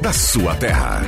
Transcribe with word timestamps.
da 0.00 0.12
sua 0.12 0.54
terra. 0.56 1.02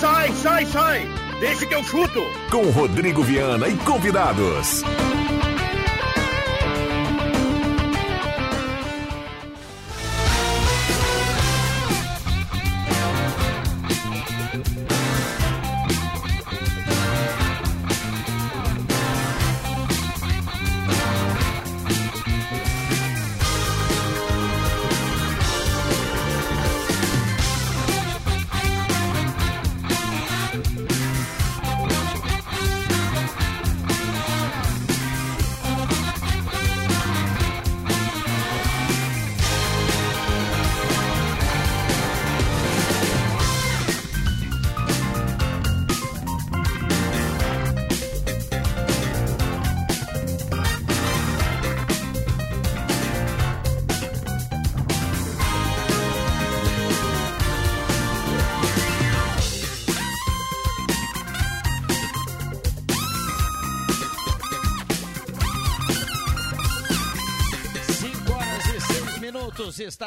Sai, 0.00 0.32
sai, 0.32 0.66
sai! 0.66 1.08
Deixa 1.40 1.66
que 1.66 1.74
eu 1.74 1.82
chuto! 1.84 2.22
Com 2.50 2.70
Rodrigo 2.70 3.22
Viana 3.22 3.68
e 3.68 3.76
convidados. 3.78 4.82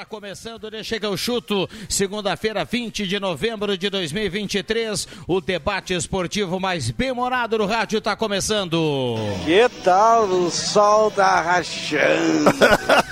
Está 0.06 0.08
começando, 0.08 0.84
chega 0.84 1.10
o 1.10 1.18
chuto, 1.18 1.68
segunda-feira, 1.90 2.64
20 2.64 3.08
de 3.08 3.20
novembro 3.20 3.76
de 3.78 3.90
2023. 3.90 5.08
O 5.28 5.42
debate 5.42 5.94
esportivo 5.94 6.60
mais 6.60 6.92
bem-humorado 6.92 7.58
no 7.58 7.66
rádio 7.66 7.98
está 7.98 8.16
começando. 8.16 9.16
Que 9.44 9.68
tal 9.84 10.26
o 10.26 10.52
sol 10.52 11.10
tá 11.10 11.42
rachando? 11.42 12.52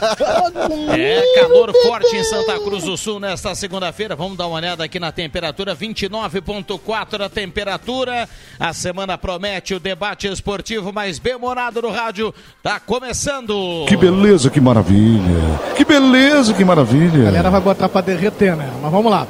é 0.97 1.39
calor 1.39 1.73
forte 1.83 2.15
em 2.15 2.23
Santa 2.23 2.59
Cruz 2.59 2.83
do 2.83 2.97
Sul 2.97 3.19
nesta 3.19 3.55
segunda-feira. 3.55 4.15
Vamos 4.15 4.37
dar 4.37 4.47
uma 4.47 4.57
olhada 4.57 4.83
aqui 4.83 4.99
na 4.99 5.11
temperatura, 5.11 5.75
29.4 5.75 7.21
a 7.25 7.29
temperatura. 7.29 8.27
A 8.59 8.73
semana 8.73 9.17
promete 9.17 9.73
o 9.73 9.79
debate 9.79 10.27
esportivo 10.27 10.91
mais 10.91 11.19
bem-humorado 11.19 11.81
no 11.81 11.91
rádio. 11.91 12.33
Está 12.57 12.79
começando. 12.79 13.85
Que 13.87 13.97
beleza, 13.97 14.49
que 14.49 14.59
maravilha. 14.59 15.59
Que 15.75 15.85
beleza, 15.85 16.53
que 16.53 16.63
maravilha. 16.63 17.21
A 17.21 17.25
galera 17.25 17.49
vai 17.49 17.61
botar 17.61 17.89
pra 17.89 18.01
derreter, 18.01 18.55
né? 18.55 18.71
Mas 18.81 18.91
vamos 18.91 19.11
lá. 19.11 19.27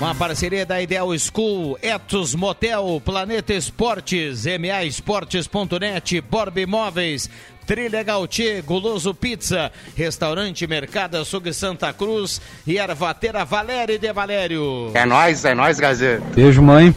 Uma 0.00 0.14
parceria 0.14 0.64
da 0.64 0.80
Ideal 0.80 1.08
School, 1.18 1.78
Etos 1.82 2.34
Motel, 2.34 3.02
Planeta 3.04 3.52
Esportes, 3.52 4.46
MA 4.46 4.84
Esportes.net, 4.84 6.22
Borb 6.22 6.56
Imóveis, 6.56 7.28
Trilha 7.70 8.02
Gautier, 8.02 8.64
Guloso 8.64 9.14
Pizza, 9.14 9.70
Restaurante 9.96 10.66
Mercado 10.66 11.18
Açougue 11.18 11.52
Santa 11.52 11.92
Cruz 11.92 12.40
e 12.66 12.78
Ervateira 12.78 13.44
Valério 13.44 13.96
de 13.96 14.12
Valério. 14.12 14.90
É 14.92 15.06
nóis, 15.06 15.44
é 15.44 15.54
nóis, 15.54 15.78
Gazeta. 15.78 16.20
Beijo, 16.34 16.60
mãe. 16.60 16.92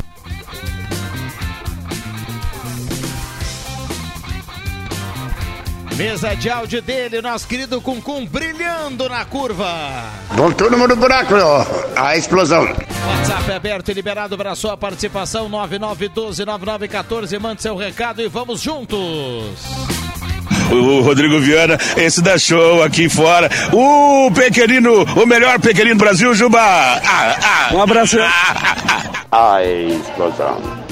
Mesa 5.97 6.35
de 6.35 6.49
áudio 6.49 6.81
dele, 6.81 7.21
nosso 7.21 7.47
querido 7.47 7.79
Cuncum 7.79 8.25
brilhando 8.25 9.07
na 9.07 9.23
curva. 9.25 10.05
Voltou 10.31 10.71
no 10.71 10.77
mundo 10.77 10.95
buraco, 10.95 11.35
ó. 11.35 11.63
a 11.95 12.17
explosão. 12.17 12.63
WhatsApp 12.63 13.51
aberto 13.51 13.89
e 13.89 13.93
liberado 13.93 14.35
para 14.35 14.55
sua 14.55 14.75
participação, 14.75 15.47
99129914. 15.49 17.39
Mande 17.39 17.61
seu 17.61 17.75
recado 17.75 18.23
e 18.23 18.27
vamos 18.27 18.61
juntos. 18.61 18.97
O 20.71 21.01
Rodrigo 21.01 21.39
Viana, 21.39 21.77
esse 21.95 22.23
da 22.23 22.39
show 22.39 22.81
aqui 22.81 23.07
fora. 23.07 23.47
O 23.71 24.31
pequenino, 24.31 25.03
o 25.03 25.27
melhor 25.27 25.59
pequenino 25.59 25.95
do 25.95 25.99
Brasil, 25.99 26.33
Juba. 26.33 26.59
Ah, 26.59 26.99
ah, 27.43 27.69
um 27.71 27.81
abraço. 27.81 28.17
Ah, 28.19 28.75
ah, 29.31 29.55
a 29.55 29.63
explosão. 29.63 30.83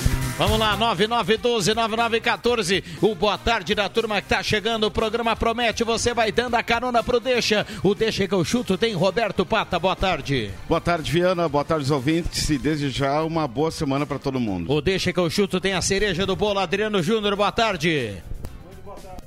Vamos 0.42 0.58
lá, 0.58 0.76
9912-9914. 0.96 2.84
O 3.00 3.14
boa 3.14 3.38
tarde 3.38 3.76
da 3.76 3.88
turma 3.88 4.20
que 4.20 4.28
tá 4.28 4.42
chegando. 4.42 4.86
O 4.86 4.92
programa 4.92 5.36
promete. 5.36 5.84
Você 5.84 6.16
vai 6.16 6.32
dando 6.32 6.56
a 6.56 6.64
carona 6.64 7.04
pro 7.04 7.20
Deixa. 7.20 7.64
O 7.84 7.94
Deixa 7.94 8.28
que 8.28 8.34
eu 8.34 8.44
chuto 8.44 8.76
tem 8.76 8.96
Roberto 8.96 9.46
Pata. 9.46 9.78
Boa 9.78 9.96
tarde. 9.96 10.50
Boa 10.68 10.82
tarde, 10.82 11.12
Viana. 11.12 11.48
Boa 11.48 11.64
tarde, 11.64 11.84
os 11.84 11.92
ouvintes. 11.92 12.50
E 12.50 12.58
desde 12.58 12.90
já, 12.90 13.22
uma 13.22 13.48
boa 13.48 13.70
semana 13.70 14.04
para 14.04 14.18
todo 14.18 14.40
mundo. 14.40 14.74
O 14.74 14.82
Deixa 14.82 15.14
que 15.14 15.20
eu 15.20 15.30
chuto 15.30 15.62
tem 15.62 15.74
a 15.74 15.82
cereja 15.84 16.26
do 16.26 16.36
bolo. 16.36 16.58
Adriano 16.58 17.04
Júnior, 17.04 17.36
boa 17.36 17.52
tarde. 17.52 18.18
Muito 18.66 18.84
boa 18.84 18.98
tarde. 18.98 19.22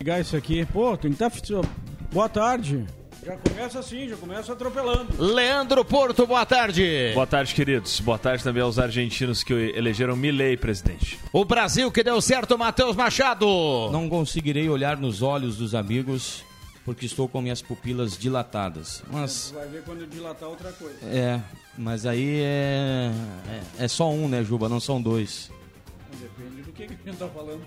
Ligar 0.00 0.22
isso 0.22 0.38
aqui. 0.38 0.64
Pô, 0.64 0.96
tem 0.96 1.12
que 1.12 1.22
estar. 1.22 1.28
Tá... 1.30 1.68
Boa 2.10 2.30
tarde. 2.30 2.86
Já 3.26 3.36
começa 3.38 3.80
assim, 3.80 4.08
já 4.08 4.16
começa 4.16 4.52
atropelando. 4.52 5.20
Leandro 5.20 5.84
Porto, 5.84 6.24
boa 6.28 6.46
tarde. 6.46 7.10
Boa 7.12 7.26
tarde, 7.26 7.52
queridos. 7.56 7.98
Boa 7.98 8.16
tarde 8.16 8.44
também 8.44 8.62
aos 8.62 8.78
argentinos 8.78 9.42
que 9.42 9.52
elegeram 9.52 10.14
Milei 10.14 10.56
presidente. 10.56 11.18
O 11.32 11.44
Brasil 11.44 11.90
que 11.90 12.04
deu 12.04 12.20
certo, 12.20 12.56
Matheus 12.56 12.94
Machado. 12.94 13.44
Não 13.90 14.08
conseguirei 14.08 14.68
olhar 14.68 14.96
nos 14.96 15.22
olhos 15.22 15.56
dos 15.56 15.74
amigos 15.74 16.44
porque 16.84 17.04
estou 17.04 17.26
com 17.26 17.42
minhas 17.42 17.60
pupilas 17.60 18.16
dilatadas. 18.16 19.02
Mas 19.10 19.50
vai 19.52 19.66
ver 19.66 19.82
quando 19.82 20.06
dilatar 20.06 20.48
outra 20.48 20.70
coisa. 20.70 20.96
É, 21.06 21.40
mas 21.76 22.06
aí 22.06 22.42
é 22.44 23.10
é, 23.80 23.86
é 23.86 23.88
só 23.88 24.08
um, 24.08 24.28
né, 24.28 24.44
Juba? 24.44 24.68
Não 24.68 24.78
são 24.78 25.02
dois. 25.02 25.50
Depende 26.20 26.62
do 26.62 26.72
que, 26.72 26.86
que 26.86 26.94
a 26.94 27.10
gente 27.10 27.18
tá 27.18 27.26
falando. 27.26 27.60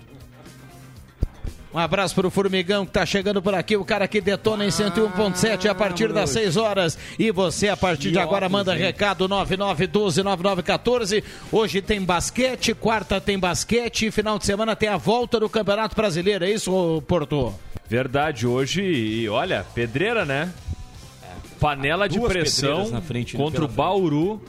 Um 1.72 1.78
abraço 1.78 2.16
para 2.16 2.26
o 2.26 2.30
Formigão 2.30 2.84
que 2.84 2.90
está 2.90 3.06
chegando 3.06 3.40
por 3.40 3.54
aqui, 3.54 3.76
o 3.76 3.84
cara 3.84 4.08
que 4.08 4.20
detona 4.20 4.64
em 4.64 4.70
101.7 4.70 5.70
a 5.70 5.74
partir 5.74 6.12
das 6.12 6.30
6 6.30 6.56
horas. 6.56 6.98
E 7.16 7.30
você, 7.30 7.68
a 7.68 7.76
partir 7.76 8.10
de 8.10 8.18
agora, 8.18 8.48
manda 8.48 8.74
recado 8.74 9.28
99129914. 9.28 11.22
Hoje 11.52 11.80
tem 11.80 12.02
basquete, 12.02 12.74
quarta 12.74 13.20
tem 13.20 13.38
basquete, 13.38 14.10
final 14.10 14.36
de 14.36 14.46
semana 14.46 14.74
tem 14.74 14.88
a 14.88 14.96
volta 14.96 15.38
do 15.38 15.48
Campeonato 15.48 15.94
Brasileiro. 15.94 16.44
É 16.44 16.50
isso, 16.50 17.00
Porto? 17.06 17.54
Verdade, 17.88 18.48
hoje, 18.48 18.82
e 18.82 19.28
olha, 19.28 19.64
pedreira, 19.72 20.24
né? 20.24 20.52
Panela 21.60 22.08
de 22.08 22.18
Duas 22.18 22.32
pressão 22.32 23.00
frente, 23.02 23.36
contra 23.36 23.64
o 23.64 23.68
Bauru. 23.68 24.42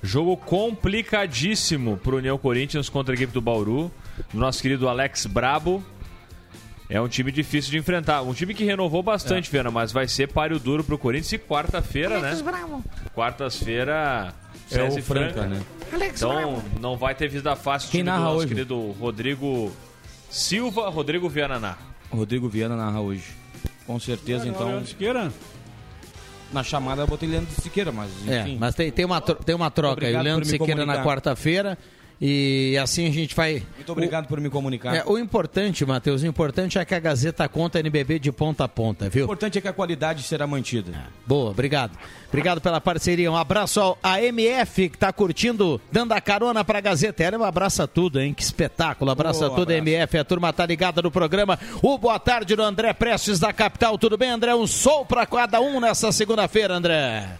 Jogo 0.00 0.36
complicadíssimo 0.36 1.96
para 1.96 2.14
o 2.14 2.18
União 2.18 2.38
Corinthians 2.38 2.88
contra 2.88 3.14
a 3.14 3.16
equipe 3.16 3.32
do 3.32 3.40
Bauru. 3.40 3.90
Nosso 4.32 4.62
querido 4.62 4.88
Alex 4.88 5.26
Brabo. 5.26 5.82
É 6.90 7.00
um 7.00 7.08
time 7.08 7.30
difícil 7.30 7.70
de 7.70 7.76
enfrentar. 7.78 8.22
Um 8.22 8.32
time 8.32 8.54
que 8.54 8.64
renovou 8.64 9.02
bastante, 9.02 9.48
é. 9.48 9.52
Viana, 9.52 9.70
mas 9.70 9.92
vai 9.92 10.08
ser 10.08 10.28
páreo 10.28 10.58
duro 10.58 10.82
pro 10.82 10.96
Corinthians 10.96 11.32
e 11.32 11.38
quarta-feira, 11.38 12.18
né? 12.18 12.36
Quartas-feira. 13.14 14.32
É 14.70 14.82
o 14.82 15.02
Franca, 15.02 15.32
Franca, 15.32 15.46
né? 15.46 15.62
então 16.14 16.52
Bravo. 16.52 16.62
não 16.78 16.94
vai 16.96 17.14
ter 17.14 17.26
vida 17.26 17.56
fácil 17.56 17.90
Quem 17.90 18.02
narra 18.02 18.18
do 18.18 18.24
nosso 18.24 18.36
hoje? 18.38 18.48
querido 18.48 18.90
Rodrigo 19.00 19.72
Silva, 20.30 20.90
Rodrigo 20.90 21.26
Viana 21.26 21.58
narra. 21.58 21.78
Rodrigo 22.10 22.48
Viana 22.50 22.76
narra 22.76 23.00
hoje. 23.00 23.24
Com 23.86 23.98
certeza, 23.98 24.42
Olha, 24.42 24.50
então. 24.50 24.84
Siqueira? 24.84 25.32
Na 26.52 26.62
chamada 26.62 27.02
eu 27.02 27.06
botei 27.06 27.28
Leandro 27.28 27.50
Siqueira, 27.62 27.90
mas 27.92 28.10
é, 28.26 28.40
enfim. 28.40 28.56
É, 28.56 28.58
mas 28.58 28.74
tem, 28.74 28.90
tem, 28.90 29.04
uma, 29.06 29.20
tem 29.20 29.54
uma 29.54 29.70
troca 29.70 30.06
aí. 30.06 30.14
O 30.14 30.20
Leandro 30.20 30.44
Siqueira 30.46 30.84
na 30.84 31.02
quarta-feira 31.02 31.78
e 32.20 32.76
assim 32.82 33.06
a 33.06 33.12
gente 33.12 33.34
vai. 33.34 33.62
Muito 33.76 33.92
obrigado 33.92 34.24
o, 34.24 34.28
por 34.28 34.40
me 34.40 34.50
comunicar. 34.50 34.94
É, 34.94 35.04
o 35.06 35.18
importante, 35.18 35.84
Matheus, 35.86 36.22
o 36.22 36.26
importante 36.26 36.78
é 36.78 36.84
que 36.84 36.94
a 36.94 37.00
Gazeta 37.00 37.48
conta 37.48 37.78
NBB 37.78 38.18
de 38.18 38.32
ponta 38.32 38.64
a 38.64 38.68
ponta, 38.68 39.08
viu? 39.08 39.22
O 39.22 39.24
importante 39.24 39.58
é 39.58 39.60
que 39.60 39.68
a 39.68 39.72
qualidade 39.72 40.22
será 40.22 40.46
mantida. 40.46 40.90
É. 40.90 41.02
Boa, 41.26 41.50
obrigado. 41.50 41.96
Obrigado 42.28 42.60
pela 42.60 42.80
parceria. 42.80 43.30
Um 43.30 43.36
abraço 43.36 43.80
ao 43.80 43.98
AMF 44.02 44.88
que 44.88 44.96
está 44.96 45.12
curtindo, 45.12 45.80
dando 45.90 46.12
a 46.12 46.20
carona 46.20 46.64
para 46.64 46.78
a 46.78 46.80
Gazeta. 46.80 47.38
Um 47.38 47.44
abraço 47.44 47.82
a 47.82 47.86
tudo, 47.86 48.20
hein? 48.20 48.34
Que 48.34 48.42
espetáculo. 48.42 49.10
Abraço 49.10 49.40
Boa, 49.40 49.52
a 49.52 49.54
tudo, 49.54 49.72
abraço. 49.72 49.88
MF. 49.88 50.18
A 50.18 50.24
turma 50.24 50.52
tá 50.52 50.66
ligada 50.66 51.00
no 51.00 51.10
programa. 51.10 51.58
O 51.82 51.96
boa 51.98 52.18
tarde 52.18 52.54
do 52.54 52.62
André 52.62 52.92
Prestes 52.92 53.38
da 53.38 53.52
capital. 53.52 53.96
Tudo 53.96 54.16
bem, 54.16 54.30
André? 54.30 54.54
Um 54.54 54.66
sol 54.66 55.06
para 55.06 55.24
cada 55.24 55.60
um 55.60 55.80
nessa 55.80 56.12
segunda-feira, 56.12 56.74
André. 56.74 57.38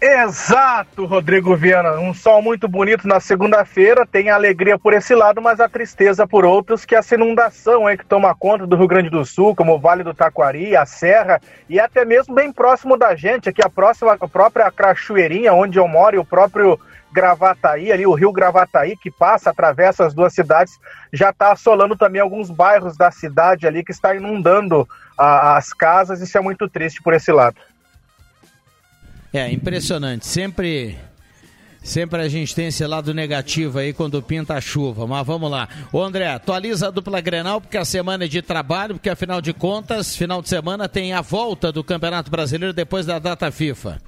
Exato, 0.00 1.06
Rodrigo 1.06 1.56
Viana. 1.56 1.98
Um 1.98 2.14
sol 2.14 2.40
muito 2.40 2.68
bonito 2.68 3.08
na 3.08 3.18
segunda-feira. 3.18 4.06
Tem 4.06 4.30
a 4.30 4.36
alegria 4.36 4.78
por 4.78 4.92
esse 4.92 5.12
lado, 5.12 5.42
mas 5.42 5.58
a 5.58 5.68
tristeza 5.68 6.24
por 6.24 6.44
outros, 6.44 6.84
que 6.84 6.94
essa 6.94 7.16
inundação 7.16 7.84
aí 7.84 7.98
que 7.98 8.06
toma 8.06 8.32
conta 8.32 8.64
do 8.64 8.76
Rio 8.76 8.86
Grande 8.86 9.10
do 9.10 9.24
Sul, 9.24 9.56
como 9.56 9.74
o 9.74 9.78
Vale 9.80 10.04
do 10.04 10.14
Taquari, 10.14 10.76
a 10.76 10.86
Serra 10.86 11.40
e 11.68 11.80
até 11.80 12.04
mesmo 12.04 12.32
bem 12.32 12.52
próximo 12.52 12.96
da 12.96 13.16
gente, 13.16 13.48
aqui 13.48 13.60
a 13.60 13.68
próxima, 13.68 14.16
a 14.20 14.28
própria 14.28 14.70
Crachoeirinha, 14.70 15.52
onde 15.52 15.80
eu 15.80 15.88
moro, 15.88 16.14
e 16.14 16.18
o 16.20 16.24
próprio 16.24 16.78
Gravataí, 17.12 17.90
ali 17.90 18.06
o 18.06 18.14
rio 18.14 18.30
Gravataí, 18.30 18.96
que 18.96 19.10
passa, 19.10 19.50
atravessa 19.50 20.06
as 20.06 20.14
duas 20.14 20.32
cidades, 20.32 20.78
já 21.12 21.30
está 21.30 21.50
assolando 21.50 21.96
também 21.96 22.20
alguns 22.20 22.50
bairros 22.50 22.96
da 22.96 23.10
cidade 23.10 23.66
ali, 23.66 23.82
que 23.82 23.90
está 23.90 24.14
inundando 24.14 24.86
a, 25.18 25.56
as 25.56 25.72
casas. 25.72 26.20
Isso 26.20 26.38
é 26.38 26.40
muito 26.40 26.68
triste 26.68 27.02
por 27.02 27.14
esse 27.14 27.32
lado. 27.32 27.56
É, 29.32 29.50
impressionante. 29.50 30.26
Sempre. 30.26 30.96
Sempre 31.82 32.20
a 32.20 32.28
gente 32.28 32.54
tem 32.54 32.66
esse 32.66 32.84
lado 32.86 33.14
negativo 33.14 33.78
aí 33.78 33.94
quando 33.94 34.20
pinta 34.20 34.54
a 34.54 34.60
chuva, 34.60 35.06
mas 35.06 35.26
vamos 35.26 35.50
lá. 35.50 35.68
Ô 35.92 36.02
André, 36.02 36.26
atualiza 36.26 36.88
a 36.88 36.90
dupla 36.90 37.20
Grenal, 37.20 37.60
porque 37.60 37.78
a 37.78 37.84
semana 37.84 38.24
é 38.24 38.28
de 38.28 38.42
trabalho, 38.42 38.96
porque 38.96 39.08
afinal 39.08 39.40
de 39.40 39.54
contas, 39.54 40.14
final 40.14 40.42
de 40.42 40.48
semana 40.48 40.88
tem 40.88 41.12
a 41.12 41.22
volta 41.22 41.70
do 41.72 41.84
Campeonato 41.84 42.30
Brasileiro 42.30 42.74
depois 42.74 43.06
da 43.06 43.18
data 43.18 43.50
FIFA. 43.50 44.02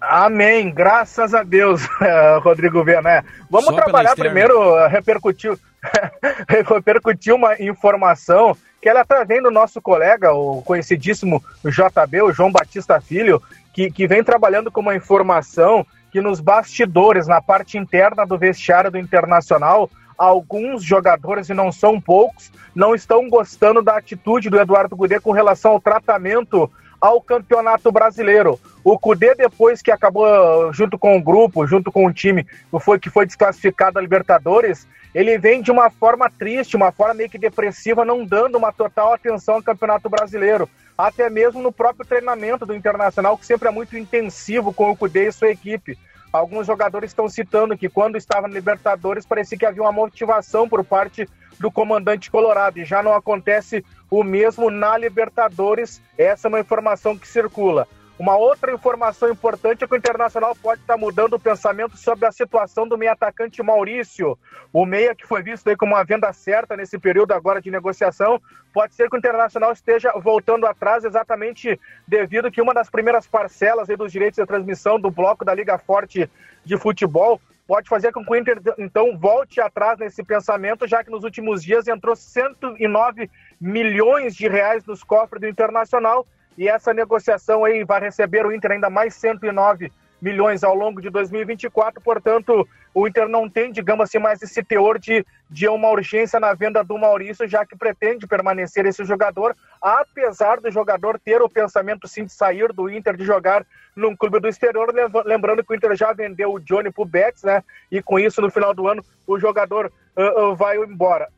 Amém, 0.00 0.72
graças 0.72 1.34
a 1.34 1.42
Deus, 1.42 1.82
Rodrigo 2.42 2.82
Viana. 2.82 3.24
Vamos 3.50 3.66
Só 3.66 3.74
trabalhar 3.74 4.16
primeiro, 4.16 4.58
uh, 4.58 4.88
repercutir, 4.88 5.56
repercutir 6.48 7.34
uma 7.34 7.60
informação 7.60 8.56
que 8.80 8.88
ela 8.88 9.02
está 9.02 9.24
vendo 9.24 9.48
o 9.48 9.52
nosso 9.52 9.82
colega, 9.82 10.32
o 10.32 10.62
conhecidíssimo 10.62 11.42
JB, 11.64 12.22
o 12.22 12.32
João 12.32 12.52
Batista 12.52 13.00
Filho, 13.00 13.42
que, 13.78 13.92
que 13.92 14.08
vem 14.08 14.24
trabalhando 14.24 14.72
com 14.72 14.80
uma 14.80 14.96
informação 14.96 15.86
que 16.10 16.20
nos 16.20 16.40
bastidores, 16.40 17.28
na 17.28 17.40
parte 17.40 17.78
interna 17.78 18.26
do 18.26 18.36
vestiário 18.36 18.90
do 18.90 18.98
Internacional, 18.98 19.88
alguns 20.16 20.82
jogadores, 20.82 21.48
e 21.48 21.54
não 21.54 21.70
são 21.70 22.00
poucos, 22.00 22.50
não 22.74 22.92
estão 22.92 23.28
gostando 23.28 23.80
da 23.80 23.96
atitude 23.96 24.50
do 24.50 24.58
Eduardo 24.58 24.96
Gudê 24.96 25.20
com 25.20 25.30
relação 25.30 25.70
ao 25.70 25.80
tratamento 25.80 26.68
ao 27.00 27.22
Campeonato 27.22 27.92
Brasileiro. 27.92 28.58
O 28.82 28.98
Cudê, 28.98 29.36
depois 29.36 29.80
que 29.80 29.92
acabou 29.92 30.72
junto 30.72 30.98
com 30.98 31.16
o 31.16 31.22
grupo, 31.22 31.64
junto 31.64 31.92
com 31.92 32.04
o 32.04 32.12
time, 32.12 32.44
foi, 32.80 32.98
que 32.98 33.08
foi 33.08 33.26
desclassificado 33.26 33.92
da 33.92 34.00
Libertadores, 34.00 34.88
ele 35.14 35.38
vem 35.38 35.62
de 35.62 35.70
uma 35.70 35.90
forma 35.90 36.30
triste, 36.30 36.76
uma 36.76 36.92
forma 36.92 37.14
meio 37.14 37.30
que 37.30 37.38
depressiva, 37.38 38.04
não 38.04 38.24
dando 38.24 38.58
uma 38.58 38.72
total 38.72 39.14
atenção 39.14 39.56
ao 39.56 39.62
Campeonato 39.62 40.08
Brasileiro 40.08 40.68
até 40.98 41.30
mesmo 41.30 41.62
no 41.62 41.70
próprio 41.70 42.04
treinamento 42.04 42.66
do 42.66 42.74
Internacional, 42.74 43.38
que 43.38 43.46
sempre 43.46 43.68
é 43.68 43.70
muito 43.70 43.96
intensivo 43.96 44.74
com 44.74 44.90
o 44.90 44.96
Cudê 44.96 45.28
e 45.28 45.32
sua 45.32 45.48
equipe. 45.48 45.96
Alguns 46.32 46.66
jogadores 46.66 47.10
estão 47.10 47.28
citando 47.28 47.78
que 47.78 47.88
quando 47.88 48.16
estava 48.16 48.48
na 48.48 48.54
Libertadores 48.54 49.24
parecia 49.24 49.56
que 49.56 49.64
havia 49.64 49.80
uma 49.80 49.92
motivação 49.92 50.68
por 50.68 50.84
parte 50.84 51.28
do 51.58 51.70
comandante 51.70 52.30
Colorado 52.30 52.78
e 52.78 52.84
já 52.84 53.00
não 53.00 53.14
acontece 53.14 53.84
o 54.10 54.24
mesmo 54.24 54.70
na 54.70 54.98
Libertadores. 54.98 56.02
Essa 56.18 56.48
é 56.48 56.50
uma 56.50 56.60
informação 56.60 57.16
que 57.16 57.28
circula. 57.28 57.86
Uma 58.18 58.36
outra 58.36 58.72
informação 58.72 59.30
importante 59.30 59.84
é 59.84 59.86
que 59.86 59.94
o 59.94 59.96
Internacional 59.96 60.52
pode 60.60 60.80
estar 60.80 60.96
mudando 60.96 61.34
o 61.34 61.38
pensamento 61.38 61.96
sobre 61.96 62.26
a 62.26 62.32
situação 62.32 62.88
do 62.88 62.98
meio 62.98 63.12
atacante 63.12 63.62
Maurício. 63.62 64.36
O 64.72 64.84
meia 64.84 65.14
que 65.14 65.24
foi 65.24 65.40
visto 65.40 65.68
aí 65.68 65.76
como 65.76 65.94
uma 65.94 66.02
venda 66.02 66.32
certa 66.32 66.76
nesse 66.76 66.98
período 66.98 67.30
agora 67.30 67.62
de 67.62 67.70
negociação, 67.70 68.42
pode 68.74 68.96
ser 68.96 69.08
que 69.08 69.14
o 69.14 69.18
Internacional 69.18 69.70
esteja 69.70 70.12
voltando 70.16 70.66
atrás 70.66 71.04
exatamente 71.04 71.78
devido 72.08 72.50
que 72.50 72.60
uma 72.60 72.74
das 72.74 72.90
primeiras 72.90 73.24
parcelas 73.24 73.88
aí 73.88 73.96
dos 73.96 74.10
direitos 74.10 74.36
de 74.36 74.46
transmissão 74.46 74.98
do 74.98 75.12
bloco 75.12 75.44
da 75.44 75.54
Liga 75.54 75.78
Forte 75.78 76.28
de 76.64 76.76
Futebol 76.76 77.40
pode 77.68 77.88
fazer 77.88 78.10
com 78.10 78.24
que 78.24 78.32
o 78.32 78.36
Inter, 78.36 78.60
então, 78.78 79.16
volte 79.16 79.60
atrás 79.60 79.96
nesse 79.98 80.24
pensamento, 80.24 80.88
já 80.88 81.04
que 81.04 81.10
nos 81.10 81.22
últimos 81.22 81.62
dias 81.62 81.86
entrou 81.86 82.16
109 82.16 83.30
milhões 83.60 84.34
de 84.34 84.48
reais 84.48 84.84
nos 84.86 85.04
cofres 85.04 85.40
do 85.40 85.46
Internacional 85.46 86.26
e 86.58 86.68
essa 86.68 86.92
negociação 86.92 87.64
aí 87.64 87.84
vai 87.84 88.00
receber 88.00 88.44
o 88.44 88.52
Inter 88.52 88.72
ainda 88.72 88.90
mais 88.90 89.14
109 89.14 89.92
milhões 90.20 90.64
ao 90.64 90.74
longo 90.74 91.00
de 91.00 91.08
2024, 91.08 92.02
portanto, 92.02 92.68
o 92.92 93.06
Inter 93.06 93.28
não 93.28 93.48
tem, 93.48 93.70
digamos 93.70 94.02
assim, 94.02 94.18
mais 94.18 94.42
esse 94.42 94.64
teor 94.64 94.98
de, 94.98 95.24
de 95.48 95.68
uma 95.68 95.88
urgência 95.88 96.40
na 96.40 96.52
venda 96.54 96.82
do 96.82 96.98
Maurício, 96.98 97.46
já 97.46 97.64
que 97.64 97.76
pretende 97.76 98.26
permanecer 98.26 98.84
esse 98.84 99.04
jogador, 99.04 99.56
apesar 99.80 100.60
do 100.60 100.68
jogador 100.72 101.20
ter 101.20 101.40
o 101.40 101.48
pensamento 101.48 102.08
sim 102.08 102.24
de 102.24 102.32
sair 102.32 102.72
do 102.72 102.90
Inter, 102.90 103.16
de 103.16 103.24
jogar 103.24 103.64
num 103.94 104.16
clube 104.16 104.40
do 104.40 104.48
exterior, 104.48 104.92
lembrando 105.24 105.62
que 105.62 105.72
o 105.72 105.76
Inter 105.76 105.94
já 105.94 106.12
vendeu 106.12 106.52
o 106.52 106.58
Johnny 106.58 106.90
pro 106.90 107.04
Betis, 107.04 107.44
né, 107.44 107.62
e 107.88 108.02
com 108.02 108.18
isso, 108.18 108.42
no 108.42 108.50
final 108.50 108.74
do 108.74 108.88
ano, 108.88 109.04
o 109.24 109.38
jogador 109.38 109.92
uh, 110.16 110.50
uh, 110.50 110.56
vai 110.56 110.76
embora 110.78 111.28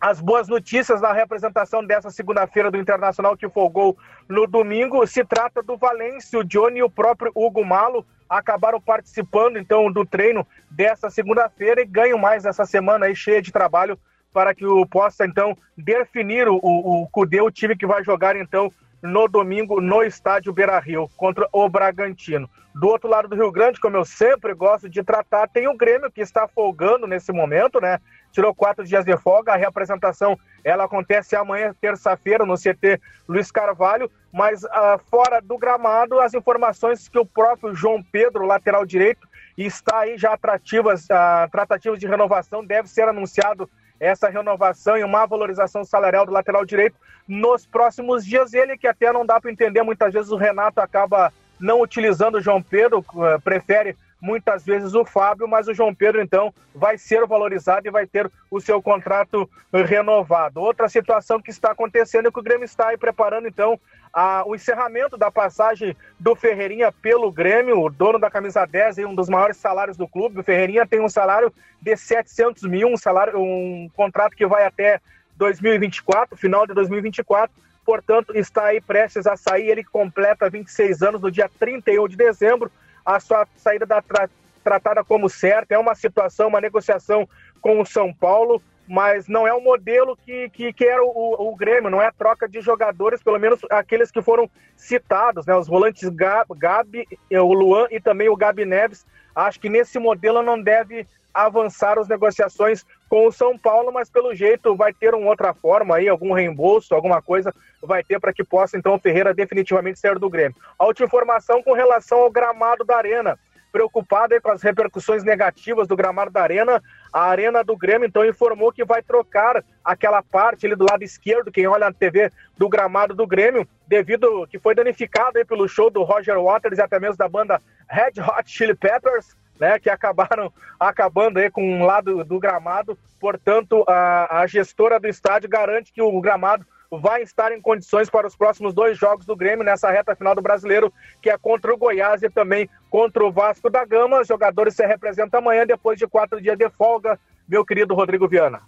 as 0.00 0.20
boas 0.20 0.48
notícias 0.48 1.00
na 1.00 1.12
representação 1.12 1.84
dessa 1.84 2.10
segunda-feira 2.10 2.70
do 2.70 2.78
Internacional 2.78 3.36
que 3.36 3.48
folgou 3.48 3.96
no 4.28 4.46
domingo. 4.46 5.06
Se 5.06 5.24
trata 5.24 5.62
do 5.62 5.76
Valência, 5.76 6.38
o 6.38 6.44
Johnny 6.44 6.80
e 6.80 6.82
o 6.82 6.90
próprio 6.90 7.32
Hugo 7.34 7.64
Malo 7.64 8.04
acabaram 8.28 8.80
participando 8.80 9.58
então 9.58 9.90
do 9.90 10.04
treino 10.04 10.46
dessa 10.70 11.08
segunda-feira 11.08 11.80
e 11.80 11.86
ganham 11.86 12.18
mais 12.18 12.44
essa 12.44 12.66
semana 12.66 13.06
aí 13.06 13.14
cheia 13.14 13.40
de 13.40 13.52
trabalho 13.52 13.98
para 14.32 14.54
que 14.54 14.66
o 14.66 14.84
possa 14.84 15.24
então 15.24 15.56
definir 15.76 16.48
o, 16.48 16.56
o, 16.56 17.02
o 17.02 17.08
Cudê, 17.08 17.40
o 17.40 17.50
time 17.50 17.76
que 17.76 17.86
vai 17.86 18.02
jogar 18.02 18.36
então 18.36 18.72
no 19.00 19.28
domingo 19.28 19.80
no 19.80 20.02
estádio 20.02 20.52
Beira 20.52 20.78
Rio 20.80 21.08
contra 21.16 21.48
o 21.52 21.68
Bragantino. 21.68 22.48
Do 22.74 22.88
outro 22.88 23.08
lado 23.08 23.28
do 23.28 23.36
Rio 23.36 23.52
Grande, 23.52 23.78
como 23.78 23.96
eu 23.96 24.04
sempre 24.04 24.52
gosto 24.52 24.88
de 24.88 25.04
tratar, 25.04 25.46
tem 25.46 25.68
o 25.68 25.76
Grêmio 25.76 26.10
que 26.10 26.20
está 26.20 26.48
folgando 26.48 27.06
nesse 27.06 27.30
momento, 27.30 27.80
né? 27.80 28.00
Tirou 28.34 28.52
quatro 28.52 28.84
dias 28.84 29.04
de 29.04 29.16
folga. 29.16 29.52
A 29.52 29.56
reapresentação 29.56 30.36
ela 30.64 30.84
acontece 30.84 31.36
amanhã, 31.36 31.72
terça-feira, 31.80 32.44
no 32.44 32.56
CT 32.56 33.00
Luiz 33.28 33.52
Carvalho. 33.52 34.10
Mas 34.32 34.64
uh, 34.64 34.98
fora 35.08 35.40
do 35.40 35.56
gramado, 35.56 36.18
as 36.18 36.34
informações 36.34 37.08
que 37.08 37.18
o 37.18 37.24
próprio 37.24 37.72
João 37.76 38.02
Pedro, 38.02 38.44
lateral 38.44 38.84
direito, 38.84 39.28
está 39.56 40.00
aí 40.00 40.18
já 40.18 40.32
atrativas, 40.32 41.04
uh, 41.04 41.48
tratativas 41.52 42.00
de 42.00 42.08
renovação, 42.08 42.64
deve 42.64 42.88
ser 42.88 43.08
anunciado 43.08 43.70
essa 44.00 44.28
renovação 44.28 44.98
e 44.98 45.04
uma 45.04 45.24
valorização 45.26 45.84
salarial 45.84 46.26
do 46.26 46.32
lateral 46.32 46.64
direito 46.64 46.96
nos 47.28 47.64
próximos 47.64 48.26
dias. 48.26 48.52
Ele 48.52 48.76
que 48.76 48.88
até 48.88 49.12
não 49.12 49.24
dá 49.24 49.40
para 49.40 49.52
entender, 49.52 49.84
muitas 49.84 50.12
vezes 50.12 50.32
o 50.32 50.36
Renato 50.36 50.80
acaba 50.80 51.32
não 51.60 51.80
utilizando 51.80 52.34
o 52.34 52.40
João 52.40 52.60
Pedro, 52.60 53.04
eh, 53.16 53.38
prefere 53.38 53.96
muitas 54.24 54.64
vezes 54.64 54.94
o 54.94 55.04
Fábio, 55.04 55.46
mas 55.46 55.68
o 55.68 55.74
João 55.74 55.94
Pedro 55.94 56.22
então 56.22 56.52
vai 56.74 56.96
ser 56.96 57.26
valorizado 57.26 57.86
e 57.86 57.90
vai 57.90 58.06
ter 58.06 58.30
o 58.50 58.58
seu 58.58 58.80
contrato 58.80 59.48
renovado. 59.70 60.60
Outra 60.60 60.88
situação 60.88 61.42
que 61.42 61.50
está 61.50 61.72
acontecendo 61.72 62.28
é 62.28 62.30
que 62.30 62.38
o 62.38 62.42
Grêmio 62.42 62.64
está 62.64 62.88
aí 62.88 62.96
preparando 62.96 63.46
então 63.46 63.78
a, 64.10 64.42
o 64.46 64.54
encerramento 64.54 65.18
da 65.18 65.30
passagem 65.30 65.94
do 66.18 66.34
Ferreirinha 66.34 66.90
pelo 66.90 67.30
Grêmio, 67.30 67.78
o 67.78 67.90
dono 67.90 68.18
da 68.18 68.30
camisa 68.30 68.64
10 68.64 68.98
e 68.98 69.04
um 69.04 69.14
dos 69.14 69.28
maiores 69.28 69.58
salários 69.58 69.96
do 69.96 70.08
clube. 70.08 70.40
O 70.40 70.44
Ferreirinha 70.44 70.86
tem 70.86 71.00
um 71.00 71.08
salário 71.08 71.52
de 71.78 71.94
700 71.94 72.62
mil, 72.62 72.88
um 72.88 72.96
salário, 72.96 73.38
um 73.38 73.90
contrato 73.94 74.34
que 74.34 74.46
vai 74.46 74.64
até 74.64 75.02
2024, 75.36 76.34
final 76.34 76.66
de 76.66 76.72
2024 76.72 77.64
portanto, 77.84 78.34
está 78.34 78.64
aí 78.64 78.80
prestes 78.80 79.26
a 79.26 79.36
sair. 79.36 79.68
Ele 79.68 79.84
completa 79.84 80.48
26 80.48 81.02
anos 81.02 81.20
no 81.20 81.30
dia 81.30 81.50
31 81.60 82.08
de 82.08 82.16
dezembro. 82.16 82.72
A 83.04 83.20
sua 83.20 83.46
saída 83.56 83.84
da 83.84 84.00
tra 84.00 84.28
tratada 84.62 85.04
como 85.04 85.28
certa. 85.28 85.74
É 85.74 85.78
uma 85.78 85.94
situação, 85.94 86.48
uma 86.48 86.60
negociação 86.60 87.28
com 87.60 87.80
o 87.80 87.84
São 87.86 88.12
Paulo, 88.12 88.62
mas 88.88 89.28
não 89.28 89.46
é 89.46 89.52
o 89.52 89.60
modelo 89.60 90.16
que, 90.16 90.48
que, 90.50 90.72
que 90.72 90.84
era 90.84 91.02
o, 91.04 91.50
o, 91.50 91.54
Grêmio, 91.54 91.90
não 91.90 92.00
é 92.00 92.06
a 92.06 92.12
troca 92.12 92.48
de 92.48 92.60
jogadores, 92.60 93.22
pelo 93.22 93.38
menos 93.38 93.60
aqueles 93.70 94.10
que 94.10 94.22
foram 94.22 94.50
citados, 94.76 95.46
né? 95.46 95.54
Os 95.54 95.68
volantes 95.68 96.08
Gabi, 96.08 97.06
o 97.30 97.52
Luan 97.52 97.86
e 97.90 98.00
também 98.00 98.28
o 98.28 98.36
Gabi 98.36 98.64
Neves. 98.64 99.06
Acho 99.34 99.60
que 99.60 99.68
nesse 99.68 99.98
modelo 99.98 100.42
não 100.42 100.60
deve 100.60 101.06
avançar 101.32 101.98
as 101.98 102.08
negociações 102.08 102.86
com 103.08 103.26
o 103.26 103.32
São 103.32 103.56
Paulo, 103.56 103.92
mas 103.92 104.10
pelo 104.10 104.34
jeito 104.34 104.74
vai 104.76 104.92
ter 104.92 105.14
uma 105.14 105.28
outra 105.28 105.54
forma 105.54 105.96
aí, 105.96 106.08
algum 106.08 106.32
reembolso, 106.32 106.94
alguma 106.94 107.20
coisa 107.20 107.54
vai 107.82 108.02
ter 108.02 108.18
para 108.18 108.32
que 108.32 108.42
possa 108.42 108.76
então 108.76 108.94
o 108.94 108.98
Ferreira 108.98 109.34
definitivamente 109.34 109.98
sair 109.98 110.18
do 110.18 110.30
Grêmio. 110.30 110.56
A 110.78 110.86
última 110.86 111.06
informação 111.06 111.62
com 111.62 111.72
relação 111.72 112.18
ao 112.18 112.30
gramado 112.30 112.84
da 112.84 112.96
Arena. 112.96 113.38
Preocupado 113.70 114.40
com 114.40 114.52
as 114.52 114.62
repercussões 114.62 115.24
negativas 115.24 115.88
do 115.88 115.96
gramado 115.96 116.30
da 116.30 116.42
Arena, 116.42 116.80
a 117.12 117.22
Arena 117.22 117.64
do 117.64 117.76
Grêmio 117.76 118.06
então 118.06 118.24
informou 118.24 118.72
que 118.72 118.84
vai 118.84 119.02
trocar 119.02 119.64
aquela 119.84 120.22
parte 120.22 120.64
ali 120.64 120.76
do 120.76 120.86
lado 120.88 121.02
esquerdo, 121.02 121.50
quem 121.50 121.66
olha 121.66 121.86
na 121.86 121.92
TV 121.92 122.30
do 122.56 122.68
gramado 122.68 123.14
do 123.14 123.26
Grêmio, 123.26 123.66
devido 123.86 124.46
que 124.46 124.60
foi 124.60 124.76
danificado 124.76 125.38
aí 125.38 125.44
pelo 125.44 125.68
show 125.68 125.90
do 125.90 126.04
Roger 126.04 126.40
Waters 126.40 126.78
e 126.78 126.82
até 126.82 127.00
mesmo 127.00 127.16
da 127.16 127.28
banda 127.28 127.60
Red 127.88 128.12
Hot 128.20 128.48
Chili 128.48 128.76
Peppers 128.76 129.36
né, 129.58 129.78
que 129.78 129.90
acabaram 129.90 130.52
acabando 130.78 131.38
aí 131.38 131.50
com 131.50 131.62
um 131.62 131.84
lado 131.84 132.24
do 132.24 132.38
gramado. 132.38 132.98
Portanto, 133.20 133.84
a, 133.88 134.40
a 134.40 134.46
gestora 134.46 135.00
do 135.00 135.08
estádio 135.08 135.48
garante 135.48 135.92
que 135.92 136.02
o 136.02 136.20
gramado 136.20 136.66
vai 136.90 137.22
estar 137.22 137.52
em 137.52 137.60
condições 137.60 138.08
para 138.08 138.26
os 138.26 138.36
próximos 138.36 138.74
dois 138.74 138.96
jogos 138.98 139.26
do 139.26 139.36
Grêmio 139.36 139.64
nessa 139.64 139.90
reta 139.90 140.14
final 140.14 140.34
do 140.34 140.42
Brasileiro, 140.42 140.92
que 141.20 141.30
é 141.30 141.36
contra 141.36 141.72
o 141.72 141.76
Goiás 141.76 142.22
e 142.22 142.30
também 142.30 142.68
contra 142.90 143.24
o 143.24 143.32
Vasco 143.32 143.70
da 143.70 143.84
Gama. 143.84 144.20
Os 144.20 144.28
jogadores 144.28 144.74
se 144.74 144.86
representam 144.86 145.40
amanhã, 145.40 145.66
depois 145.66 145.98
de 145.98 146.06
quatro 146.06 146.40
dias 146.40 146.56
de 146.56 146.68
folga, 146.70 147.18
meu 147.48 147.64
querido 147.64 147.94
Rodrigo 147.94 148.28
Viana. 148.28 148.60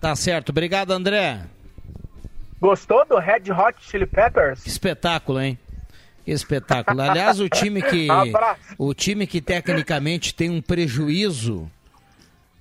Tá 0.00 0.14
certo. 0.14 0.50
Obrigado, 0.50 0.92
André. 0.92 1.40
Gostou 2.60 3.04
do 3.06 3.18
Red 3.18 3.50
Hot 3.50 3.76
Chili 3.80 4.06
Peppers? 4.06 4.62
Que 4.62 4.68
espetáculo, 4.68 5.40
hein? 5.40 5.58
Que 6.26 6.32
espetáculo. 6.32 7.00
Aliás, 7.00 7.38
o 7.38 7.48
time 7.48 7.80
que 7.80 8.08
o 8.76 8.92
time 8.92 9.28
que 9.28 9.40
tecnicamente 9.40 10.34
tem 10.34 10.50
um 10.50 10.60
prejuízo 10.60 11.70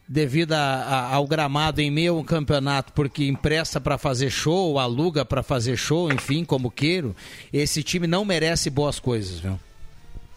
devido 0.08 0.54
a, 0.54 0.58
a, 0.60 1.16
ao 1.16 1.26
gramado 1.26 1.82
em 1.82 1.90
meio 1.90 2.16
ao 2.16 2.24
campeonato, 2.24 2.94
porque 2.94 3.26
empresta 3.26 3.82
para 3.82 3.98
fazer 3.98 4.30
show, 4.30 4.78
aluga 4.78 5.26
para 5.26 5.42
fazer 5.42 5.76
show, 5.78 6.12
enfim, 6.14 6.46
como 6.46 6.70
queiro, 6.70 7.16
esse 7.52 7.82
time 7.82 8.06
não 8.06 8.24
merece 8.24 8.70
boas 8.70 9.00
coisas, 9.00 9.40
viu? 9.40 9.60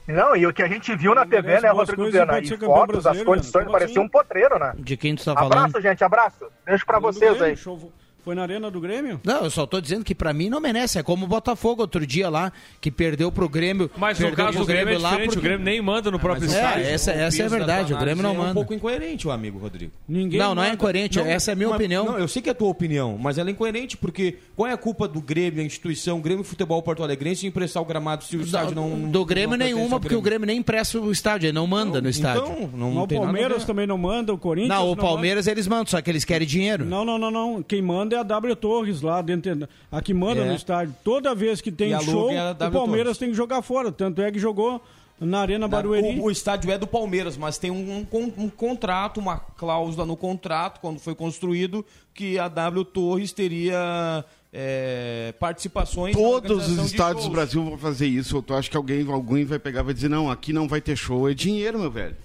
Não, 0.07 0.35
e 0.35 0.47
o 0.47 0.55
que 0.55 0.63
a 0.63 0.69
gente 0.69 0.97
viu 0.97 1.15
na 1.15 1.27
TV, 1.27 1.61
né, 1.61 1.69
Rodrigo 1.69 2.11
Viana? 2.11 2.41
E 2.41 2.57
fotos, 2.57 3.07
as 3.07 3.23
condições, 3.23 3.71
pareciam 3.71 4.05
um 4.05 4.09
potreiro, 4.09 4.59
né? 4.59 4.73
De 4.79 4.97
quem 4.97 5.15
tu 5.15 5.23
tá 5.23 5.35
falando? 5.35 5.53
Abraço, 5.53 5.83
gente, 5.83 6.03
abraço. 6.03 6.47
Deixo 6.65 6.87
para 6.87 6.99
vocês 6.99 7.43
aí. 7.43 7.55
Show, 7.55 7.93
foi 8.29 8.35
na 8.35 8.43
Arena 8.43 8.71
do 8.71 8.79
Grêmio? 8.79 9.19
Não, 9.25 9.45
eu 9.45 9.51
só 9.51 9.65
tô 9.65 9.81
dizendo 9.81 10.05
que 10.05 10.15
para 10.15 10.35
mim 10.35 10.51
não 10.51 10.61
merece. 10.61 10.99
É 10.99 11.03
como 11.03 11.25
o 11.25 11.29
Botafogo 11.29 11.81
outro 11.81 12.07
dia 12.07 12.29
lá, 12.29 12.53
que 12.79 12.91
perdeu 12.91 13.33
pro 13.33 13.49
Grêmio. 13.49 13.91
Mas 13.97 14.21
no 14.21 14.31
caso 14.33 14.59
do 14.59 14.67
Grêmio, 14.67 14.93
é 14.93 14.99
lá 14.99 15.17
porque... 15.17 15.39
o 15.39 15.41
Grêmio 15.41 15.65
nem 15.65 15.81
manda 15.81 16.11
no 16.11 16.19
próprio 16.19 16.45
é, 16.45 16.49
estádio. 16.49 16.85
É, 16.85 16.93
essa, 16.93 17.11
essa 17.11 17.43
é 17.43 17.47
a 17.47 17.49
verdade, 17.49 17.95
o 17.95 17.97
Grêmio 17.97 18.23
não 18.23 18.35
manda. 18.35 18.49
É 18.49 18.51
um 18.51 18.55
pouco 18.55 18.75
incoerente 18.75 19.27
o 19.27 19.31
amigo, 19.31 19.59
Rodrigo. 19.59 19.93
Ninguém 20.07 20.39
não, 20.39 20.55
não 20.55 20.63
é 20.63 20.75
incoerente, 20.75 21.17
não, 21.17 21.25
essa 21.25 21.53
é 21.53 21.55
a 21.55 21.57
minha 21.57 21.71
mas, 21.71 21.77
opinião. 21.77 22.05
Não, 22.05 22.19
eu 22.19 22.29
sei 22.29 22.43
que 22.43 22.51
é 22.51 22.53
a 22.53 22.55
tua 22.55 22.69
opinião, 22.69 23.17
mas 23.19 23.39
ela 23.39 23.49
é 23.49 23.53
incoerente 23.53 23.97
porque 23.97 24.37
qual 24.55 24.69
é 24.69 24.75
a 24.75 24.77
culpa 24.77 25.09
do 25.09 25.23
Grêmio, 25.23 25.63
a 25.63 25.65
instituição, 25.65 26.21
Grêmio 26.21 26.45
Futebol 26.45 26.83
Porto 26.83 27.03
Alegrense, 27.03 27.47
em 27.47 27.49
emprestar 27.49 27.83
o 27.83 27.87
gramado 27.87 28.25
se 28.25 28.37
o 28.37 28.43
estádio 28.43 28.75
não... 28.75 28.91
não 28.91 29.11
do 29.11 29.25
Grêmio 29.25 29.57
não 29.57 29.65
nenhuma, 29.65 29.99
porque 29.99 30.15
o 30.15 30.21
Grêmio 30.21 30.47
nem 30.47 30.59
empresta 30.59 31.01
o 31.01 31.11
estádio, 31.11 31.47
ele 31.47 31.55
não 31.55 31.67
manda 31.67 31.99
no 31.99 32.11
estádio. 32.11 32.43
Então, 32.43 32.71
não, 32.75 32.93
não 32.93 33.03
o 33.05 33.09
Palmeiras 33.09 33.65
também 33.65 33.87
não 33.87 33.97
manda, 33.97 34.35
o 34.35 34.39
Corinthians 34.39 34.77
Não, 34.77 34.91
o 34.91 34.95
Palmeiras 34.95 35.47
eles 35.47 35.67
mandam, 35.67 35.87
só 35.87 36.03
que 36.03 36.11
eles 36.11 36.27
querem 36.27 36.47
dinheiro. 36.47 36.85
Não, 36.85 37.07
não, 37.07 37.17
não, 37.17 37.31
não. 37.31 37.63
Quem 37.63 37.81
manda 37.81 38.15
é 38.15 38.18
a 38.19 38.23
W 38.23 38.57
Torres 38.57 39.01
lá 39.01 39.23
dentro 39.23 39.69
a 39.91 40.03
que 40.03 40.13
manda 40.13 40.43
é. 40.43 40.49
no 40.49 40.55
estádio. 40.55 40.95
Toda 41.03 41.35
vez 41.35 41.61
que 41.61 41.73
tem 41.73 41.99
show, 42.01 42.31
o 42.31 42.71
Palmeiras 42.71 43.05
Torres. 43.05 43.19
tem 43.19 43.29
que 43.31 43.35
jogar 43.35 43.63
fora. 43.63 43.91
Tanto 43.91 44.21
é 44.21 44.31
que 44.31 44.39
jogou 44.39 44.83
na 45.21 45.41
Arena 45.41 45.67
Barueri. 45.67 46.21
O, 46.21 46.25
o, 46.25 46.31
estádio 46.31 46.71
é 46.71 46.79
do 46.79 46.87
Palmeiras, 46.87 47.37
mas 47.37 47.59
tem 47.59 47.71
um, 47.71 48.07
um, 48.13 48.33
um, 48.45 48.49
contrato, 48.49 49.19
uma 49.19 49.39
cláusula 49.39 50.07
no 50.07 50.17
contrato, 50.17 50.81
quando 50.81 50.99
foi 50.99 51.15
construído, 51.15 51.85
que 52.15 52.39
a 52.39 52.49
W 52.49 52.85
Torres 52.85 53.33
teria 53.33 54.25
é, 54.53 55.35
participações. 55.39 56.15
Todos 56.15 56.69
os 56.69 56.93
estádios 56.93 57.25
do 57.25 57.31
Brasil 57.31 57.65
vão 57.65 57.79
fazer 57.79 58.07
isso. 58.07 58.45
Eu 58.47 58.57
acho 58.57 58.71
que 58.71 58.77
alguém, 58.77 59.11
alguém 59.11 59.45
vai 59.45 59.59
pegar 59.59 59.81
e 59.81 59.85
vai 59.85 59.95
dizer, 59.95 60.09
não, 60.09 60.31
aqui 60.31 60.53
não 60.53 60.69
vai 60.69 60.81
ter 60.81 60.97
show. 60.97 61.29
É 61.29 61.35
dinheiro, 61.35 61.79
meu 61.79 61.91
velho. 61.91 62.17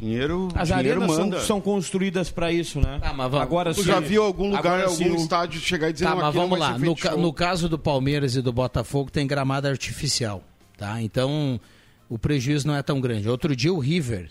Dinheiro, 0.00 0.48
As 0.54 0.68
dinheiro 0.68 1.02
arenas 1.02 1.18
manda. 1.18 1.36
São, 1.38 1.46
são 1.46 1.60
construídas 1.60 2.30
para 2.30 2.50
isso, 2.50 2.80
né? 2.80 2.98
Tá, 3.00 3.12
mas 3.12 3.30
vamos. 3.30 3.42
Agora, 3.46 3.74
Tu 3.74 3.82
se, 3.82 3.86
já 3.86 4.00
viu 4.00 4.22
algum 4.24 4.50
lugar, 4.50 4.82
algum 4.84 5.12
o... 5.12 5.16
estádio 5.16 5.60
chegar 5.60 5.90
e 5.90 5.92
dizer 5.92 6.06
tá, 6.06 6.10
não, 6.12 6.16
mas 6.18 6.26
aqui 6.28 6.36
vamos 6.38 6.58
vai 6.58 6.58
lá. 6.58 6.66
ser 6.78 6.80
No, 6.80 6.86
feito 6.94 7.02
ca 7.02 7.10
show. 7.10 7.20
no 7.20 7.32
caso 7.32 7.68
do 7.68 7.78
Palmeiras 7.78 8.34
e 8.34 8.40
do 8.42 8.52
Botafogo 8.52 9.10
tem 9.10 9.26
gramado 9.26 9.68
artificial, 9.68 10.42
tá? 10.78 11.02
Então 11.02 11.60
o 12.08 12.18
prejuízo 12.18 12.66
não 12.66 12.74
é 12.74 12.82
tão 12.82 13.00
grande. 13.00 13.28
Outro 13.28 13.54
dia 13.54 13.72
o 13.72 13.78
River, 13.78 14.30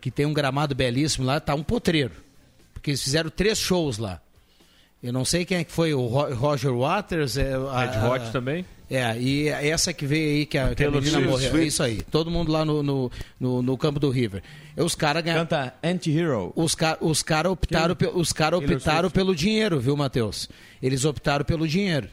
que 0.00 0.10
tem 0.10 0.26
um 0.26 0.34
gramado 0.34 0.74
belíssimo 0.74 1.26
lá, 1.26 1.40
tá 1.40 1.54
um 1.54 1.62
potreiro. 1.62 2.12
Porque 2.74 2.90
eles 2.90 3.02
fizeram 3.02 3.30
três 3.30 3.58
shows 3.58 3.96
lá. 3.98 4.20
Eu 5.02 5.12
não 5.14 5.24
sei 5.24 5.46
quem 5.46 5.58
é 5.58 5.64
que 5.64 5.72
foi, 5.72 5.94
o 5.94 6.04
Ro- 6.06 6.34
Roger 6.34 6.74
Waters. 6.76 7.38
É, 7.38 7.54
a- 7.54 7.80
Red 7.86 8.06
Hot 8.06 8.24
a- 8.26 8.30
também. 8.30 8.66
É, 8.90 9.16
e 9.20 9.46
essa 9.48 9.92
que 9.92 10.04
veio 10.04 10.38
aí, 10.38 10.46
que 10.46 10.58
a, 10.58 10.74
que 10.74 10.82
a 10.82 10.90
menina 10.90 11.12
Swift. 11.12 11.28
morreu. 11.30 11.62
Isso 11.62 11.80
aí. 11.82 12.02
Todo 12.10 12.28
mundo 12.28 12.50
lá 12.50 12.64
no, 12.64 12.82
no, 12.82 13.10
no, 13.38 13.62
no 13.62 13.78
campo 13.78 14.00
do 14.00 14.10
River. 14.10 14.42
E 14.76 14.82
os 14.82 14.96
caras 14.96 15.22
ganharam. 15.22 15.42
Canta 15.46 15.74
Anti-Hero. 15.82 16.52
Os, 16.56 16.74
ca 16.74 16.98
os 17.00 17.22
caras 17.22 17.52
optaram, 17.52 17.94
pe- 17.94 18.10
os 18.12 18.32
cara 18.32 18.56
optaram 18.58 19.02
Swift. 19.08 19.14
pelo 19.14 19.34
dinheiro, 19.34 19.78
viu, 19.78 19.96
Matheus? 19.96 20.48
Eles 20.82 21.04
optaram 21.04 21.44
pelo 21.44 21.68
dinheiro. 21.68 22.08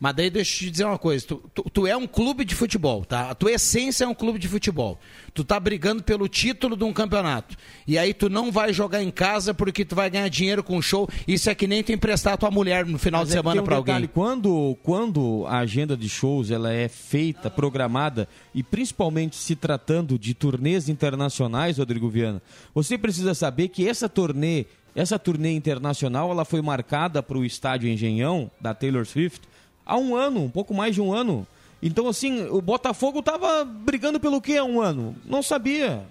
Mas 0.00 0.14
daí 0.14 0.30
deixa 0.30 0.54
eu 0.54 0.58
te 0.58 0.70
dizer 0.70 0.84
uma 0.84 0.98
coisa, 0.98 1.26
tu, 1.26 1.42
tu, 1.52 1.62
tu 1.72 1.86
é 1.86 1.96
um 1.96 2.06
clube 2.06 2.44
de 2.44 2.54
futebol, 2.54 3.04
tá? 3.04 3.30
A 3.30 3.34
tua 3.34 3.52
essência 3.52 4.04
é 4.04 4.08
um 4.08 4.14
clube 4.14 4.38
de 4.38 4.46
futebol. 4.46 4.98
Tu 5.34 5.42
tá 5.42 5.58
brigando 5.58 6.02
pelo 6.02 6.28
título 6.28 6.76
de 6.76 6.84
um 6.84 6.92
campeonato. 6.92 7.56
E 7.86 7.98
aí 7.98 8.14
tu 8.14 8.28
não 8.28 8.52
vai 8.52 8.72
jogar 8.72 9.02
em 9.02 9.10
casa 9.10 9.52
porque 9.52 9.84
tu 9.84 9.96
vai 9.96 10.08
ganhar 10.08 10.28
dinheiro 10.28 10.62
com 10.62 10.80
show. 10.80 11.08
Isso 11.26 11.50
é 11.50 11.54
que 11.54 11.66
nem 11.66 11.82
tu 11.82 11.90
emprestar 11.90 12.34
a 12.34 12.36
tua 12.36 12.50
mulher 12.50 12.86
no 12.86 12.98
final 12.98 13.22
Mas 13.22 13.30
de 13.30 13.34
é 13.34 13.38
semana 13.38 13.60
um 13.60 13.64
pra 13.64 13.78
detalhe, 13.80 14.04
alguém. 14.04 14.08
Quando, 14.14 14.76
quando 14.82 15.44
a 15.48 15.58
agenda 15.58 15.96
de 15.96 16.08
shows 16.08 16.50
ela 16.50 16.72
é 16.72 16.88
feita, 16.88 17.50
programada, 17.50 18.28
e 18.54 18.62
principalmente 18.62 19.34
se 19.36 19.56
tratando 19.56 20.16
de 20.16 20.32
turnês 20.32 20.88
internacionais, 20.88 21.78
Rodrigo 21.78 22.08
Viana, 22.08 22.40
você 22.72 22.96
precisa 22.96 23.34
saber 23.34 23.68
que 23.68 23.88
essa 23.88 24.08
turnê, 24.08 24.66
essa 24.94 25.18
turnê 25.18 25.52
internacional, 25.52 26.30
ela 26.30 26.44
foi 26.44 26.62
marcada 26.62 27.20
para 27.20 27.36
o 27.36 27.44
estádio 27.44 27.88
Engenhão, 27.88 28.48
da 28.60 28.74
Taylor 28.74 29.04
Swift, 29.04 29.40
há 29.88 29.96
um 29.96 30.14
ano, 30.14 30.44
um 30.44 30.50
pouco 30.50 30.72
mais 30.74 30.94
de 30.94 31.00
um 31.00 31.12
ano. 31.12 31.44
Então, 31.82 32.06
assim, 32.08 32.46
o 32.50 32.60
Botafogo 32.60 33.22
tava 33.22 33.64
brigando 33.64 34.20
pelo 34.20 34.40
quê 34.40 34.58
há 34.58 34.64
um 34.64 34.80
ano? 34.80 35.16
Não 35.24 35.42
sabia. 35.42 36.02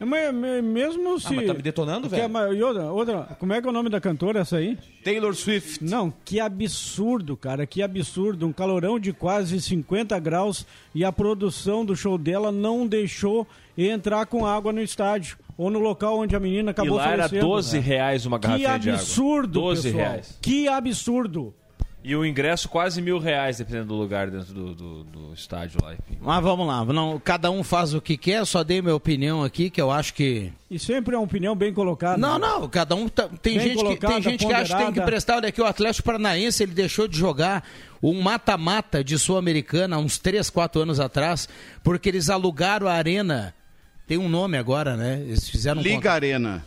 É, 0.00 0.04
mas- 0.04 0.62
Mesmo 0.62 1.18
se. 1.18 1.34
mas 1.34 1.46
tá 1.46 1.54
me 1.54 1.62
detonando, 1.62 2.08
Que 2.08 2.14
é 2.16 2.28
velho. 2.28 2.54
e 2.54 2.62
outra, 2.62 2.84
outra, 2.92 3.36
como 3.40 3.52
é 3.52 3.60
que 3.60 3.66
é 3.66 3.70
o 3.70 3.72
nome 3.72 3.88
da 3.90 4.00
cantora 4.00 4.40
essa 4.40 4.58
aí? 4.58 4.78
Taylor 5.02 5.34
Swift. 5.34 5.82
Não, 5.84 6.12
que 6.24 6.38
absurdo, 6.38 7.36
cara, 7.36 7.66
que 7.66 7.82
absurdo. 7.82 8.46
Um 8.46 8.52
calorão 8.52 8.98
de 9.00 9.12
quase 9.12 9.60
50 9.60 10.16
graus 10.20 10.64
e 10.94 11.04
a 11.04 11.10
produção 11.10 11.84
do 11.84 11.96
show 11.96 12.16
dela 12.16 12.52
não 12.52 12.86
deixou 12.86 13.44
entrar 13.76 14.26
com 14.26 14.46
água 14.46 14.72
no 14.72 14.80
estádio 14.80 15.36
ou 15.56 15.68
no 15.68 15.80
local 15.80 16.18
onde 16.20 16.36
a 16.36 16.40
menina 16.40 16.70
E 16.70 16.72
acabou 16.72 16.96
lá 16.98 17.08
era 17.10 17.22
falecendo. 17.24 17.46
12 17.46 17.78
reais 17.80 18.24
uma 18.24 18.38
Que 18.38 18.46
garrafinha 18.46 18.78
de 18.78 18.90
água. 18.90 19.00
absurdo, 19.00 19.52
12 19.60 19.82
pessoal. 19.82 20.04
reais. 20.10 20.38
Que 20.40 20.68
absurdo. 20.68 21.54
E 22.08 22.16
o 22.16 22.24
ingresso 22.24 22.70
quase 22.70 23.02
mil 23.02 23.18
reais, 23.18 23.58
dependendo 23.58 23.88
do 23.88 23.94
lugar 23.94 24.30
dentro 24.30 24.54
do, 24.54 24.74
do, 24.74 25.04
do 25.04 25.34
estádio 25.34 25.78
lá. 25.82 25.92
Enfim. 25.92 26.16
Mas 26.18 26.42
vamos 26.42 26.66
lá, 26.66 26.82
não, 26.82 27.20
cada 27.20 27.50
um 27.50 27.62
faz 27.62 27.92
o 27.92 28.00
que 28.00 28.16
quer, 28.16 28.46
só 28.46 28.64
dei 28.64 28.80
minha 28.80 28.94
opinião 28.94 29.44
aqui, 29.44 29.68
que 29.68 29.78
eu 29.78 29.90
acho 29.90 30.14
que. 30.14 30.50
E 30.70 30.78
sempre 30.78 31.14
é 31.14 31.18
uma 31.18 31.24
opinião 31.26 31.54
bem 31.54 31.70
colocada. 31.70 32.16
Não, 32.16 32.38
não, 32.38 32.66
cada 32.66 32.94
um. 32.94 33.10
tá- 33.10 33.28
tem, 33.42 33.60
gente 33.60 33.84
que, 33.84 33.96
tem 33.98 34.22
gente 34.22 34.46
que 34.46 34.52
acha 34.54 34.74
que 34.74 34.84
tem 34.84 34.92
que 34.94 35.02
prestar. 35.02 35.36
Olha 35.36 35.50
aqui, 35.50 35.60
o 35.60 35.66
Atlético 35.66 36.06
Paranaense 36.06 36.62
ele 36.62 36.72
deixou 36.72 37.06
de 37.06 37.18
jogar 37.18 37.62
um 38.02 38.22
mata-mata 38.22 39.04
de 39.04 39.18
Sul-Americana 39.18 39.96
há 39.96 39.98
uns 39.98 40.16
3, 40.16 40.48
4 40.48 40.80
anos 40.80 41.00
atrás, 41.00 41.46
porque 41.84 42.08
eles 42.08 42.30
alugaram 42.30 42.88
a 42.88 42.94
arena. 42.94 43.54
Tem 44.06 44.16
um 44.16 44.30
nome 44.30 44.56
agora, 44.56 44.96
né? 44.96 45.20
Eles 45.20 45.46
fizeram 45.46 45.82
um 45.82 45.84
Liga 45.84 46.10
Arena. 46.10 46.64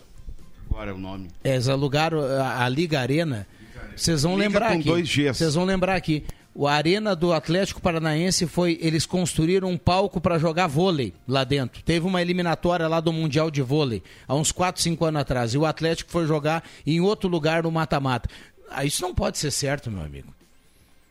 Agora 0.69 0.91
é 0.91 0.93
o 0.93 1.00
nome. 1.00 1.29
É, 1.43 1.53
eles 1.53 1.67
alugaram 1.67 2.21
a, 2.21 2.63
a 2.63 2.69
Liga 2.69 3.00
Arena. 3.00 3.48
Vocês 3.95 4.24
vão 4.24 4.33
Liga 4.33 4.43
lembrar 4.48 4.71
aqui. 4.71 4.83
dois. 4.83 5.15
Vocês 5.15 5.55
vão 5.55 5.65
lembrar 5.65 5.95
aqui. 5.95 6.24
O 6.53 6.67
a 6.67 6.74
arena 6.74 7.15
do 7.15 7.31
Atlético 7.31 7.81
Paranaense 7.81 8.45
foi. 8.45 8.77
Eles 8.81 9.05
construíram 9.05 9.69
um 9.69 9.77
palco 9.77 10.19
para 10.19 10.38
jogar 10.38 10.67
vôlei 10.67 11.13
lá 11.27 11.43
dentro. 11.45 11.81
Teve 11.81 12.05
uma 12.05 12.21
eliminatória 12.21 12.88
lá 12.88 13.00
do 13.00 13.13
Mundial 13.13 13.50
de 13.50 13.62
Vôlei, 13.62 14.03
há 14.27 14.36
uns 14.36 14.51
4, 14.51 14.81
5 14.81 15.05
anos 15.05 15.21
atrás. 15.21 15.53
E 15.53 15.57
o 15.57 15.65
Atlético 15.65 16.12
foi 16.12 16.25
jogar 16.27 16.63
em 16.86 17.00
outro 17.00 17.29
lugar 17.29 17.63
no 17.63 17.71
mata-mata. 17.71 18.29
Ah, 18.69 18.83
Isso 18.83 19.01
não 19.01 19.13
pode 19.15 19.38
ser 19.38 19.51
certo, 19.51 19.89
meu 19.89 20.03
amigo. 20.03 20.33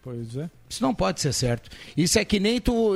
Pois 0.02 0.34
é. 0.34 0.48
Isso 0.66 0.82
não 0.82 0.94
pode 0.94 1.20
ser 1.20 1.30
certo. 1.34 1.68
Isso 1.94 2.18
é 2.18 2.24
que 2.24 2.40
nem 2.40 2.58
tu. 2.58 2.94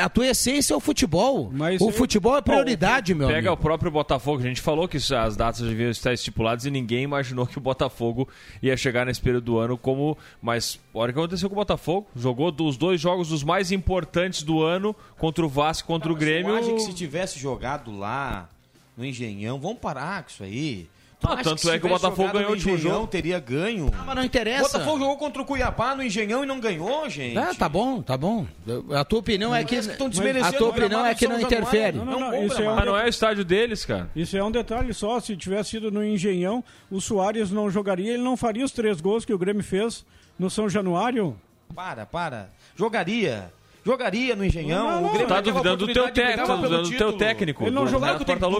A 0.00 0.08
tua 0.08 0.28
essência 0.28 0.74
é 0.74 0.76
o 0.76 0.80
futebol. 0.80 1.50
Mas 1.52 1.80
o 1.80 1.88
eu- 1.88 1.92
futebol 1.92 2.36
é 2.36 2.40
prioridade, 2.40 3.14
meu 3.16 3.26
Pega 3.26 3.48
o 3.48 3.52
amigo. 3.54 3.62
próprio 3.64 3.90
Botafogo. 3.90 4.38
A 4.38 4.46
gente 4.46 4.60
falou 4.60 4.86
que 4.86 4.96
as 4.96 5.36
datas 5.36 5.60
deviam 5.62 5.90
estar 5.90 6.12
estipuladas 6.12 6.64
e 6.64 6.70
ninguém 6.70 7.02
imaginou 7.02 7.48
que 7.48 7.58
o 7.58 7.60
Botafogo 7.60 8.28
ia 8.62 8.76
chegar 8.76 9.04
nesse 9.06 9.20
período 9.20 9.42
do 9.44 9.58
ano 9.58 9.76
como. 9.76 10.16
Mas 10.40 10.78
olha 10.94 11.10
o 11.10 11.12
que 11.14 11.18
aconteceu 11.18 11.48
com 11.48 11.56
o 11.56 11.58
Botafogo. 11.58 12.06
Jogou 12.14 12.52
dos 12.52 12.76
dois 12.76 13.00
jogos 13.00 13.30
dos 13.30 13.42
mais 13.42 13.72
importantes 13.72 14.44
do 14.44 14.62
ano 14.62 14.94
contra 15.18 15.44
o 15.44 15.48
Vasco 15.48 15.88
contra 15.88 16.12
o 16.12 16.14
Grêmio. 16.14 16.50
Eu 16.52 16.56
acho 16.58 16.74
que 16.74 16.80
se 16.80 16.92
tivesse 16.94 17.40
jogado 17.40 17.90
lá 17.90 18.48
no 18.96 19.04
Engenhão, 19.04 19.58
vamos 19.58 19.78
parar 19.78 20.22
com 20.22 20.30
isso 20.30 20.44
aí. 20.44 20.88
Ah, 21.28 21.42
tanto 21.42 21.70
é 21.70 21.78
que 21.78 21.86
o 21.86 21.88
Botafogo 21.88 22.32
ganhou 22.32 22.42
no 22.42 22.48
o 22.48 22.52
último 22.52 22.74
Engenhão, 22.74 22.94
jogo. 22.96 23.06
teria 23.08 23.38
ganho. 23.40 23.90
Ah, 23.92 24.04
mas 24.06 24.16
não 24.16 24.24
interessa. 24.24 24.60
O 24.60 24.72
Botafogo 24.72 24.98
jogou 24.98 25.16
contra 25.16 25.42
o 25.42 25.44
Cuiabá 25.44 25.94
no 25.94 26.02
Engenhão 26.02 26.42
e 26.44 26.46
não 26.46 26.60
ganhou, 26.60 27.08
gente. 27.08 27.36
Ah, 27.38 27.52
tá 27.54 27.68
bom, 27.68 28.00
tá 28.02 28.16
bom. 28.16 28.46
A 28.94 29.04
tua 29.04 29.18
opinião 29.18 29.54
é 29.54 29.62
que. 29.64 29.76
Que 29.80 29.90
estão 29.90 30.06
A 30.06 30.10
desmerecendo 30.10 30.58
tua 30.58 30.68
opinião 30.68 31.04
é 31.04 31.14
que 31.14 31.26
não 31.28 31.40
São 31.40 31.50
Januário. 31.50 31.68
interfere. 31.68 31.96
Não, 31.98 32.04
não, 32.04 32.32
É 32.32 32.38
não, 32.40 32.46
isso 32.46 32.62
é 32.62 32.70
um 32.70 32.74
Mas 32.76 32.84
não 32.86 32.96
é 32.98 33.04
o 33.04 33.08
estádio 33.08 33.44
deles, 33.44 33.84
cara. 33.84 34.10
Isso 34.16 34.36
é 34.36 34.42
um 34.44 34.50
detalhe 34.50 34.92
só. 34.94 35.18
Se 35.20 35.36
tivesse 35.36 35.70
sido 35.70 35.90
no 35.90 36.04
Engenhão, 36.04 36.62
o 36.90 37.00
Soares 37.00 37.50
não 37.50 37.70
jogaria, 37.70 38.14
ele 38.14 38.22
não 38.22 38.36
faria 38.36 38.64
os 38.64 38.72
três 38.72 39.00
gols 39.00 39.24
que 39.24 39.32
o 39.34 39.38
Grêmio 39.38 39.62
fez 39.64 40.04
no 40.38 40.48
São 40.50 40.68
Januário. 40.68 41.36
Para, 41.74 42.06
para. 42.06 42.50
Jogaria. 42.76 43.50
Jogaria 43.86 44.34
no 44.34 44.44
Engenhão. 44.44 44.84
Não, 44.90 45.00
não, 45.02 45.08
o 45.08 45.12
Grêmio 45.12 45.28
Tá 45.28 45.40
duvidando 45.40 45.86
do 45.86 45.92
teu, 45.92 46.10
te... 46.10 46.20
tá 46.20 46.44
pelo 46.44 46.56
duvidando 46.56 46.90
do 46.90 46.96
teu 46.96 47.12
técnico. 47.12 47.62
Ele 47.62 47.70
não 47.70 47.86
jogou, 47.86 48.08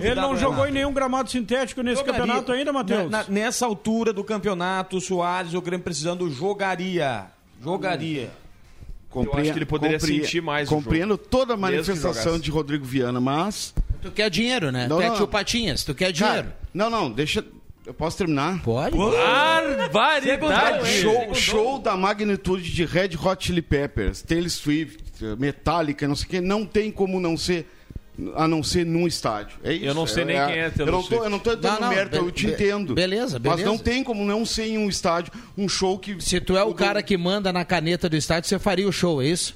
ele 0.00 0.14
não 0.14 0.36
jogou 0.36 0.68
em 0.68 0.70
nenhum 0.70 0.92
gramado 0.92 1.28
sintético 1.28 1.82
nesse 1.82 1.96
Jogaria. 2.00 2.20
campeonato 2.20 2.52
ainda, 2.52 2.72
Matheus. 2.72 3.10
Na- 3.10 3.24
na- 3.24 3.28
nessa 3.28 3.66
altura 3.66 4.12
do 4.12 4.22
campeonato, 4.22 4.98
o 4.98 5.00
Soares, 5.00 5.52
o 5.52 5.60
Grêmio 5.60 5.82
precisando, 5.82 6.30
jogaria. 6.30 7.24
Jogaria. 7.60 8.30
Compre- 9.10 9.32
Eu 9.32 9.40
acho 9.42 9.52
que 9.52 9.58
ele 9.58 9.66
poderia 9.66 9.98
compre- 9.98 10.14
sentir 10.20 10.40
mais 10.40 10.68
o 10.70 10.74
Compreendo 10.76 11.14
jogo. 11.14 11.24
toda 11.28 11.54
a 11.54 11.56
manifestação 11.56 12.38
de 12.38 12.50
Rodrigo 12.50 12.84
Viana, 12.84 13.20
mas. 13.20 13.74
Tu 14.02 14.12
quer 14.12 14.30
dinheiro, 14.30 14.70
né? 14.70 14.86
Não, 14.86 14.98
tu 14.98 15.02
é 15.02 15.08
não. 15.08 15.16
tio 15.16 15.26
Patinhas, 15.26 15.82
tu 15.82 15.92
quer 15.94 16.12
dinheiro. 16.12 16.42
Cara, 16.44 16.56
não, 16.72 16.88
não, 16.88 17.10
deixa. 17.10 17.44
Eu 17.84 17.94
posso 17.94 18.16
terminar? 18.18 18.60
Pode. 18.62 18.96
Barbaridade. 19.92 20.86
Show, 21.00 21.34
show 21.34 21.78
da 21.78 21.96
magnitude 21.96 22.70
de 22.72 22.84
Red 22.84 23.10
Hot 23.22 23.44
Chili 23.46 23.62
Peppers, 23.62 24.22
Taylor 24.22 24.50
Swift, 24.50 25.05
Metallica, 25.38 26.06
não 26.08 26.14
sei 26.16 26.26
o 26.26 26.28
que, 26.30 26.40
não 26.40 26.64
tem 26.66 26.90
como 26.90 27.18
não 27.20 27.36
ser 27.36 27.66
a 28.34 28.48
não 28.48 28.62
ser 28.62 28.86
num 28.86 29.06
estádio. 29.06 29.58
É 29.62 29.74
isso. 29.74 29.84
Eu 29.84 29.92
não 29.94 30.06
sei 30.06 30.24
nem 30.24 30.36
quem 30.36 30.56
é 30.58 30.70
Taylor 30.70 30.88
eu 30.88 30.92
não 30.92 31.02
tô, 31.02 31.06
Swift. 31.08 31.24
Eu 31.24 31.30
não 31.30 31.38
tô 31.38 31.52
entrando 31.52 31.80
Não, 31.80 31.88
mérito, 31.90 32.16
eu 32.16 32.30
te 32.30 32.46
be- 32.46 32.52
entendo. 32.54 32.94
beleza, 32.94 33.38
Mas 33.38 33.42
beleza. 33.42 33.64
não 33.66 33.76
tem 33.76 34.02
como 34.02 34.24
não 34.24 34.44
ser 34.46 34.66
em 34.68 34.78
um 34.78 34.88
estádio 34.88 35.30
um 35.56 35.68
show 35.68 35.98
que. 35.98 36.18
Se 36.22 36.40
tu 36.40 36.56
é 36.56 36.62
o 36.62 36.72
cara 36.72 37.02
que 37.02 37.14
manda 37.18 37.52
na 37.52 37.62
caneta 37.64 38.08
do 38.08 38.16
estádio, 38.16 38.48
você 38.48 38.58
faria 38.58 38.88
o 38.88 38.92
show, 38.92 39.20
é 39.20 39.26
isso? 39.26 39.54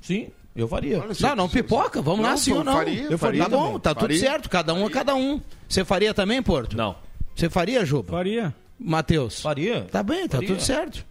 Sim, 0.00 0.28
eu 0.56 0.66
faria. 0.66 1.00
Olha, 1.00 1.12
Não, 1.20 1.36
não 1.36 1.48
pipoca, 1.50 2.00
vamos 2.00 2.22
lá, 2.24 2.30
Não, 2.30 2.36
sim 2.38 2.52
eu 2.52 2.56
ou 2.58 2.64
não. 2.64 2.72
faria, 2.72 3.02
eu 3.02 3.18
faria 3.18 3.42
Tá 3.42 3.48
bom, 3.50 3.64
também. 3.66 3.80
tá 3.80 3.94
tudo 3.94 4.00
Faria. 4.00 4.20
certo, 4.20 4.48
cada 4.48 4.72
um 4.72 4.86
é 4.86 4.90
cada 4.90 5.14
um. 5.14 5.38
Você 5.68 5.84
faria 5.84 6.14
também, 6.14 6.42
Porto? 6.42 6.74
Não. 6.76 6.96
Você 7.36 7.50
faria, 7.50 7.84
Juba? 7.84 8.10
Faria. 8.10 8.54
Matheus? 8.78 9.40
Faria. 9.42 9.82
Tá 9.82 10.02
bem, 10.02 10.26
tá 10.26 10.38
Faria. 10.38 10.48
tudo 10.48 10.62
certo. 10.62 11.04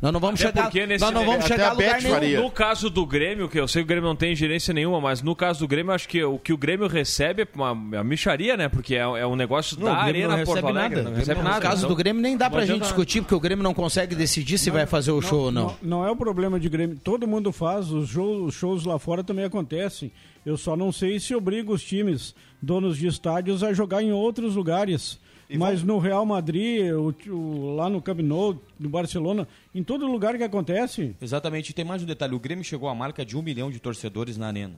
Nós 0.00 0.12
não 0.12 0.20
vamos 0.20 0.40
Até 0.40 0.48
chegar, 0.50 0.62
porque 0.64 0.86
nesse 0.86 1.04
nós 1.04 1.12
não 1.12 1.24
vamos 1.24 1.44
chegar 1.44 1.70
a 1.70 1.72
lugar 1.72 2.00
nenhum. 2.00 2.14
faria. 2.14 2.40
No 2.40 2.50
caso 2.50 2.88
do 2.88 3.04
Grêmio, 3.04 3.48
que 3.48 3.58
eu 3.58 3.66
sei 3.66 3.82
que 3.82 3.86
o 3.86 3.88
Grêmio 3.88 4.08
não 4.08 4.14
tem 4.16 4.34
gerência 4.34 4.72
nenhuma, 4.72 5.00
mas 5.00 5.22
no 5.22 5.34
caso 5.34 5.58
do 5.60 5.66
Grêmio, 5.68 5.90
eu 5.90 5.94
acho 5.94 6.08
que 6.08 6.22
o 6.22 6.38
que 6.38 6.52
o 6.52 6.56
Grêmio 6.56 6.86
recebe 6.86 7.42
é 7.42 7.48
uma, 7.54 7.72
uma 7.72 8.04
micharia, 8.04 8.56
né? 8.56 8.68
Porque 8.68 8.94
é, 8.94 8.98
é 9.00 9.26
um 9.26 9.34
negócio 9.34 9.76
Não, 9.78 9.86
da 9.86 9.96
Arena 9.96 10.36
não 10.36 10.44
Porto 10.44 10.66
Alegre. 10.66 10.96
nada. 10.96 11.02
Não 11.02 11.16
recebe 11.16 11.24
Grêmio 11.26 11.42
No 11.44 11.48
nada. 11.50 11.60
caso 11.60 11.76
então- 11.78 11.88
do 11.88 11.96
Grêmio 11.96 12.22
nem 12.22 12.36
dá 12.36 12.48
pra 12.48 12.60
não 12.60 12.66
gente 12.66 12.82
discutir, 12.82 13.22
porque 13.22 13.34
o 13.34 13.40
Grêmio 13.40 13.62
não 13.64 13.74
consegue 13.74 14.14
decidir 14.14 14.56
se 14.58 14.70
vai 14.70 14.86
fazer 14.86 15.10
o 15.10 15.20
show 15.20 15.46
ou 15.46 15.50
não. 15.52 15.76
Não, 15.82 16.04
é 16.06 16.10
o 16.10 16.16
problema 16.16 16.60
de 16.60 16.68
Grêmio. 16.68 16.96
Todo 17.02 17.26
mundo 17.26 17.50
faz, 17.52 17.90
os 17.90 18.08
shows, 18.10 18.48
os 18.48 18.54
shows 18.54 18.84
lá 18.84 18.98
fora 18.98 19.24
também 19.24 19.44
acontecem. 19.44 20.12
Eu 20.46 20.56
só 20.56 20.76
não 20.76 20.92
sei 20.92 21.18
se 21.18 21.34
obriga 21.34 21.72
os 21.72 21.82
times, 21.82 22.34
donos 22.62 22.96
de 22.96 23.06
estádios, 23.08 23.62
a 23.64 23.72
jogar 23.72 24.02
em 24.02 24.12
outros 24.12 24.54
lugares. 24.54 25.18
Mas 25.56 25.82
no 25.82 25.98
Real 25.98 26.26
Madrid, 26.26 26.92
o- 26.92 27.14
o- 27.32 27.74
lá 27.76 27.88
no 27.88 28.02
Camp 28.02 28.18
Nou, 28.20 28.60
no 28.78 28.88
Barcelona, 28.88 29.48
em 29.74 29.82
todo 29.82 30.06
lugar 30.06 30.36
que 30.36 30.42
acontece. 30.44 31.16
Exatamente. 31.20 31.70
E 31.70 31.72
tem 31.72 31.84
mais 31.84 32.02
um 32.02 32.06
detalhe. 32.06 32.34
O 32.34 32.38
Grêmio 32.40 32.64
chegou 32.64 32.88
à 32.88 32.94
marca 32.94 33.24
de 33.24 33.36
um 33.36 33.40
milhão 33.42 33.70
de 33.70 33.78
torcedores 33.80 34.36
na 34.36 34.48
arena. 34.48 34.74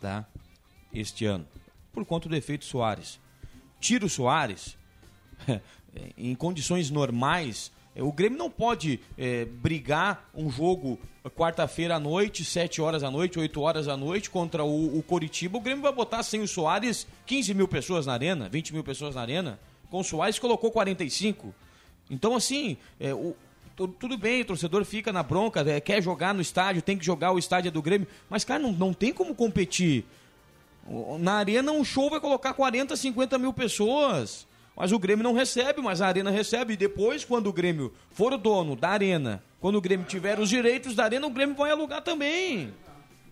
Tá? 0.00 0.24
Este 0.92 1.24
ano. 1.24 1.46
Por 1.92 2.04
conta 2.04 2.28
do 2.28 2.36
efeito 2.36 2.64
Soares. 2.64 3.18
Tira 3.80 4.04
o 4.06 4.08
Soares. 4.08 4.76
em 6.16 6.34
condições 6.34 6.90
normais, 6.90 7.72
eh, 7.94 8.02
o 8.02 8.12
Grêmio 8.12 8.38
não 8.38 8.50
pode 8.50 9.00
eh, 9.18 9.44
brigar 9.46 10.28
um 10.34 10.48
jogo 10.50 10.98
quarta-feira 11.36 11.96
à 11.96 11.98
noite, 12.00 12.44
7 12.44 12.80
horas 12.80 13.02
à 13.02 13.10
noite, 13.10 13.38
8 13.38 13.60
horas 13.60 13.88
à 13.88 13.96
noite 13.96 14.30
contra 14.30 14.62
o, 14.64 14.98
o 14.98 15.02
Coritiba. 15.02 15.58
O 15.58 15.60
Grêmio 15.60 15.82
vai 15.82 15.92
botar 15.92 16.22
sem 16.22 16.40
o 16.40 16.48
Soares 16.48 17.06
15 17.26 17.52
mil 17.54 17.66
pessoas 17.66 18.06
na 18.06 18.12
arena, 18.12 18.48
20 18.48 18.72
mil 18.72 18.84
pessoas 18.84 19.14
na 19.14 19.20
arena. 19.22 19.58
Com 19.94 20.00
o 20.00 20.02
Soares 20.04 20.40
colocou 20.40 20.72
45. 20.72 21.54
Então, 22.10 22.34
assim, 22.34 22.76
é, 22.98 23.14
o- 23.14 23.36
tu- 23.76 23.86
tudo 23.86 24.18
bem, 24.18 24.40
o 24.40 24.44
torcedor 24.44 24.84
fica 24.84 25.12
na 25.12 25.22
bronca, 25.22 25.60
é, 25.60 25.80
quer 25.80 26.02
jogar 26.02 26.34
no 26.34 26.40
estádio, 26.40 26.82
tem 26.82 26.98
que 26.98 27.06
jogar 27.06 27.30
o 27.30 27.38
estádio 27.38 27.68
é 27.68 27.70
do 27.70 27.80
Grêmio, 27.80 28.08
mas, 28.28 28.42
cara, 28.44 28.60
não, 28.60 28.72
não 28.72 28.92
tem 28.92 29.12
como 29.12 29.36
competir. 29.36 30.04
Na 31.20 31.34
arena, 31.34 31.70
um 31.70 31.84
show 31.84 32.10
vai 32.10 32.18
colocar 32.18 32.54
40, 32.54 32.96
50 32.96 33.38
mil 33.38 33.52
pessoas. 33.52 34.48
Mas 34.76 34.90
o 34.90 34.98
Grêmio 34.98 35.22
não 35.22 35.32
recebe, 35.32 35.80
mas 35.80 36.02
a 36.02 36.08
arena 36.08 36.28
recebe. 36.32 36.72
E 36.72 36.76
depois, 36.76 37.24
quando 37.24 37.46
o 37.46 37.52
Grêmio 37.52 37.92
for 38.10 38.32
o 38.32 38.36
dono 38.36 38.74
da 38.74 38.88
arena, 38.88 39.40
quando 39.60 39.76
o 39.76 39.80
Grêmio 39.80 40.04
tiver 40.06 40.40
os 40.40 40.48
direitos 40.48 40.96
da 40.96 41.04
arena, 41.04 41.24
o 41.24 41.30
Grêmio 41.30 41.54
vai 41.54 41.70
alugar 41.70 42.02
também. 42.02 42.74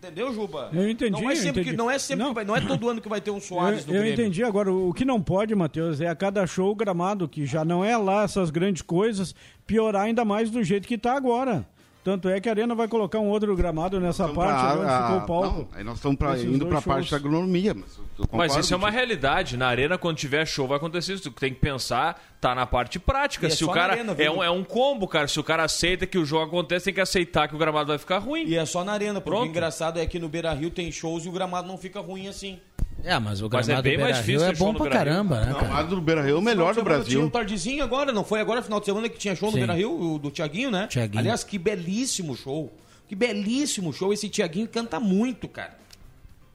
Entendeu, 0.03 0.35
Juba? 0.35 0.69
Eu 0.73 0.91
entendi, 0.91 1.13
Não 1.13 1.31
é 1.31 1.35
sempre, 1.37 1.61
entendi. 1.61 1.71
Que, 1.71 1.77
não 1.77 1.89
é 1.89 1.97
sempre 1.97 2.25
Não. 2.25 2.35
vai, 2.35 2.45
não 2.45 2.57
é 2.57 2.61
todo 2.61 2.89
ano 2.89 3.01
que 3.01 3.09
vai 3.09 3.21
ter 3.21 3.31
um 3.31 3.41
Soares 3.41 3.87
eu, 3.87 3.95
eu 3.95 4.01
Grêmio. 4.01 4.13
entendi. 4.15 4.43
Agora, 4.43 4.73
o 4.73 4.93
que 4.93 5.05
não 5.05 5.23
pode, 5.23 5.55
Matheus, 5.55 6.01
é 6.01 6.09
a 6.09 6.17
cada 6.17 6.45
show 6.45 6.73
o 6.73 6.75
gramado, 6.75 7.29
que 7.29 7.47
já 7.47 7.65
não 7.65 7.85
é 7.85 7.97
lá 7.97 8.25
essas 8.25 8.51
grandes 8.51 8.83
coisas, 8.83 9.33
piorar 9.65 10.03
ainda 10.03 10.25
mais 10.25 10.51
do 10.51 10.65
jeito 10.65 10.89
que 10.89 10.95
está 10.95 11.13
agora. 11.15 11.65
Tanto 12.05 12.29
é 12.29 12.41
que 12.41 12.49
a 12.49 12.53
Arena 12.53 12.75
vai 12.75 12.89
colocar 12.89 13.21
um 13.21 13.29
outro 13.29 13.55
gramado 13.55 14.01
nessa 14.01 14.25
Então, 14.25 14.35
parte, 14.35 14.61
pra- 14.61 14.75
onde 14.81 15.03
ficou 15.05 15.17
o 15.19 15.41
palco. 15.43 15.59
não, 15.71 15.79
aí 15.79 15.85
nós 15.85 15.95
estamos 15.97 16.19
pra- 16.19 16.37
indo 16.37 16.67
para 16.67 16.79
a 16.79 16.83
parte 16.83 17.09
da 17.11 17.17
agronomia. 17.17 17.75
Mas, 17.75 17.87
Mas 18.33 18.57
isso 18.57 18.75
é 18.75 18.77
uma 18.77 18.91
realidade. 18.91 19.57
Na 19.57 19.69
arena, 19.69 19.97
quando 19.97 20.17
tiver 20.17 20.45
show, 20.47 20.67
vai 20.67 20.79
acontecer 20.79 21.13
isso. 21.15 21.23
Tu 21.25 21.31
tem 21.31 21.55
que 21.55 21.61
pensar, 21.61 22.21
tá 22.41 22.55
na 22.57 22.67
parte 22.67 22.99
prática. 22.99 23.47
E 23.47 23.49
é 23.49 23.51
Se 23.51 23.63
o 23.63 23.67
só 23.69 23.75
na 23.75 23.81
cara. 23.81 23.93
arena, 23.93 24.15
é, 24.19 24.31
um, 24.31 24.43
é 24.43 24.51
um 24.51 24.65
combo, 24.65 25.07
cara. 25.07 25.29
Se 25.29 25.39
o 25.39 25.45
cara 25.45 25.63
aceita 25.65 26.05
que 26.07 26.19
o 26.19 26.25
jogo 26.25 26.45
acontece, 26.47 26.87
tem 26.87 26.95
que 26.95 27.01
aceitar 27.01 27.47
que 27.49 27.55
o 27.55 27.59
gramado 27.59 27.87
vai 27.89 27.99
ficar 27.99 28.19
ruim. 28.19 28.47
E 28.47 28.57
é 28.57 28.65
só 28.67 28.83
na 28.85 28.93
arena, 28.93 29.21
porque 29.21 29.31
Pronto. 29.31 29.47
o 29.47 29.51
engraçado 29.51 29.99
é 30.01 30.07
que 30.07 30.19
no 30.19 30.29
Beira 30.29 30.53
Rio 30.53 30.71
tem 30.71 30.91
shows 30.91 31.25
e 31.25 31.29
o 31.29 31.33
gramado 31.33 31.69
não 31.69 31.79
fica 31.79 32.01
ruim 32.01 32.27
assim. 32.29 32.59
É, 33.05 33.19
mas 33.19 33.41
o 33.41 33.49
Mas 33.51 33.67
gramado 33.67 33.89
é 33.89 33.91
bem 33.91 33.99
do 33.99 34.03
mais 34.05 34.17
Beira-Rio 34.25 34.39
difícil 34.49 34.67
é 34.67 34.73
bom 34.73 34.75
pra 34.79 34.91
caramba, 34.91 35.41
né, 35.41 35.47
Não, 35.53 35.61
cara? 35.61 35.73
mas 35.73 35.89
do 35.89 36.01
Beira 36.01 36.23
Rio 36.23 36.37
é 36.37 36.39
o 36.39 36.43
melhor 36.43 36.73
do 36.73 36.75
semana 36.77 36.91
Tinha 36.97 36.99
Brasil. 37.05 37.23
um 37.23 37.29
tardezinho 37.31 37.83
agora, 37.85 38.13
não 38.13 38.23
foi 38.25 38.41
agora 38.41 38.63
final 38.63 38.79
de 38.79 38.87
semana 38.87 39.09
que 39.09 39.19
tinha 39.19 39.35
show 39.35 39.49
no 39.49 39.53
Sim. 39.53 39.59
Beira 39.59 39.75
Rio, 39.75 40.15
o 40.15 40.19
do 40.19 40.31
Tiaguinho, 40.31 40.71
né? 40.71 40.87
Thiaguinho. 40.87 41.19
Aliás, 41.19 41.43
que 41.43 41.59
belíssimo 41.59 42.37
show. 42.37 42.73
Que 43.09 43.15
belíssimo 43.17 43.93
show. 43.93 44.13
Esse 44.13 44.29
Tiaguinho 44.29 44.69
canta 44.69 45.01
muito, 45.01 45.49
cara. 45.49 45.77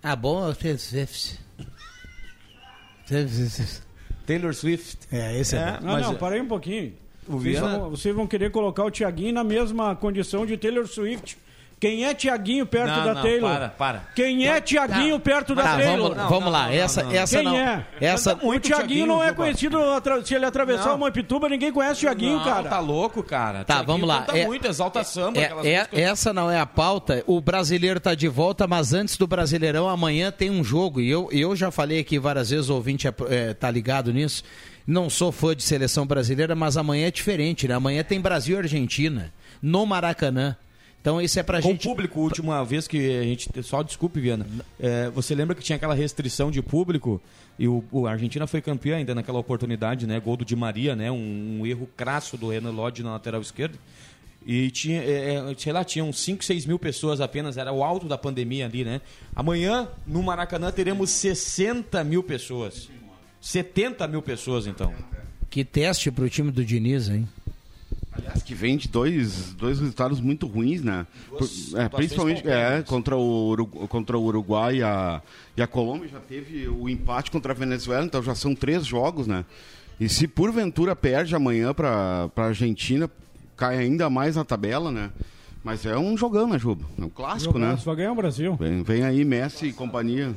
Ah, 0.01 0.15
bom. 0.15 0.53
Taylor 4.25 4.53
Swift. 4.53 4.97
É, 5.11 5.39
esse 5.39 5.55
é, 5.55 5.59
É, 5.59 5.71
bom. 5.73 5.85
Não, 5.85 5.93
mas 5.93 6.05
não, 6.05 6.15
para 6.15 6.35
aí 6.35 6.41
um 6.41 6.47
pouquinho. 6.47 6.93
O 7.27 7.33
Vocês 7.39 7.57
Viana- 7.59 7.77
vão, 7.79 7.89
vocês 7.89 8.15
vão 8.15 8.27
querer 8.27 8.51
colocar 8.51 8.83
o 8.85 8.91
Tiaguinho 8.91 9.33
na 9.33 9.43
mesma 9.43 9.95
condição 9.95 10.45
de 10.45 10.55
Taylor 10.57 10.87
Swift. 10.87 11.37
Quem 11.79 12.05
é 12.05 12.13
Tiaguinho 12.15 12.65
perto 12.65 12.87
Não, 12.89 13.05
da 13.05 13.13
não, 13.13 13.21
Taylor? 13.21 13.51
para, 13.51 13.69
para. 13.69 13.99
Quem 14.15 14.47
é 14.47 14.59
Tiaguinho 14.59 15.19
perto 15.19 15.53
da 15.53 15.61
Tá, 15.61 15.77
Taylor? 15.77 16.15
vamos, 16.15 16.29
vamos 16.31 16.51
lá. 16.51 16.73
essa, 16.73 17.01
essa 17.13 17.35
Quem 17.35 17.45
não. 17.45 17.55
é? 17.55 17.85
Essa, 18.01 18.33
o 18.41 18.59
Tiaguinho 18.59 19.05
não 19.05 19.23
é 19.23 19.31
conhecido, 19.31 19.79
atra- 19.91 20.25
se 20.25 20.33
ele 20.33 20.45
atravessar 20.47 20.87
Não. 20.87 20.95
uma 20.95 21.11
Pituba, 21.11 21.47
ninguém 21.47 21.71
conhece 21.71 21.97
o 21.97 21.99
Tiaguinho, 21.99 22.43
cara. 22.43 22.67
tá 22.67 22.79
louco, 22.79 23.21
cara. 23.21 23.59
Tá, 23.63 23.75
Thiaguinho 23.75 23.85
vamos 23.87 24.07
lá. 24.07 24.25
É- 24.33 24.47
muito, 24.47 24.65
exalta 24.67 25.03
samba, 25.03 25.39
É, 25.39 25.43
aquelas 25.45 25.65
é- 25.67 25.77
músicas. 25.77 25.99
essa 25.99 26.33
não 26.33 26.49
é 26.49 26.59
a 26.59 26.65
pauta. 26.65 27.23
O 27.27 27.39
brasileiro 27.39 27.99
está 27.99 28.15
de 28.15 28.27
volta, 28.27 28.65
mas 28.65 28.91
antes 28.93 29.15
do 29.15 29.27
Brasileirão, 29.27 29.87
amanhã 29.87 30.31
tem 30.31 30.49
um 30.49 30.63
jogo. 30.63 30.99
E 30.99 31.07
eu, 31.07 31.29
eu 31.31 31.55
já 31.55 31.69
falei 31.69 31.99
aqui 31.99 32.17
várias 32.17 32.49
vezes, 32.49 32.69
o 32.69 32.73
ouvinte 32.73 33.07
é, 33.07 33.13
é, 33.29 33.53
tá 33.53 33.69
ligado 33.69 34.11
nisso. 34.11 34.43
Não 34.87 35.11
sou 35.11 35.31
fã 35.31 35.55
de 35.55 35.61
seleção 35.61 36.07
brasileira, 36.07 36.55
mas 36.55 36.75
amanhã 36.75 37.05
é 37.05 37.11
diferente, 37.11 37.67
né? 37.67 37.75
Amanhã 37.75 38.03
tem 38.03 38.19
Brasil 38.19 38.55
e 38.55 38.61
Argentina, 38.61 39.31
no 39.61 39.85
Maracanã. 39.85 40.55
Então 41.07 41.21
isso 41.21 41.39
é 41.39 41.43
pra 41.43 41.61
Com 41.61 41.69
gente. 41.69 41.87
o 41.87 41.89
público, 41.89 42.19
última 42.19 42.65
vez 42.65 42.85
que 42.85 43.17
a 43.17 43.23
gente. 43.23 43.49
Só 43.63 43.81
desculpe, 43.81 44.19
Viana. 44.19 44.45
É, 44.77 45.09
você 45.09 45.33
lembra 45.33 45.55
que 45.55 45.63
tinha 45.63 45.77
aquela 45.77 45.93
restrição 45.93 46.51
de 46.51 46.61
público? 46.61 47.21
E 47.57 47.65
o, 47.65 47.81
o- 47.93 48.05
Argentina 48.05 48.45
foi 48.45 48.61
campeã 48.61 48.97
ainda 48.97 49.15
naquela 49.15 49.39
oportunidade, 49.39 50.05
né? 50.05 50.19
Gol 50.19 50.35
do 50.35 50.43
Di 50.43 50.53
Maria, 50.53 50.97
né? 50.97 51.09
Um, 51.09 51.59
um 51.61 51.65
erro 51.65 51.87
crasso 51.95 52.35
do 52.35 52.49
Renan 52.49 52.71
Lodge 52.71 53.03
na 53.03 53.11
lateral 53.13 53.39
esquerda. 53.39 53.77
E 54.45 54.69
tinha, 54.69 55.01
é, 55.01 55.35
é, 55.35 55.55
sei 55.57 55.71
lá, 55.71 55.85
tinham 55.85 56.11
5, 56.11 56.43
6 56.43 56.65
mil 56.65 56.77
pessoas 56.77 57.21
apenas, 57.21 57.55
era 57.55 57.71
o 57.71 57.85
alto 57.85 58.05
da 58.05 58.17
pandemia 58.17 58.65
ali, 58.65 58.83
né? 58.83 58.99
Amanhã, 59.33 59.87
no 60.05 60.21
Maracanã, 60.21 60.73
teremos 60.73 61.09
60 61.11 62.03
mil 62.03 62.21
pessoas. 62.21 62.89
70 63.39 64.05
mil 64.09 64.21
pessoas, 64.21 64.67
então. 64.67 64.93
Que 65.49 65.63
teste 65.63 66.11
pro 66.11 66.29
time 66.29 66.51
do 66.51 66.65
Diniz, 66.65 67.07
hein? 67.07 67.29
Aliás, 68.17 68.41
que 68.43 68.53
vem 68.55 68.77
de 68.77 68.87
dois, 68.87 69.53
dois 69.53 69.79
resultados 69.79 70.19
muito 70.19 70.47
ruins, 70.47 70.81
né? 70.81 71.05
Por- 71.29 71.47
é, 71.75 71.87
principalmente 71.89 72.47
é, 72.47 72.81
contra, 72.83 73.15
o 73.15 73.49
Urugu- 73.49 73.87
contra 73.87 74.17
o 74.17 74.23
Uruguai 74.23 74.77
e 74.77 74.83
a, 74.83 75.21
e 75.55 75.61
a 75.61 75.67
Colômbia 75.67 76.09
já 76.09 76.19
teve 76.19 76.67
o 76.67 76.89
empate 76.89 77.29
contra 77.31 77.51
a 77.53 77.55
Venezuela, 77.55 78.05
então 78.05 78.21
já 78.23 78.33
são 78.35 78.55
três 78.55 78.85
jogos, 78.85 79.27
né? 79.27 79.45
E 79.99 80.07
se 80.09 80.27
porventura 80.27 80.95
perde 80.95 81.35
amanhã 81.35 81.73
para 81.73 82.29
a 82.35 82.41
Argentina, 82.41 83.09
cai 83.55 83.77
ainda 83.79 84.09
mais 84.09 84.35
na 84.35 84.43
tabela, 84.45 84.91
né? 84.91 85.11
Mas 85.63 85.85
é 85.85 85.97
um 85.97 86.15
jogão, 86.15 86.47
né, 86.47 86.57
Juba? 86.57 86.85
É 86.99 87.03
um 87.03 87.09
clássico, 87.09 87.57
né? 87.59 87.77
Vai 87.83 87.95
ganhar 87.95 88.11
o 88.11 88.15
Brasil. 88.15 88.55
Vem, 88.55 88.83
vem 88.83 89.03
aí 89.03 89.25
Messi 89.25 89.67
e 89.67 89.73
companhia. 89.73 90.33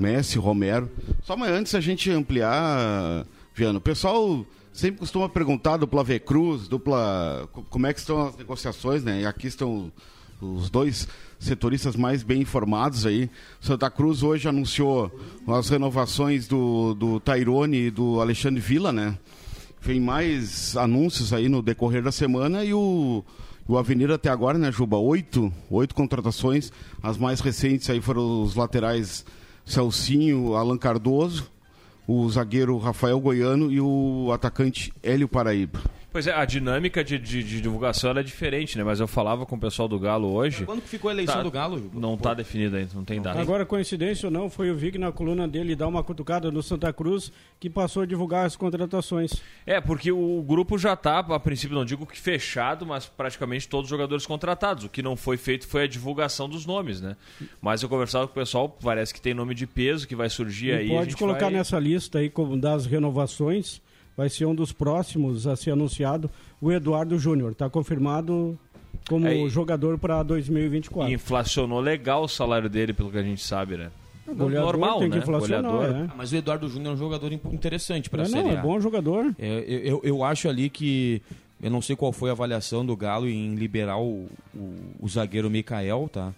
Messi, 0.00 0.38
Romero. 0.38 0.90
Só 1.22 1.36
mas 1.36 1.50
antes 1.50 1.74
a 1.74 1.80
gente 1.80 2.10
ampliar, 2.10 3.26
Viano, 3.54 3.78
o 3.78 3.82
pessoal 3.82 4.44
sempre 4.72 5.00
costuma 5.00 5.28
perguntar 5.28 5.76
dupla 5.76 6.02
V 6.04 6.18
Cruz, 6.20 6.68
dupla. 6.68 7.48
co- 7.52 7.62
Como 7.68 7.86
é 7.86 7.92
que 7.92 8.00
estão 8.00 8.26
as 8.26 8.36
negociações, 8.36 9.02
né? 9.04 9.22
E 9.22 9.26
aqui 9.26 9.46
estão 9.46 9.92
os 10.40 10.68
dois 10.70 11.06
setoristas 11.38 11.94
mais 11.96 12.22
bem 12.22 12.42
informados 12.42 13.06
aí. 13.06 13.30
Santa 13.60 13.90
Cruz 13.90 14.22
hoje 14.22 14.48
anunciou 14.48 15.10
as 15.46 15.68
renovações 15.68 16.46
do, 16.48 16.94
do 16.94 17.20
Tairone 17.20 17.86
e 17.86 17.90
do 17.90 18.20
Alexandre 18.20 18.60
Villa, 18.60 18.92
né? 18.92 19.16
Vem 19.80 20.00
mais 20.00 20.76
anúncios 20.76 21.32
aí 21.32 21.48
no 21.48 21.60
decorrer 21.62 22.02
da 22.02 22.12
semana 22.12 22.64
e 22.64 22.72
o, 22.72 23.24
O 23.68 23.76
Avenida 23.78 24.14
até 24.14 24.28
agora, 24.30 24.56
né, 24.58 24.70
Juba? 24.72 24.96
Oito, 24.96 25.52
oito 25.70 25.94
contratações. 25.94 26.72
As 27.02 27.16
mais 27.18 27.40
recentes 27.40 27.88
aí 27.90 28.00
foram 28.00 28.42
os 28.42 28.54
laterais 28.56 29.24
Celcinho, 29.64 30.54
Alan 30.54 30.76
Cardoso, 30.78 31.50
o 32.06 32.28
zagueiro 32.28 32.76
Rafael 32.78 33.18
Goiano 33.20 33.70
e 33.70 33.80
o 33.80 34.30
atacante 34.32 34.92
Hélio 35.02 35.28
Paraíba. 35.28 35.80
Pois 36.12 36.26
é, 36.26 36.32
a 36.34 36.44
dinâmica 36.44 37.02
de, 37.02 37.18
de, 37.18 37.42
de 37.42 37.60
divulgação 37.60 38.10
é 38.12 38.22
diferente, 38.22 38.76
né? 38.76 38.84
Mas 38.84 39.00
eu 39.00 39.08
falava 39.08 39.46
com 39.46 39.56
o 39.56 39.58
pessoal 39.58 39.88
do 39.88 39.98
Galo 39.98 40.30
hoje. 40.32 40.66
Quando 40.66 40.82
que 40.82 40.88
ficou 40.88 41.08
a 41.08 41.12
eleição 41.14 41.36
Tá- 41.36 41.42
do 41.42 41.50
Galo? 41.50 41.90
Não 41.94 42.14
está 42.14 42.34
definida 42.34 42.76
ainda, 42.76 42.90
não 42.94 43.04
tem 43.04 43.20
data. 43.20 43.40
Agora, 43.40 43.64
coincidência 43.64 44.26
ou 44.26 44.30
não, 44.30 44.50
foi 44.50 44.70
o 44.70 44.76
Vig 44.76 44.98
na 44.98 45.10
coluna 45.10 45.48
dele 45.48 45.74
dar 45.74 45.88
uma 45.88 46.02
cutucada 46.04 46.50
no 46.50 46.62
Santa 46.62 46.92
Cruz 46.92 47.32
que 47.58 47.70
passou 47.70 48.02
a 48.02 48.06
divulgar 48.06 48.44
as 48.44 48.54
contratações. 48.56 49.32
É, 49.66 49.80
porque 49.80 50.12
o 50.12 50.42
grupo 50.46 50.76
já 50.78 50.92
está, 50.92 51.20
a 51.20 51.40
princípio 51.40 51.74
não 51.74 51.84
digo 51.84 52.04
que 52.06 52.18
fechado, 52.20 52.84
mas 52.84 53.06
praticamente 53.06 53.66
todos 53.68 53.86
os 53.86 53.90
jogadores 53.90 54.26
contratados. 54.26 54.84
O 54.84 54.88
que 54.90 55.00
não 55.02 55.16
foi 55.16 55.36
feito 55.38 55.66
foi 55.66 55.84
a 55.84 55.86
divulgação 55.86 56.48
dos 56.48 56.66
nomes, 56.66 57.00
né? 57.00 57.16
Mas 57.60 57.82
eu 57.82 57.88
conversava 57.88 58.26
com 58.26 58.32
o 58.32 58.34
pessoal, 58.34 58.68
parece 58.68 59.14
que 59.14 59.20
tem 59.20 59.32
nome 59.32 59.54
de 59.54 59.66
peso 59.66 60.06
que 60.06 60.14
vai 60.14 60.28
surgir 60.28 60.72
aí. 60.72 60.88
E 60.88 60.90
a 60.92 60.98
pode 60.98 61.10
gente 61.10 61.18
colocar 61.18 61.46
vai- 61.46 61.52
nessa 61.54 61.78
lista 61.78 62.18
aí 62.18 62.28
como 62.28 62.56
das 62.58 62.84
renovações, 62.86 63.80
vai 64.16 64.28
ser 64.28 64.46
um 64.46 64.54
dos 64.54 64.72
próximos 64.72 65.46
a 65.46 65.56
ser 65.56 65.70
anunciado, 65.72 66.30
o 66.60 66.70
Eduardo 66.70 67.18
Júnior. 67.18 67.52
Está 67.52 67.68
confirmado 67.70 68.58
como 69.08 69.26
Aí- 69.26 69.48
jogador 69.48 69.98
para 69.98 70.22
2024. 70.22 71.12
Inflacionou 71.12 71.80
legal 71.80 72.24
o 72.24 72.28
salário 72.28 72.68
dele, 72.68 72.92
pelo 72.92 73.10
que 73.10 73.18
a 73.18 73.22
gente 73.22 73.42
sabe, 73.42 73.76
né? 73.76 73.90
Goleador 74.26 74.66
Normal, 74.66 74.98
tem 75.00 75.10
que 75.10 75.16
né? 75.16 75.22
inflacionar, 75.22 75.70
Goleador. 75.70 75.96
é. 75.96 76.08
Ah, 76.08 76.14
Mas 76.16 76.32
o 76.32 76.36
Eduardo 76.36 76.68
Júnior 76.68 76.92
é 76.92 76.94
um 76.94 76.98
jogador 76.98 77.32
interessante 77.32 78.08
para 78.08 78.22
É, 78.22 78.28
não, 78.28 78.30
Série 78.30 78.48
é 78.50 78.60
bom 78.62 78.80
jogador. 78.80 79.34
É, 79.38 79.64
eu, 79.66 79.78
eu, 79.80 80.00
eu 80.04 80.24
acho 80.24 80.48
ali 80.48 80.70
que. 80.70 81.20
Eu 81.60 81.70
não 81.70 81.80
sei 81.82 81.94
qual 81.94 82.12
foi 82.12 82.28
a 82.30 82.32
avaliação 82.32 82.84
do 82.86 82.96
Galo 82.96 83.28
em 83.28 83.54
liberar 83.54 83.98
o, 83.98 84.26
o, 84.54 84.74
o 85.00 85.08
zagueiro 85.08 85.48
Mikael, 85.50 86.08
tá? 86.12 86.32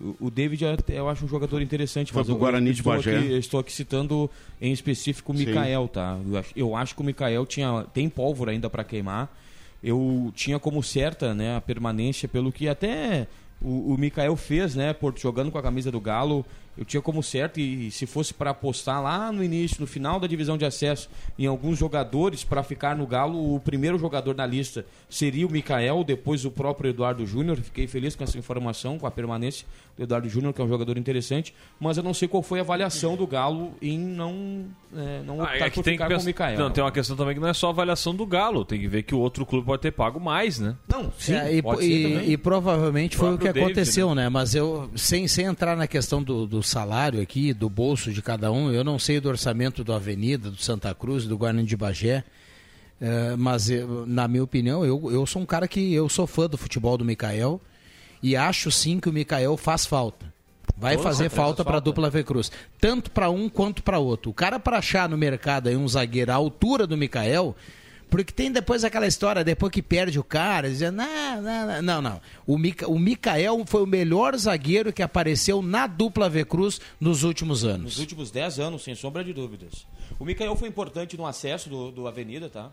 O, 0.00 0.26
o 0.26 0.30
David 0.30 0.62
eu 0.64 0.72
até- 0.72 0.98
eu 0.98 1.08
acho 1.08 1.24
um 1.24 1.28
jogador 1.28 1.60
interessante, 1.62 2.12
Foi 2.12 2.20
mas 2.20 2.26
pro 2.26 2.36
eu, 2.36 2.38
Guarani 2.38 2.72
de 2.72 2.82
Bagé. 2.82 3.16
aqui, 3.18 3.32
estou 3.34 3.60
aqui 3.60 3.72
citando 3.72 4.30
em 4.60 4.72
específico 4.72 5.32
o. 5.32 5.34
Mikael, 5.46 5.88
tá? 5.88 6.18
Eu 6.28 6.36
acho, 6.38 6.52
eu 6.56 6.76
acho 6.76 6.94
que 6.94 7.00
o 7.00 7.04
Mikael 7.04 7.46
tinha, 7.46 7.84
tem 7.94 8.08
pólvora 8.08 8.50
ainda 8.52 8.68
para 8.68 8.84
queimar. 8.84 9.34
Eu 9.82 10.32
tinha 10.34 10.58
como 10.58 10.82
certa 10.82 11.34
né, 11.34 11.56
a 11.56 11.60
permanência, 11.60 12.28
pelo 12.28 12.50
que 12.50 12.68
até 12.68 13.26
o, 13.60 13.94
o 13.94 13.98
Mikael 13.98 14.34
fez, 14.36 14.74
né, 14.74 14.92
por, 14.92 15.16
jogando 15.18 15.50
com 15.50 15.58
a 15.58 15.62
camisa 15.62 15.90
do 15.90 16.00
Galo. 16.00 16.44
Eu 16.76 16.84
tinha 16.84 17.00
como 17.00 17.22
certo, 17.22 17.58
e 17.58 17.90
se 17.90 18.06
fosse 18.06 18.34
para 18.34 18.50
apostar 18.50 19.02
lá 19.02 19.32
no 19.32 19.42
início, 19.42 19.78
no 19.80 19.86
final 19.86 20.20
da 20.20 20.26
divisão 20.26 20.58
de 20.58 20.64
acesso, 20.64 21.08
em 21.38 21.46
alguns 21.46 21.78
jogadores 21.78 22.44
para 22.44 22.62
ficar 22.62 22.94
no 22.96 23.06
Galo, 23.06 23.54
o 23.54 23.60
primeiro 23.60 23.98
jogador 23.98 24.34
na 24.34 24.44
lista 24.46 24.84
seria 25.08 25.46
o 25.46 25.50
Mikael, 25.50 26.04
depois 26.04 26.44
o 26.44 26.50
próprio 26.50 26.90
Eduardo 26.90 27.24
Júnior. 27.26 27.56
Fiquei 27.58 27.86
feliz 27.86 28.14
com 28.14 28.24
essa 28.24 28.36
informação, 28.38 28.98
com 28.98 29.06
a 29.06 29.10
permanência 29.10 29.66
do 29.96 30.02
Eduardo 30.02 30.28
Júnior, 30.28 30.52
que 30.52 30.60
é 30.60 30.64
um 30.64 30.68
jogador 30.68 30.98
interessante, 30.98 31.54
mas 31.80 31.96
eu 31.96 32.02
não 32.02 32.12
sei 32.12 32.28
qual 32.28 32.42
foi 32.42 32.58
a 32.58 32.62
avaliação 32.62 33.16
do 33.16 33.26
Galo 33.26 33.72
em 33.80 33.98
não, 33.98 34.66
é, 34.94 35.22
não 35.24 35.40
Ah, 35.40 35.44
optar 35.44 35.66
é 35.66 35.70
que 35.70 35.74
por 35.76 35.82
tem 35.84 35.96
que 35.96 36.02
ficar 36.02 36.06
com 36.08 36.12
o 36.12 36.16
pensar- 36.16 36.26
Mikael. 36.26 36.58
Não, 36.58 36.70
tem 36.70 36.84
uma 36.84 36.92
questão 36.92 37.16
também 37.16 37.34
que 37.34 37.40
não 37.40 37.48
é 37.48 37.54
só 37.54 37.68
a 37.68 37.70
avaliação 37.70 38.14
do 38.14 38.26
Galo, 38.26 38.64
tem 38.64 38.78
que 38.80 38.88
ver 38.88 39.02
que 39.02 39.14
o 39.14 39.18
outro 39.18 39.46
clube 39.46 39.64
pode 39.66 39.80
ter 39.82 39.92
pago 39.92 40.20
mais, 40.20 40.58
né? 40.58 40.76
Não, 40.88 41.10
sim, 41.18 41.34
É, 41.34 41.54
e, 41.54 41.62
pode 41.62 41.80
ser 41.82 41.88
e- 41.88 42.32
e 42.32 42.36
provavelmente 42.36 43.16
foi 43.16 43.32
o 43.34 43.38
que 43.38 43.44
David, 43.44 43.64
aconteceu, 43.64 44.14
né? 44.14 44.28
Mas 44.28 44.54
eu, 44.54 44.90
sem, 44.94 45.26
sem 45.26 45.46
entrar 45.46 45.76
na 45.76 45.86
questão 45.86 46.22
do, 46.22 46.46
do 46.46 46.62
salário 46.66 47.20
aqui, 47.20 47.52
do 47.54 47.68
bolso 47.70 48.12
de 48.12 48.20
cada 48.20 48.50
um, 48.52 48.70
eu 48.70 48.84
não 48.84 48.98
sei 48.98 49.20
do 49.20 49.28
orçamento 49.28 49.82
do 49.84 49.92
Avenida, 49.92 50.50
do 50.50 50.56
Santa 50.60 50.94
Cruz, 50.94 51.24
do 51.24 51.36
Guarani 51.38 51.64
de 51.64 51.76
Bagé. 51.76 52.24
É, 53.00 53.36
mas, 53.36 53.68
eu- 53.70 54.06
na 54.06 54.26
minha 54.26 54.42
opinião, 54.42 54.84
eu, 54.84 55.10
eu 55.12 55.26
sou 55.26 55.42
um 55.42 55.46
cara 55.46 55.68
que 55.68 55.92
eu 55.92 56.08
sou 56.08 56.26
fã 56.26 56.46
do 56.48 56.56
futebol 56.56 56.96
do 56.96 57.04
Mikael 57.04 57.60
e 58.22 58.34
acho 58.36 58.70
sim 58.70 58.98
que 58.98 59.08
o 59.08 59.12
Mikael 59.12 59.56
faz 59.56 59.84
falta. 59.86 60.34
Vai 60.78 60.98
fazer 60.98 61.30
falta 61.30 61.64
para 61.64 61.76
a 61.78 61.80
dupla 61.80 62.10
V 62.10 62.22
Cruz. 62.24 62.50
Tanto 62.80 63.10
para 63.10 63.30
um 63.30 63.48
quanto 63.48 63.82
para 63.82 63.98
outro. 63.98 64.30
O 64.30 64.34
cara 64.34 64.58
para 64.58 64.78
achar 64.78 65.08
no 65.08 65.16
mercado 65.16 65.68
aí 65.68 65.76
um 65.76 65.88
zagueiro 65.88 66.32
à 66.32 66.34
altura 66.34 66.86
do 66.86 66.96
Mikael, 66.96 67.56
porque 68.08 68.32
tem 68.32 68.50
depois 68.50 68.84
aquela 68.84 69.06
história, 69.06 69.42
depois 69.42 69.72
que 69.72 69.82
perde 69.82 70.18
o 70.18 70.24
cara, 70.24 70.68
dizendo, 70.68 70.96
não, 70.96 71.42
não, 71.42 71.66
não, 71.66 71.82
não. 71.82 72.02
não. 72.02 72.20
O, 72.46 72.56
Mica, 72.56 72.88
o 72.88 72.98
Mikael 72.98 73.64
foi 73.66 73.82
o 73.82 73.86
melhor 73.86 74.36
zagueiro 74.36 74.92
que 74.92 75.02
apareceu 75.02 75.60
na 75.60 75.86
dupla 75.86 76.28
V 76.28 76.44
Cruz 76.44 76.80
nos 77.00 77.22
últimos 77.22 77.62
Nos 77.62 77.74
anos. 77.74 77.98
últimos 77.98 78.30
10 78.30 78.60
anos, 78.60 78.82
sem 78.82 78.94
sombra 78.94 79.24
de 79.24 79.32
dúvidas. 79.32 79.86
O 80.18 80.24
Mikael 80.24 80.54
foi 80.56 80.68
importante 80.68 81.16
no 81.16 81.26
acesso 81.26 81.68
do, 81.68 81.90
do 81.90 82.06
Avenida, 82.06 82.48
tá? 82.48 82.70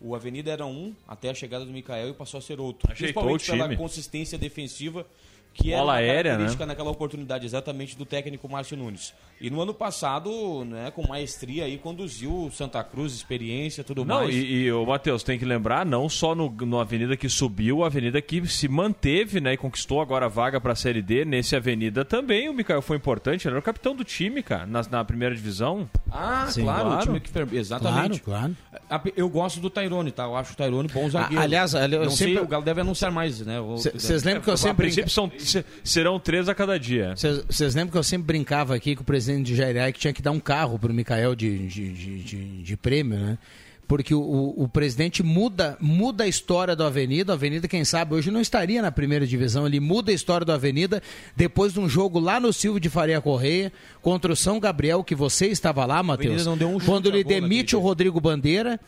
O 0.00 0.14
Avenida 0.14 0.50
era 0.50 0.64
um 0.64 0.94
até 1.06 1.28
a 1.28 1.34
chegada 1.34 1.64
do 1.64 1.72
Mikael 1.72 2.08
e 2.08 2.14
passou 2.14 2.38
a 2.38 2.40
ser 2.40 2.58
outro. 2.58 2.90
Ajeitou 2.90 3.22
Principalmente 3.22 3.50
o 3.50 3.68
pela 3.68 3.76
consistência 3.76 4.38
defensiva 4.38 5.06
que 5.52 5.72
era 5.72 5.82
uma 5.82 5.94
aérea, 5.94 6.22
característica 6.22 6.64
né? 6.64 6.72
naquela 6.72 6.90
oportunidade 6.90 7.44
exatamente 7.44 7.96
do 7.96 8.06
técnico 8.06 8.48
Márcio 8.48 8.76
Nunes. 8.76 9.12
E 9.40 9.48
no 9.48 9.60
ano 9.62 9.72
passado, 9.72 10.64
né, 10.66 10.90
com 10.90 11.06
maestria 11.08 11.64
aí 11.64 11.78
conduziu 11.78 12.30
o 12.46 12.50
Santa 12.52 12.84
Cruz, 12.84 13.14
experiência, 13.14 13.82
tudo 13.82 14.04
Não, 14.04 14.16
mais. 14.22 14.34
e, 14.34 14.38
e 14.38 14.72
o 14.72 14.84
Matheus, 14.84 15.22
tem 15.22 15.38
que 15.38 15.44
lembrar, 15.44 15.86
não 15.86 16.08
só 16.10 16.34
no, 16.34 16.50
no 16.50 16.78
Avenida 16.78 17.16
que 17.16 17.28
subiu, 17.28 17.82
a 17.82 17.86
Avenida 17.86 18.20
que 18.20 18.46
se 18.46 18.68
manteve, 18.68 19.40
né, 19.40 19.54
e 19.54 19.56
conquistou 19.56 20.00
agora 20.02 20.26
a 20.26 20.28
vaga 20.28 20.60
para 20.60 20.72
a 20.72 20.76
Série 20.76 21.00
D, 21.00 21.24
nesse 21.24 21.56
Avenida 21.56 22.04
também 22.04 22.48
o 22.48 22.52
Mikael 22.54 22.82
foi 22.82 22.96
importante, 22.98 23.46
ele 23.46 23.52
era 23.54 23.60
o 23.60 23.62
capitão 23.62 23.96
do 23.96 24.04
time, 24.04 24.42
cara, 24.42 24.66
na, 24.66 24.82
na 24.90 25.04
primeira 25.04 25.34
divisão. 25.34 25.88
Ah, 26.10 26.46
Sim, 26.50 26.62
claro, 26.64 26.84
claro. 26.88 27.00
o 27.00 27.20
time 27.20 27.20
que 27.20 27.56
exatamente. 27.56 28.20
Claro, 28.20 28.54
A- 28.90 29.00
Eu 29.16 29.28
gosto 29.30 29.58
do 29.60 29.70
Tairone, 29.70 30.10
tá? 30.10 30.24
Eu 30.24 30.36
acho 30.36 30.52
o 30.52 30.56
Tairone 30.56 30.88
bom 30.88 31.08
zagueiro. 31.08 31.42
aliás, 31.42 31.74
ali- 31.74 31.94
eu 31.96 32.04
não 32.04 32.10
sei, 32.10 32.28
sempre- 32.28 32.42
o 32.44 32.46
Galo 32.48 32.64
deve 32.64 32.80
anunciar 32.82 33.10
mais, 33.10 33.40
né? 33.40 33.58
Vocês 33.60 34.22
lembram 34.24 34.42
que 34.42 34.50
eu 34.50 34.54
a 34.54 34.56
sempre. 34.58 34.86
princípio 34.86 35.10
são, 35.10 35.30
se- 35.38 35.64
serão 35.82 36.18
três 36.20 36.46
a 36.48 36.54
cada 36.54 36.78
dia. 36.78 37.14
Vocês 37.16 37.74
lembram 37.74 37.92
que 37.92 37.98
eu 37.98 38.02
sempre 38.02 38.26
brincava 38.26 38.74
aqui 38.74 38.94
com 38.94 39.02
o 39.02 39.04
presidente 39.06 39.29
de 39.42 39.54
Jairai 39.54 39.92
que 39.92 39.98
tinha 40.00 40.12
que 40.12 40.22
dar 40.22 40.30
um 40.32 40.40
carro 40.40 40.78
para 40.78 40.90
o 40.90 40.94
Mikael 40.94 41.34
de, 41.34 41.66
de, 41.68 41.92
de, 41.92 42.18
de- 42.22 42.62
de 42.62 42.76
prêmio, 42.76 43.18
né? 43.18 43.38
Porque 43.86 44.14
o, 44.14 44.20
o, 44.20 44.62
o 44.64 44.68
presidente 44.68 45.20
muda, 45.20 45.76
muda 45.80 46.22
a 46.22 46.28
história 46.28 46.76
do 46.76 46.84
Avenida. 46.84 47.32
A 47.32 47.34
Avenida, 47.34 47.66
quem 47.66 47.84
sabe, 47.84 48.14
hoje 48.14 48.30
não 48.30 48.40
estaria 48.40 48.80
na 48.80 48.92
primeira 48.92 49.26
divisão. 49.26 49.66
Ele 49.66 49.80
muda 49.80 50.12
a 50.12 50.14
história 50.14 50.44
do 50.44 50.52
Avenida 50.52 51.02
depois 51.36 51.72
de 51.72 51.80
um 51.80 51.88
jogo 51.88 52.20
lá 52.20 52.38
no 52.38 52.52
Silvio 52.52 52.78
de 52.78 52.88
Faria 52.88 53.20
Correia 53.20 53.72
contra 54.00 54.32
o 54.32 54.36
São 54.36 54.60
Gabriel, 54.60 55.02
que 55.02 55.14
você 55.16 55.48
estava 55.48 55.84
lá, 55.84 56.02
Matheus. 56.04 56.42
um 56.76 56.78
Quando 56.86 57.06
ele 57.06 57.24
demite 57.40 57.74
o 57.74 57.80
Rodrigo 57.80 58.20
Bandeira. 58.20 58.78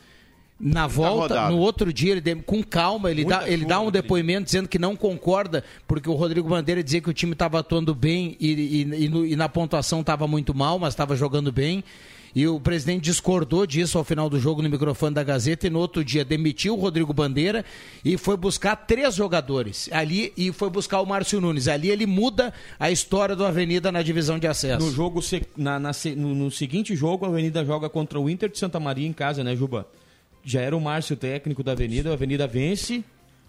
Na 0.64 0.87
volta, 0.87 1.35
rodado. 1.35 1.55
no 1.57 1.61
outro 1.61 1.92
dia, 1.92 2.12
ele 2.12 2.37
com 2.37 2.62
calma, 2.62 3.11
ele 3.11 3.25
Muita 3.25 3.40
dá, 3.40 3.48
ele 3.51 3.64
dá 3.64 3.81
um 3.81 3.90
depoimento 3.90 4.44
dizendo 4.44 4.68
que 4.68 4.79
não 4.79 4.94
concorda, 4.94 5.64
porque 5.88 6.09
o 6.09 6.14
Rodrigo 6.14 6.48
Bandeira 6.48 6.83
dizia 6.85 7.01
que 7.01 7.11
o 7.11 7.12
time 7.12 7.33
estava 7.33 7.59
atuando 7.59 7.94
bem 7.94 8.37
e, 8.38 8.53
e- 8.53 9.05
e 9.05 9.09
no- 9.09 9.27
e 9.27 9.35
na 9.35 9.48
pontuação 9.48 10.01
estava 10.03 10.29
muito 10.29 10.55
mal, 10.55 10.79
mas 10.79 10.92
estava 10.94 11.16
jogando 11.16 11.51
bem. 11.51 11.83
E 12.35 12.46
o 12.46 12.59
presidente 12.59 13.03
discordou 13.03 13.66
disso 13.66 13.98
ao 13.98 14.05
final 14.05 14.31
do 14.31 14.40
jogo 14.40 14.62
no 14.62 14.68
microfone 14.70 15.14
da 15.14 15.22
Gazeta 15.22 15.66
e 15.66 15.70
no 15.70 15.79
outro 15.79 16.03
dia 16.03 16.25
demitiu 16.25 16.75
o 16.75 16.81
Rodrigo 16.81 17.12
Bandeira 17.12 17.62
e 18.03 18.16
foi 18.16 18.38
buscar 18.38 18.75
três 18.75 19.14
jogadores 19.16 19.90
ali 19.92 20.33
e 20.35 20.51
foi 20.51 20.70
buscar 20.70 21.03
o 21.03 21.07
Márcio 21.07 21.42
Nunes. 21.42 21.68
Ali 21.68 21.90
ele 21.90 22.07
muda 22.07 22.55
a 22.81 22.90
história 22.90 23.37
do 23.37 23.44
Avenida 23.44 23.92
na 23.92 24.01
divisão 24.01 24.38
de 24.38 24.46
acesso. 24.46 24.87
No 24.87 24.90
jogo 24.92 25.20
na- 25.59 25.79
na 25.79 25.90
no, 26.16 26.35
no 26.35 26.51
seguinte 26.51 26.96
jogo, 26.96 27.27
a 27.27 27.29
Avenida 27.29 27.62
joga 27.66 27.90
contra 27.90 28.18
o 28.18 28.31
Inter 28.31 28.48
de 28.48 28.59
Santa 28.59 28.81
Maria 28.81 29.07
em 29.07 29.12
casa, 29.12 29.44
né, 29.44 29.55
Juba? 29.55 29.87
Já 30.44 30.61
era 30.61 30.76
o 30.76 30.81
Márcio 30.81 31.16
técnico 31.16 31.62
da 31.62 31.72
Avenida, 31.72 32.11
a 32.11 32.14
Avenida 32.14 32.46
vence. 32.46 33.05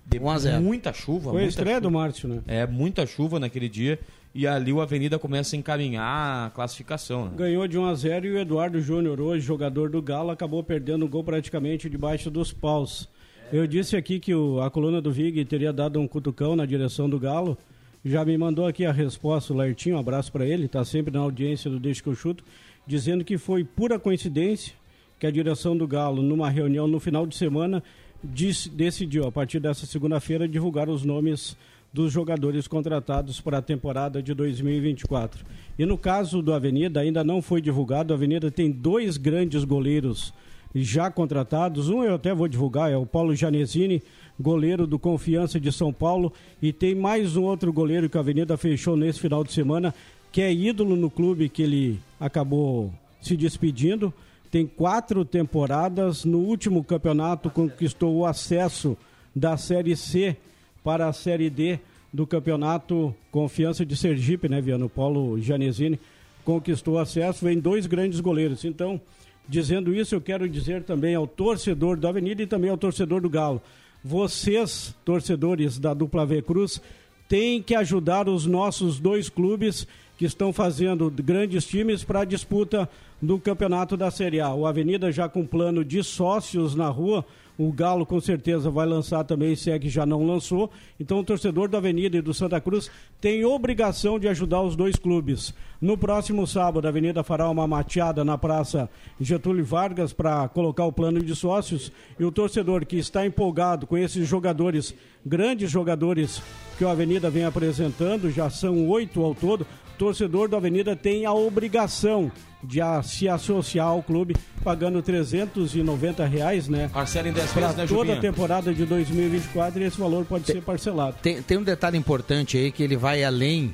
De 0.05 0.19
1 0.19 0.29
a 0.29 0.37
0. 0.37 0.61
Muita 0.61 0.91
chuva, 0.91 1.31
Foi 1.31 1.39
a 1.39 1.43
muita 1.43 1.47
estreia 1.49 1.79
do 1.79 1.87
chuva. 1.87 1.97
Márcio, 1.99 2.27
né? 2.27 2.41
É, 2.45 2.67
muita 2.67 3.05
chuva 3.05 3.39
naquele 3.39 3.69
dia. 3.69 3.97
E 4.35 4.45
ali 4.45 4.73
o 4.73 4.81
Avenida 4.81 5.17
começa 5.17 5.55
a 5.55 5.59
encaminhar 5.59 6.47
a 6.47 6.49
classificação. 6.49 7.25
Né? 7.25 7.31
Ganhou 7.37 7.67
de 7.67 7.77
1 7.77 7.85
a 7.85 7.95
0 7.95 8.25
e 8.25 8.31
o 8.31 8.37
Eduardo 8.39 8.81
Júnior, 8.81 9.21
hoje 9.21 9.45
jogador 9.45 9.89
do 9.89 10.01
Galo, 10.01 10.31
acabou 10.31 10.61
perdendo 10.63 11.05
o 11.05 11.07
gol 11.07 11.23
praticamente 11.23 11.89
debaixo 11.89 12.29
dos 12.29 12.51
paus. 12.51 13.07
Eu 13.51 13.65
disse 13.67 13.95
aqui 13.95 14.19
que 14.19 14.33
o- 14.33 14.59
a 14.61 14.69
coluna 14.71 14.99
do 15.01 15.11
Vig 15.11 15.45
teria 15.45 15.71
dado 15.71 15.99
um 15.99 16.07
cutucão 16.07 16.55
na 16.55 16.65
direção 16.65 17.09
do 17.09 17.19
Galo. 17.19 17.57
Já 18.03 18.25
me 18.25 18.37
mandou 18.37 18.65
aqui 18.65 18.85
a 18.85 18.91
resposta 18.91 19.53
o 19.53 19.57
Lertinho, 19.57 19.95
um 19.95 19.99
abraço 19.99 20.31
para 20.31 20.45
ele, 20.45 20.65
está 20.65 20.83
sempre 20.83 21.13
na 21.13 21.19
audiência 21.19 21.69
do 21.71 21.79
Deixa 21.79 22.01
que 22.03 22.09
eu 22.09 22.15
chuto, 22.15 22.43
dizendo 22.85 23.23
que 23.23 23.37
foi 23.37 23.63
pura 23.63 23.97
coincidência 23.99 24.73
que 25.19 25.25
a 25.27 25.31
direção 25.31 25.75
do 25.77 25.87
Galo, 25.87 26.21
numa 26.21 26.49
reunião 26.49 26.87
no 26.87 26.99
final 26.99 27.25
de 27.25 27.35
semana, 27.35 27.83
disse- 28.23 28.69
decidiu, 28.69 29.25
a 29.27 29.31
partir 29.31 29.59
dessa 29.59 29.85
segunda-feira, 29.85 30.47
divulgar 30.47 30.89
os 30.89 31.03
nomes 31.03 31.55
dos 31.93 32.11
jogadores 32.11 32.67
contratados 32.67 33.39
para 33.39 33.59
a 33.59 33.61
temporada 33.61 34.21
de 34.21 34.33
2024. 34.33 35.45
E 35.77 35.85
no 35.85 35.97
caso 35.97 36.41
do 36.41 36.51
Avenida, 36.53 36.99
ainda 36.99 37.23
não 37.23 37.41
foi 37.41 37.61
divulgado. 37.61 38.13
A 38.13 38.17
Avenida 38.17 38.49
tem 38.49 38.71
dois 38.71 39.15
grandes 39.17 39.63
goleiros 39.63 40.33
já 40.73 41.11
contratados. 41.11 41.89
Um 41.89 42.03
eu 42.03 42.15
até 42.15 42.33
vou 42.33 42.47
divulgar, 42.47 42.91
é 42.91 42.97
o 42.97 43.05
Paulo 43.05 43.35
Janesini, 43.35 44.01
goleiro 44.39 44.87
do 44.87 44.97
Confiança 44.97 45.59
de 45.59 45.71
São 45.71 45.93
Paulo. 45.93 46.33
E 46.59 46.73
tem 46.73 46.95
mais 46.95 47.37
um 47.37 47.43
outro 47.43 47.71
goleiro 47.71 48.09
que 48.09 48.17
a 48.17 48.21
Avenida 48.21 48.57
fechou 48.57 48.97
nesse 48.97 49.19
final 49.19 49.43
de 49.43 49.51
semana, 49.53 49.93
que 50.31 50.41
é 50.41 50.51
ídolo 50.51 50.95
no 50.95 51.11
clube 51.11 51.47
que 51.47 51.61
ele 51.61 51.99
acabou 52.19 52.91
se 53.21 53.37
despedindo. 53.37 54.11
Tem 54.53 54.67
quatro 54.67 55.25
temporadas. 55.25 56.23
No 56.23 56.37
último 56.37 56.83
campeonato 56.83 57.49
conquistou 57.49 58.15
o 58.15 58.23
acesso 58.23 58.95
da 59.35 59.57
Série 59.57 59.95
C 59.95 60.37
para 60.83 61.07
a 61.07 61.11
Série 61.11 61.49
D 61.49 61.79
do 62.13 62.27
Campeonato 62.27 63.15
Confiança 63.31 63.83
de 63.83 63.97
Sergipe, 63.97 64.47
né, 64.47 64.61
Viano? 64.61 64.87
Paulo 64.87 65.41
Janesini 65.41 65.99
conquistou 66.45 66.99
acesso, 66.99 67.43
vem 67.43 67.59
dois 67.59 67.87
grandes 67.87 68.19
goleiros. 68.19 68.63
Então, 68.63 69.01
dizendo 69.49 69.91
isso, 69.91 70.13
eu 70.13 70.21
quero 70.21 70.47
dizer 70.47 70.83
também 70.83 71.15
ao 71.15 71.25
torcedor 71.25 71.97
da 71.97 72.09
Avenida 72.09 72.43
e 72.43 72.45
também 72.45 72.69
ao 72.69 72.77
torcedor 72.77 73.21
do 73.21 73.31
Galo. 73.31 73.59
Vocês, 74.03 74.93
torcedores 75.03 75.79
da 75.79 75.95
dupla 75.95 76.27
V 76.27 76.43
Cruz, 76.43 76.79
têm 77.27 77.59
que 77.59 77.73
ajudar 77.73 78.29
os 78.29 78.45
nossos 78.45 78.99
dois 78.99 79.29
clubes 79.29 79.87
que 80.23 80.27
estão 80.27 80.53
fazendo 80.53 81.11
grandes 81.11 81.65
times 81.65 82.01
para 82.01 82.21
a 82.21 82.25
disputa 82.25 82.87
do 83.21 83.37
campeonato 83.37 83.97
da 83.97 84.09
Série 84.09 84.39
A. 84.39 84.53
O 84.53 84.65
Avenida 84.65 85.11
já 85.11 85.27
com 85.27 85.45
plano 85.45 85.83
de 85.83 86.01
sócios 86.01 86.75
na 86.75 86.87
rua 86.87 87.25
o 87.57 87.71
Galo 87.71 88.05
com 88.05 88.19
certeza 88.19 88.69
vai 88.69 88.85
lançar 88.85 89.23
também, 89.23 89.55
se 89.55 89.69
é 89.69 89.77
que 89.77 89.89
já 89.89 90.05
não 90.05 90.25
lançou. 90.25 90.71
Então 90.99 91.19
o 91.19 91.23
torcedor 91.23 91.67
da 91.67 91.77
Avenida 91.77 92.17
e 92.17 92.21
do 92.21 92.33
Santa 92.33 92.59
Cruz 92.59 92.89
tem 93.21 93.45
obrigação 93.45 94.17
de 94.17 94.27
ajudar 94.27 94.61
os 94.61 94.75
dois 94.75 94.95
clubes. 94.95 95.53
No 95.79 95.97
próximo 95.97 96.47
sábado, 96.47 96.85
a 96.85 96.89
Avenida 96.89 97.23
fará 97.23 97.47
uma 97.49 97.67
mateada 97.67 98.23
na 98.23 98.37
Praça 98.37 98.89
Getúlio 99.19 99.63
Vargas 99.63 100.13
para 100.13 100.47
colocar 100.47 100.85
o 100.85 100.91
plano 100.91 101.21
de 101.21 101.35
sócios. 101.35 101.91
E 102.19 102.25
o 102.25 102.31
torcedor 102.31 102.85
que 102.85 102.97
está 102.97 103.25
empolgado 103.25 103.85
com 103.85 103.97
esses 103.97 104.27
jogadores, 104.27 104.95
grandes 105.23 105.69
jogadores 105.69 106.41
que 106.77 106.85
a 106.85 106.91
Avenida 106.91 107.29
vem 107.29 107.45
apresentando, 107.45 108.31
já 108.31 108.49
são 108.49 108.87
oito 108.87 109.21
ao 109.21 109.35
todo, 109.35 109.67
torcedor 109.97 110.47
da 110.47 110.57
Avenida 110.57 110.95
tem 110.95 111.25
a 111.25 111.33
obrigação 111.33 112.31
de 112.63 112.79
a, 112.79 113.03
se 113.03 113.27
associar 113.27 113.87
ao 113.87 114.01
clube 114.01 114.35
pagando 114.63 115.01
390 115.01 116.25
reais, 116.25 116.67
né? 116.67 116.89
Parcela 116.93 117.27
em 117.27 117.33
10 117.33 117.53
vezes, 117.53 117.75
né, 117.75 117.85
toda 117.87 118.13
a 118.13 118.19
temporada 118.19 118.73
de 118.73 118.85
2024 118.85 119.81
e 119.81 119.85
esse 119.85 119.97
valor 119.97 120.25
pode 120.25 120.45
tem, 120.45 120.55
ser 120.55 120.61
parcelado. 120.61 121.17
Tem, 121.21 121.41
tem 121.41 121.57
um 121.57 121.63
detalhe 121.63 121.97
importante 121.97 122.57
aí 122.57 122.71
que 122.71 122.81
ele 122.81 122.95
vai 122.95 123.23
além 123.23 123.73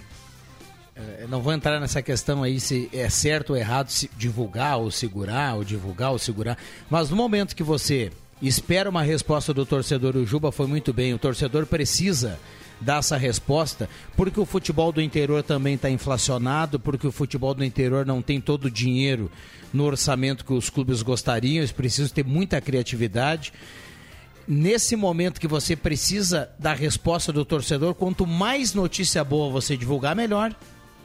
é, 1.00 1.26
não 1.30 1.42
vou 1.42 1.54
entrar 1.54 1.80
nessa 1.80 2.02
questão 2.02 2.44
aí 2.44 2.60
se 2.60 2.90
é 2.92 3.10
certo 3.10 3.52
ou 3.52 3.58
errado 3.58 3.90
se 3.90 4.10
divulgar 4.18 4.78
ou 4.78 4.92
segurar, 4.92 5.56
ou 5.56 5.64
divulgar 5.64 6.12
ou 6.12 6.20
segurar. 6.20 6.58
Mas 6.90 7.10
no 7.10 7.16
momento 7.16 7.56
que 7.56 7.64
você 7.64 8.12
espera 8.42 8.90
uma 8.90 9.02
resposta 9.02 9.54
do 9.54 9.66
torcedor, 9.66 10.18
o 10.18 10.26
Juba 10.26 10.52
foi 10.52 10.68
muito 10.68 10.92
bem, 10.92 11.14
o 11.14 11.20
torcedor 11.20 11.66
precisa 11.66 12.38
dar 12.80 13.00
essa 13.00 13.18
resposta, 13.18 13.90
porque 14.16 14.40
o 14.40 14.46
futebol 14.46 14.92
do 14.92 15.02
interior 15.02 15.44
também 15.44 15.76
está 15.76 15.90
inflacionado, 15.90 16.80
porque 16.80 17.08
o 17.08 17.12
futebol 17.12 17.54
do 17.54 17.64
interior 17.64 18.06
não 18.06 18.22
tem 18.22 18.40
todo 18.40 18.66
o 18.66 18.72
dinheiro 18.72 19.30
no 19.74 19.86
orçamento 19.86 20.46
que 20.46 20.54
os 20.54 20.70
clubes 20.70 21.02
gostariam, 21.02 21.58
eles 21.58 21.72
precisam 21.72 22.10
ter 22.10 22.26
muita 22.26 22.60
criatividade. 22.60 23.54
Nesse 24.48 24.96
momento 24.96 25.40
que 25.40 25.48
você 25.48 25.76
precisa 25.76 26.50
da 26.58 26.74
resposta 26.74 27.32
do 27.32 27.46
torcedor, 27.46 27.94
quanto 27.94 28.26
mais 28.26 28.74
notícia 28.74 29.24
boa 29.24 29.52
você 29.52 29.78
divulgar, 29.78 30.16
melhor. 30.16 30.56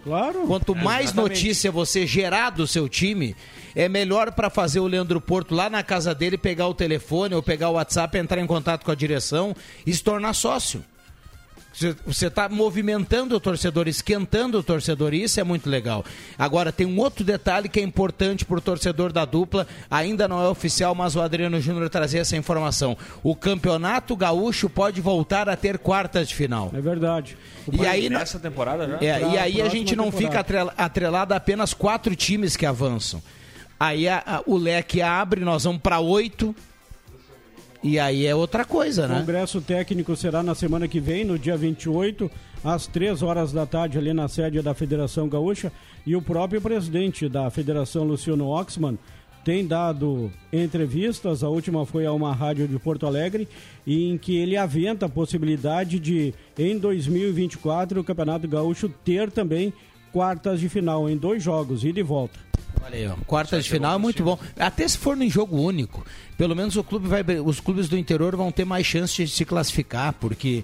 Claro. 0.02 0.46
Quanto 0.46 0.74
mais 0.74 1.06
Exatamente. 1.06 1.30
notícia 1.30 1.72
você 1.72 2.06
gerar 2.06 2.50
do 2.50 2.66
seu 2.66 2.88
time, 2.88 3.34
é 3.74 3.88
melhor 3.88 4.32
para 4.32 4.50
fazer 4.50 4.80
o 4.80 4.87
Leandro 4.87 5.20
Porto 5.20 5.54
lá 5.54 5.70
na 5.70 5.82
casa 5.82 6.14
dele 6.14 6.37
pegar 6.37 6.68
o 6.68 6.74
telefone 6.74 7.34
ou 7.34 7.42
pegar 7.42 7.70
o 7.70 7.74
WhatsApp, 7.74 8.16
entrar 8.18 8.40
em 8.40 8.46
contato 8.46 8.84
com 8.84 8.90
a 8.90 8.94
direção 8.94 9.56
e 9.87 9.92
se 9.92 10.02
tornar 10.02 10.34
sócio. 10.34 10.84
Você 12.06 12.28
está 12.28 12.48
movimentando 12.48 13.34
o 13.34 13.40
torcedor, 13.40 13.88
esquentando 13.88 14.58
o 14.58 14.62
torcedor, 14.62 15.12
e 15.12 15.24
isso 15.24 15.40
é 15.40 15.44
muito 15.44 15.68
legal. 15.68 16.04
Agora, 16.38 16.70
tem 16.70 16.87
um 16.87 16.98
outro 16.98 17.24
detalhe 17.24 17.68
que 17.68 17.80
é 17.80 17.82
importante 17.82 18.44
para 18.44 18.58
o 18.58 18.60
torcedor 18.60 19.12
da 19.12 19.24
dupla, 19.24 19.66
ainda 19.90 20.28
não 20.28 20.40
é 20.40 20.48
oficial, 20.48 20.94
mas 20.94 21.16
o 21.16 21.20
Adriano 21.20 21.60
Júnior 21.60 21.90
trazia 21.90 22.20
essa 22.20 22.37
informação. 22.37 22.96
O 23.24 23.34
campeonato 23.34 24.14
gaúcho 24.14 24.70
pode 24.70 25.00
voltar 25.00 25.48
a 25.48 25.56
ter 25.56 25.78
quartas 25.78 26.28
de 26.28 26.34
final. 26.34 26.70
É 26.72 26.80
verdade. 26.80 27.37
e 27.72 27.84
aí, 27.84 28.08
nessa 28.08 28.38
temporada 28.38 28.88
já? 28.88 28.98
É, 29.00 29.32
e 29.32 29.38
aí 29.38 29.60
a 29.60 29.68
gente 29.68 29.96
não 29.96 30.10
temporada. 30.10 30.44
fica 30.44 30.72
atrelado 30.78 31.34
a 31.34 31.37
apenas 31.37 31.74
quatro 31.74 32.14
times 32.14 32.56
que 32.56 32.64
avançam. 32.64 33.20
Aí 33.78 34.08
a, 34.08 34.22
a, 34.24 34.42
o 34.46 34.56
leque 34.56 35.02
abre, 35.02 35.40
nós 35.40 35.64
vamos 35.64 35.82
para 35.82 35.98
oito 35.98 36.54
e 37.85 37.99
aí 37.99 38.25
é 38.25 38.35
outra 38.35 38.64
coisa, 38.64 39.07
né? 39.07 39.16
O 39.16 39.18
congresso 39.20 39.61
técnico 39.61 40.16
será 40.16 40.42
na 40.42 40.55
semana 40.55 40.88
que 40.88 40.99
vem, 40.99 41.23
no 41.23 41.38
dia 41.38 41.55
28, 41.55 42.31
às 42.64 42.87
3 42.87 43.23
horas 43.23 43.53
da 43.53 43.66
tarde, 43.66 43.99
ali 43.99 44.14
na 44.14 44.27
sede 44.27 44.62
da 44.62 44.73
Federação 44.73 45.29
Gaúcha. 45.29 45.70
E 46.07 46.16
o 46.16 46.23
próprio 46.23 46.62
presidente 46.62 47.29
da 47.29 47.51
Federação, 47.51 48.05
Luciano 48.05 48.49
Oxman, 48.49 48.99
tem 49.44 49.66
dado 49.66 50.33
entrevistas, 50.51 51.44
a 51.44 51.51
última 51.51 51.85
foi 51.85 52.07
a 52.07 52.12
uma 52.12 52.35
rádio 52.35 52.66
de 52.66 52.79
Porto 52.79 53.07
Alegre, 53.07 53.47
em 53.87 54.16
que 54.16 54.35
ele 54.38 54.57
aventa 54.57 55.05
a 55.05 55.11
possibilidade 55.11 56.01
de, 56.01 56.33
em 56.59 56.79
2024, 56.79 58.01
o 58.01 58.05
Campeonato 58.05 58.49
Gaúcho 58.49 58.88
ter 59.05 59.31
também 59.31 59.75
quartas 60.11 60.59
de 60.59 60.70
final, 60.70 61.11
em 61.11 61.18
dois 61.18 61.42
jogos, 61.42 61.85
ida 61.85 62.01
e 62.01 62.03
volta. 62.03 62.43
Olha 62.85 62.97
aí. 62.97 63.25
Quarta 63.27 63.61
de 63.61 63.68
final 63.68 63.94
é 63.94 63.99
muito 63.99 64.23
bom. 64.23 64.38
Até 64.59 64.87
se 64.87 64.99
for 64.99 65.20
em 65.20 65.31
jogo 65.31 65.57
único, 65.57 66.05
pelo 66.37 66.55
menos 66.55 66.77
o 66.77 66.85
clube 66.85 67.09
vai, 67.09 67.23
os 67.44 67.61
clubes 67.61 67.88
do 67.88 67.97
interior 67.97 68.37
vão 68.37 68.53
ter 68.53 68.64
mais 68.64 68.87
chance 68.87 69.25
de 69.25 69.31
se 69.31 69.44
classificar, 69.44 70.12
porque 70.14 70.62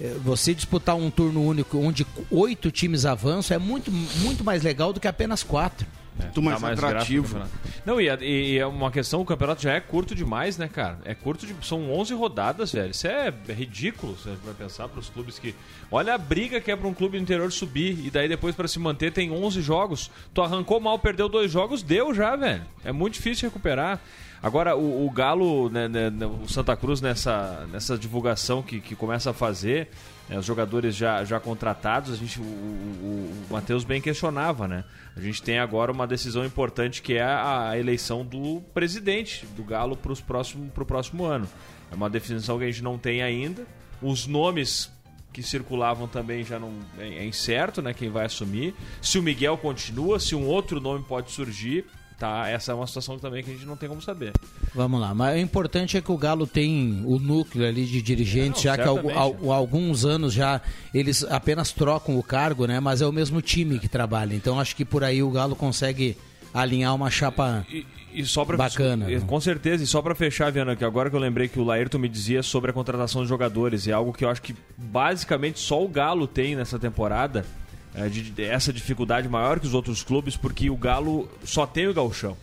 eh, 0.00 0.14
você 0.22 0.52
disputar 0.52 0.96
um 0.96 1.10
turno 1.10 1.42
único 1.42 1.78
onde 1.78 2.06
oito 2.30 2.70
times 2.70 3.06
avançam 3.06 3.54
é 3.54 3.58
muito, 3.58 3.90
muito 3.90 4.44
mais 4.44 4.62
legal 4.62 4.92
do 4.92 5.00
que 5.00 5.08
apenas 5.08 5.42
quatro. 5.42 5.86
É, 6.18 6.24
Muito 6.24 6.42
mais, 6.42 6.60
mais 6.60 6.82
atrativo. 6.82 7.40
Não, 7.86 8.00
e, 8.00 8.06
e, 8.20 8.58
é 8.58 8.66
uma 8.66 8.90
questão, 8.90 9.20
o 9.20 9.24
campeonato 9.24 9.62
já 9.62 9.72
é 9.72 9.80
curto 9.80 10.14
demais, 10.14 10.58
né, 10.58 10.68
cara? 10.68 10.98
É 11.04 11.14
curto, 11.14 11.46
de, 11.46 11.54
são 11.66 11.90
11 11.90 12.14
rodadas, 12.14 12.72
velho. 12.72 12.90
Isso 12.90 13.06
é, 13.06 13.32
é 13.48 13.52
ridículo, 13.52 14.14
você 14.14 14.30
vai 14.44 14.54
pensar 14.54 14.88
para 14.88 15.00
os 15.00 15.08
clubes 15.08 15.38
que... 15.38 15.54
Olha 15.90 16.14
a 16.14 16.18
briga 16.18 16.60
que 16.60 16.70
é 16.70 16.76
para 16.76 16.86
um 16.86 16.94
clube 16.94 17.18
do 17.18 17.22
interior 17.22 17.50
subir 17.50 17.98
e 18.04 18.10
daí 18.10 18.28
depois 18.28 18.54
para 18.54 18.68
se 18.68 18.78
manter 18.78 19.12
tem 19.12 19.30
11 19.30 19.62
jogos. 19.62 20.10
Tu 20.34 20.42
arrancou 20.42 20.80
mal, 20.80 20.98
perdeu 20.98 21.28
dois 21.28 21.50
jogos, 21.50 21.82
deu 21.82 22.14
já, 22.14 22.36
velho. 22.36 22.62
É 22.84 22.92
muito 22.92 23.14
difícil 23.14 23.48
recuperar. 23.48 24.00
Agora, 24.42 24.76
o, 24.76 25.06
o 25.06 25.10
Galo, 25.10 25.70
né, 25.70 25.86
né, 25.86 26.10
né 26.10 26.26
o 26.26 26.48
Santa 26.48 26.76
Cruz, 26.76 27.00
nessa, 27.00 27.66
nessa 27.70 27.96
divulgação 27.96 28.60
que, 28.60 28.80
que 28.80 28.96
começa 28.96 29.30
a 29.30 29.32
fazer, 29.32 29.88
né, 30.32 30.38
os 30.38 30.46
jogadores 30.46 30.96
já, 30.96 31.22
já 31.24 31.38
contratados, 31.38 32.10
a 32.10 32.16
gente, 32.16 32.40
o, 32.40 32.42
o, 32.42 33.46
o 33.50 33.52
Matheus 33.52 33.84
bem 33.84 34.00
questionava, 34.00 34.66
né? 34.66 34.82
A 35.14 35.20
gente 35.20 35.42
tem 35.42 35.58
agora 35.58 35.92
uma 35.92 36.06
decisão 36.06 36.42
importante 36.42 37.02
que 37.02 37.14
é 37.14 37.22
a, 37.22 37.68
a 37.68 37.78
eleição 37.78 38.24
do 38.24 38.62
presidente 38.72 39.44
do 39.54 39.62
Galo 39.62 39.94
para 39.94 40.10
o 40.10 40.16
próximo, 40.22 40.70
próximo 40.70 41.26
ano. 41.26 41.46
É 41.90 41.94
uma 41.94 42.08
definição 42.08 42.58
que 42.58 42.64
a 42.64 42.66
gente 42.66 42.82
não 42.82 42.96
tem 42.96 43.22
ainda. 43.22 43.66
Os 44.00 44.26
nomes 44.26 44.90
que 45.34 45.42
circulavam 45.42 46.08
também 46.08 46.42
já 46.42 46.58
não 46.58 46.72
é, 46.98 47.08
é 47.08 47.26
incerto, 47.26 47.82
né? 47.82 47.92
Quem 47.92 48.08
vai 48.08 48.24
assumir. 48.24 48.74
Se 49.02 49.18
o 49.18 49.22
Miguel 49.22 49.58
continua, 49.58 50.18
se 50.18 50.34
um 50.34 50.46
outro 50.46 50.80
nome 50.80 51.04
pode 51.06 51.30
surgir, 51.30 51.84
tá? 52.22 52.48
Essa 52.48 52.70
é 52.70 52.74
uma 52.76 52.86
situação 52.86 53.18
também 53.18 53.42
que 53.42 53.50
a 53.50 53.52
gente 53.52 53.66
não 53.66 53.76
tem 53.76 53.88
como 53.88 54.00
saber. 54.00 54.32
Vamos 54.72 55.00
lá, 55.00 55.12
mas 55.12 55.34
o 55.34 55.38
importante 55.40 55.96
é 55.96 56.00
que 56.00 56.12
o 56.12 56.16
Galo 56.16 56.46
tem 56.46 57.02
o 57.04 57.18
núcleo 57.18 57.66
ali 57.66 57.84
de 57.84 58.00
dirigentes, 58.00 58.64
não, 58.64 58.70
já 58.70 58.76
que 58.76 58.84
há, 58.84 59.52
alguns 59.52 60.04
anos 60.04 60.32
já 60.32 60.60
eles 60.94 61.24
apenas 61.24 61.72
trocam 61.72 62.16
o 62.16 62.22
cargo, 62.22 62.64
né? 62.64 62.78
Mas 62.78 63.02
é 63.02 63.06
o 63.06 63.12
mesmo 63.12 63.42
time 63.42 63.80
que 63.80 63.88
trabalha. 63.88 64.36
Então 64.36 64.60
acho 64.60 64.76
que 64.76 64.84
por 64.84 65.02
aí 65.02 65.20
o 65.20 65.30
Galo 65.32 65.56
consegue 65.56 66.16
alinhar 66.54 66.94
uma 66.94 67.10
chapa 67.10 67.66
e, 67.68 67.84
e 68.14 68.24
só 68.24 68.44
pra, 68.44 68.56
bacana. 68.56 69.10
E, 69.10 69.20
com 69.20 69.40
certeza, 69.40 69.82
e 69.82 69.86
só 69.86 70.00
para 70.00 70.14
fechar, 70.14 70.52
Viana, 70.52 70.76
que 70.76 70.84
agora 70.84 71.10
que 71.10 71.16
eu 71.16 71.20
lembrei 71.20 71.48
que 71.48 71.58
o 71.58 71.64
Laerto 71.64 71.98
me 71.98 72.08
dizia 72.08 72.40
sobre 72.40 72.70
a 72.70 72.74
contratação 72.74 73.22
de 73.22 73.28
jogadores, 73.28 73.88
é 73.88 73.92
algo 73.92 74.12
que 74.12 74.24
eu 74.24 74.30
acho 74.30 74.42
que 74.42 74.54
basicamente 74.78 75.58
só 75.58 75.82
o 75.82 75.88
Galo 75.88 76.28
tem 76.28 76.54
nessa 76.54 76.78
temporada 76.78 77.44
é, 77.94 78.08
de, 78.08 78.30
de, 78.30 78.44
essa 78.44 78.72
dificuldade 78.72 79.28
maior 79.28 79.60
que 79.60 79.66
os 79.66 79.74
outros 79.74 80.02
clubes, 80.02 80.36
porque 80.36 80.70
o 80.70 80.76
Galo 80.76 81.28
só 81.44 81.66
tem 81.66 81.86
o 81.86 81.94
galchão. 81.94 82.36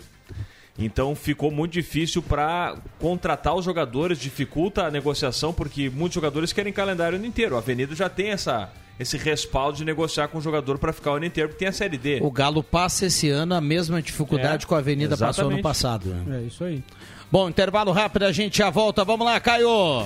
Então 0.78 1.14
ficou 1.14 1.52
muito 1.52 1.74
difícil 1.74 2.22
para 2.22 2.78
contratar 3.00 3.54
os 3.54 3.66
jogadores, 3.66 4.18
dificulta 4.18 4.86
a 4.86 4.92
negociação, 4.92 5.52
porque 5.52 5.90
muitos 5.90 6.16
jogadores 6.16 6.54
querem 6.54 6.72
calendário 6.72 7.18
o 7.18 7.20
ano 7.20 7.26
inteiro. 7.28 7.56
A 7.56 7.60
Avenida 7.60 7.94
já 7.94 8.08
tem 8.08 8.30
essa, 8.30 8.72
esse 8.98 9.18
respaldo 9.18 9.78
de 9.78 9.84
negociar 9.84 10.30
com 10.30 10.38
o 10.38 10.42
jogador 10.42 10.78
para 10.78 10.94
ficar 10.94 11.12
o 11.12 11.16
ano 11.16 11.26
inteiro, 11.26 11.50
porque 11.50 11.60
tem 11.60 11.68
a 11.68 11.74
Série 11.74 11.98
D. 11.98 12.20
O 12.22 12.32
Galo 12.32 12.64
passa 12.64 13.08
esse 13.08 13.30
ano 13.30 13.56
a 13.56 13.62
mesma 13.62 14.02
dificuldade 14.02 14.64
é, 14.64 14.68
que 14.68 14.74
a 14.74 14.78
Avenida 14.78 15.16
exatamente. 15.16 15.36
passou 15.36 15.52
no 15.52 15.62
passado. 15.62 16.10
Né? 16.10 16.44
É 16.44 16.48
isso 16.48 16.64
aí. 16.64 16.82
Bom, 17.30 17.50
intervalo 17.50 17.92
rápido, 17.92 18.24
a 18.24 18.32
gente 18.32 18.58
já 18.60 18.70
volta. 18.70 19.04
Vamos 19.04 19.26
lá, 19.26 19.38
Caio! 19.40 20.06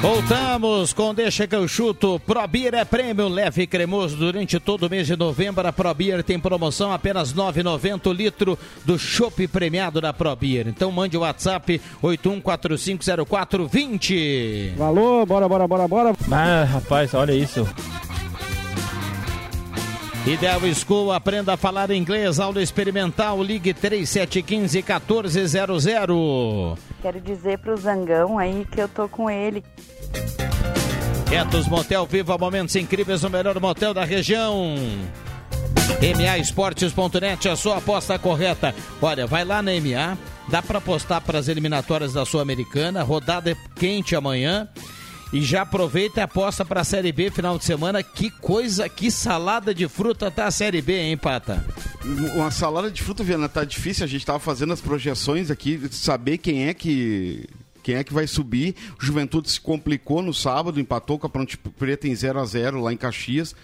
Voltamos 0.00 0.92
com 0.92 1.12
Deixa 1.12 1.48
que 1.48 1.56
eu 1.56 1.66
chuto. 1.66 2.20
Probir 2.20 2.72
é 2.72 2.84
prêmio 2.84 3.26
leve 3.26 3.62
e 3.62 3.66
cremoso 3.66 4.16
durante 4.16 4.60
todo 4.60 4.86
o 4.86 4.90
mês 4.90 5.08
de 5.08 5.16
novembro. 5.16 5.66
A 5.66 5.72
Probir 5.72 6.22
tem 6.22 6.38
promoção 6.38 6.92
apenas 6.92 7.34
9,90 7.34 8.14
litro 8.14 8.56
do 8.84 8.96
chopp 8.96 9.48
premiado 9.48 10.00
da 10.00 10.12
Probir. 10.12 10.68
Então 10.68 10.92
mande 10.92 11.16
o 11.16 11.22
WhatsApp 11.22 11.80
81450420. 12.00 14.76
Valor, 14.76 15.26
bora, 15.26 15.48
bora, 15.48 15.66
bora, 15.66 15.88
bora. 15.88 16.14
Ah, 16.30 16.62
rapaz, 16.62 17.12
olha 17.12 17.32
isso. 17.32 17.68
Ideal 20.24 20.60
School, 20.74 21.10
aprenda 21.10 21.54
a 21.54 21.56
falar 21.56 21.90
inglês, 21.90 22.38
aula 22.38 22.62
experimental, 22.62 23.42
ligue 23.42 23.74
3715 23.74 24.78
1400. 24.78 26.87
Quero 27.00 27.20
dizer 27.20 27.58
pro 27.58 27.76
Zangão 27.76 28.38
aí 28.38 28.66
que 28.70 28.80
eu 28.80 28.88
tô 28.88 29.08
com 29.08 29.30
ele. 29.30 29.64
Quietos 31.28 31.68
Motel, 31.68 32.06
viva 32.06 32.38
momentos 32.38 32.74
incríveis 32.74 33.22
no 33.22 33.30
melhor 33.30 33.60
motel 33.60 33.92
da 33.92 34.04
região. 34.04 34.74
MAEsportes.net, 36.16 37.48
a 37.48 37.56
sua 37.56 37.78
aposta 37.78 38.18
correta. 38.18 38.74
Olha, 39.02 39.26
vai 39.26 39.44
lá 39.44 39.60
na 39.60 39.72
MA, 39.72 40.16
dá 40.48 40.62
para 40.62 40.78
apostar 40.78 41.20
para 41.20 41.38
as 41.38 41.48
eliminatórias 41.48 42.12
da 42.12 42.24
Sul-Americana, 42.24 43.02
rodada 43.02 43.56
quente 43.74 44.16
amanhã. 44.16 44.68
E 45.32 45.42
já 45.42 45.62
aproveita 45.62 46.20
e 46.20 46.22
aposta 46.22 46.64
para 46.64 46.80
a 46.80 46.84
Série 46.84 47.12
B 47.12 47.30
final 47.30 47.58
de 47.58 47.64
semana. 47.64 48.02
Que 48.02 48.30
coisa, 48.30 48.88
que 48.88 49.10
salada 49.10 49.74
de 49.74 49.86
fruta 49.86 50.30
tá 50.30 50.46
a 50.46 50.50
Série 50.50 50.80
B, 50.80 50.98
hein, 50.98 51.18
Pata? 51.18 51.64
Uma 52.34 52.50
salada 52.50 52.90
de 52.90 53.02
fruta, 53.02 53.22
Viana, 53.22 53.48
tá 53.48 53.62
difícil. 53.62 54.04
A 54.04 54.08
gente 54.08 54.24
tava 54.24 54.38
fazendo 54.38 54.72
as 54.72 54.80
projeções 54.80 55.50
aqui, 55.50 55.80
saber 55.90 56.38
quem 56.38 56.66
é 56.68 56.74
que 56.74 57.46
quem 57.82 57.96
é 57.96 58.04
que 58.04 58.12
vai 58.12 58.26
subir. 58.26 58.74
O 59.00 59.04
Juventude 59.04 59.50
se 59.50 59.60
complicou 59.60 60.22
no 60.22 60.32
sábado, 60.32 60.80
empatou 60.80 61.18
com 61.18 61.26
a 61.26 61.30
Ponte 61.30 61.56
Preta 61.56 62.08
em 62.08 62.14
0 62.14 62.38
a 62.38 62.44
0 62.44 62.82
lá 62.82 62.92
em 62.92 62.96
Caxias. 62.96 63.54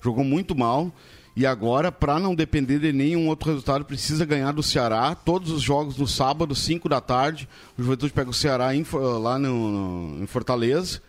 Jogou 0.00 0.24
muito 0.24 0.54
mal. 0.54 0.92
E 1.36 1.44
agora, 1.44 1.90
para 1.90 2.20
não 2.20 2.34
depender 2.34 2.78
de 2.78 2.92
nenhum 2.92 3.26
outro 3.26 3.50
resultado, 3.50 3.84
precisa 3.84 4.24
ganhar 4.24 4.52
do 4.52 4.62
Ceará. 4.62 5.14
Todos 5.16 5.50
os 5.50 5.62
jogos 5.62 5.96
no 5.96 6.06
sábado, 6.06 6.54
5 6.54 6.88
da 6.88 7.00
tarde. 7.00 7.48
O 7.76 7.82
Juventude 7.82 8.12
pega 8.12 8.30
o 8.30 8.34
Ceará 8.34 8.74
em, 8.74 8.86
lá 9.20 9.36
no, 9.36 9.70
no, 9.70 10.22
em 10.22 10.26
Fortaleza. 10.26 11.02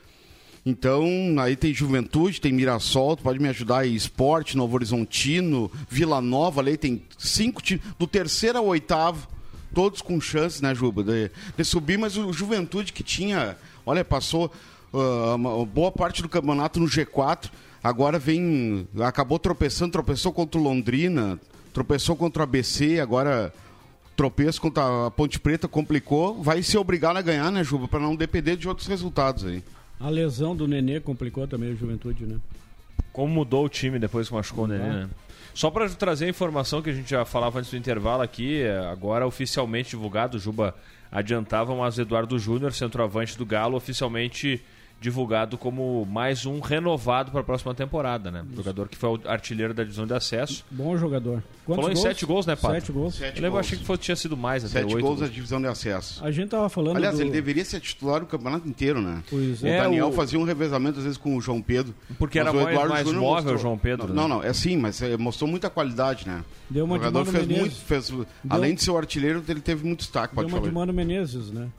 Então, 0.66 1.06
aí 1.40 1.56
tem 1.56 1.72
Juventude, 1.72 2.42
tem 2.42 2.52
Mirassol, 2.52 3.16
pode 3.16 3.38
me 3.38 3.48
ajudar 3.50 3.82
aí, 3.82 3.96
Esporte, 3.96 4.58
Novo 4.58 4.74
Horizontino, 4.74 5.72
Vila 5.88 6.20
Nova, 6.20 6.60
ali 6.60 6.76
tem 6.76 7.04
cinco 7.20 7.62
times, 7.62 7.84
do 8.00 8.08
terceiro 8.08 8.58
ao 8.58 8.66
oitavo, 8.66 9.28
todos 9.76 10.02
com 10.02 10.20
chances, 10.20 10.62
né, 10.62 10.74
Juba, 10.74 11.04
de, 11.04 11.30
de 11.56 11.64
subir, 11.64 12.00
mas 12.00 12.18
o 12.18 12.34
Juventude 12.34 12.94
que 12.94 13.04
tinha, 13.04 13.56
olha, 13.86 14.04
passou 14.04 14.52
uh, 14.92 15.66
boa 15.68 15.92
parte 15.92 16.24
do 16.24 16.30
campeonato 16.30 16.80
no 16.80 16.88
G4, 16.88 17.52
agora 17.86 18.18
vem, 18.18 18.88
acabou 19.00 19.38
tropeçando, 19.38 19.92
tropeçou 19.92 20.34
contra 20.34 20.60
o 20.60 20.64
Londrina, 20.64 21.40
tropeçou 21.72 22.16
contra 22.16 22.42
o 22.42 22.44
ABC, 22.44 23.00
agora 23.00 23.54
tropeço 24.16 24.60
contra 24.60 25.06
a 25.06 25.12
Ponte 25.12 25.40
Preta, 25.40 25.68
complicou, 25.68 26.42
vai 26.42 26.64
ser 26.64 26.80
obrigado 26.80 27.18
a 27.18 27.22
ganhar, 27.22 27.52
né, 27.52 27.64
Juba, 27.64 27.88
para 27.88 28.00
não 28.00 28.16
depender 28.16 28.56
de 28.56 28.68
outros 28.68 28.88
resultados 28.88 29.46
aí. 29.46 29.64
A 30.00 30.10
lesão 30.10 30.56
do 30.56 30.68
Nenê 30.68 31.00
complicou 31.00 31.48
também 31.48 31.74
a 31.74 31.76
juventude, 31.76 32.26
né? 32.26 32.38
Como 33.14 33.32
mudou 33.32 33.66
o 33.66 33.70
time 33.70 34.00
depois 34.00 34.30
que 34.30 34.34
machucou 34.34 34.64
o 34.64 34.68
Nenê, 34.68 34.84
né? 34.84 35.10
Só 35.54 35.70
para 35.70 35.88
trazer 35.88 36.26
a 36.26 36.30
informação 36.30 36.82
que 36.82 36.90
a 36.90 36.94
gente 36.94 37.12
já 37.12 37.24
falava 37.24 37.60
antes 37.60 37.70
do 37.70 37.78
intervalo 37.78 38.24
aqui, 38.24 38.64
agora 38.92 39.28
oficialmente 39.28 39.92
divulgado, 39.92 40.38
o 40.38 40.40
Juba 40.40 40.74
adiantava, 41.12 41.76
mas 41.76 42.00
Eduardo 42.00 42.40
Júnior, 42.40 42.74
centroavante 42.74 43.38
do 43.38 43.46
Galo, 43.46 43.78
oficialmente 43.78 44.60
divulgado 45.00 45.58
como 45.58 46.06
mais 46.06 46.46
um 46.46 46.60
renovado 46.60 47.32
para 47.32 47.42
a 47.42 47.44
próxima 47.44 47.74
temporada, 47.76 48.32
né? 48.32 48.44
Isso. 48.48 48.58
Jogador 48.58 48.88
que 48.88 48.98
foi 48.98 49.10
o 49.10 49.22
artilheiro 49.26 49.74
da 49.74 49.84
divisão 49.84 50.08
de 50.08 50.14
acesso. 50.14 50.66
Bom 50.72 50.98
jogador. 50.98 51.44
Quantos 51.66 51.84
Falou 51.84 51.90
gols? 51.90 52.00
em 52.00 52.02
sete 52.02 52.26
gols, 52.26 52.46
né, 52.46 52.56
Pato? 52.56 52.76
Sete 52.76 52.92
gols. 52.92 53.16
Sete 53.16 53.44
eu 53.44 53.58
achei 53.58 53.78
que 53.78 53.84
fosse, 53.84 54.02
tinha 54.02 54.16
sido 54.16 54.36
mais 54.38 54.64
até 54.64 54.82
Sete 54.82 54.96
oito 54.96 55.06
gols 55.06 55.20
da 55.20 55.28
divisão 55.28 55.62
de 55.62 55.68
acesso. 55.68 56.24
A 56.24 56.32
gente 56.32 56.50
tava 56.50 56.70
falando 56.70 56.98
Aliás, 56.98 57.16
do... 57.18 57.22
ele 57.22 57.32
deveria 57.32 57.64
ser 57.66 57.80
titular 57.80 58.20
do 58.20 58.26
campeonato 58.26 58.68
inteiro, 58.68 59.02
né? 59.02 59.24
Pois 59.30 59.62
o 59.62 59.68
é. 59.68 59.82
Daniel 59.82 60.08
o... 60.08 60.12
fazia 60.12 60.40
um 60.40 60.44
revezamento, 60.44 60.98
às 60.98 61.04
vezes, 61.04 61.18
com 61.18 61.36
o 61.36 61.42
João 61.42 61.62
Pedro. 61.62 61.94
Porque 62.18 62.40
era 62.40 62.52
mais, 62.52 62.90
mais 62.90 63.06
móvel 63.12 63.22
mostrou... 63.22 63.56
o 63.56 63.58
João 63.58 63.78
Pedro, 63.78 64.14
Não, 64.14 64.28
né? 64.28 64.36
não, 64.36 64.44
é 64.44 64.54
sim, 64.54 64.78
mas 64.78 65.02
é, 65.02 65.18
mostrou 65.18 65.50
muita 65.50 65.70
qualidade, 65.70 66.28
né? 66.28 66.44
Deu 66.70 66.86
uma 66.86 66.96
o 66.96 66.98
jogador 66.98 67.26
de 67.26 67.32
fez 67.32 67.48
Menezes. 67.48 67.62
muito, 67.62 67.86
fez, 67.86 68.10
Deu... 68.10 68.26
além 68.50 68.74
de 68.74 68.84
ser 68.84 68.92
o 68.92 68.98
artilheiro, 68.98 69.44
ele 69.48 69.62
teve 69.62 69.86
muito 69.86 70.00
destaque, 70.00 70.34
Deu 70.34 70.44
pode 70.44 70.48
uma 70.54 70.60
falar. 70.60 70.70
de 70.70 70.74
Mano 70.74 70.94
Menezes, 70.94 71.52
né? 71.52 71.70